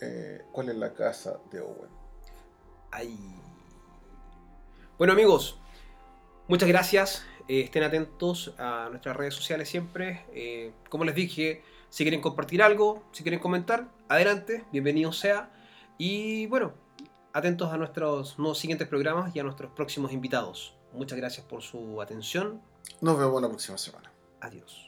Eh, 0.00 0.42
¿Cuál 0.52 0.70
es 0.70 0.76
la 0.76 0.92
casa 0.92 1.38
de 1.50 1.60
Owen? 1.60 1.90
Ay. 2.90 3.16
Bueno 4.98 5.12
amigos, 5.12 5.58
muchas 6.48 6.68
gracias. 6.68 7.24
Eh, 7.48 7.60
estén 7.60 7.82
atentos 7.82 8.54
a 8.58 8.88
nuestras 8.90 9.16
redes 9.16 9.34
sociales 9.34 9.68
siempre. 9.68 10.24
Eh, 10.32 10.72
como 10.88 11.04
les 11.04 11.14
dije, 11.14 11.62
si 11.90 12.04
quieren 12.04 12.20
compartir 12.20 12.62
algo, 12.62 13.04
si 13.12 13.22
quieren 13.22 13.40
comentar, 13.40 13.88
adelante, 14.08 14.64
bienvenido 14.72 15.12
sea. 15.12 15.50
Y 15.98 16.46
bueno, 16.46 16.72
atentos 17.32 17.72
a 17.72 17.76
nuestros 17.76 18.38
nuevos 18.38 18.58
siguientes 18.58 18.88
programas 18.88 19.34
y 19.34 19.40
a 19.40 19.44
nuestros 19.44 19.70
próximos 19.72 20.12
invitados. 20.12 20.74
Muchas 20.92 21.18
gracias 21.18 21.46
por 21.46 21.62
su 21.62 22.00
atención. 22.00 22.60
Nos 23.00 23.18
vemos 23.18 23.40
la 23.42 23.48
próxima 23.48 23.78
semana. 23.78 24.10
Adiós. 24.40 24.85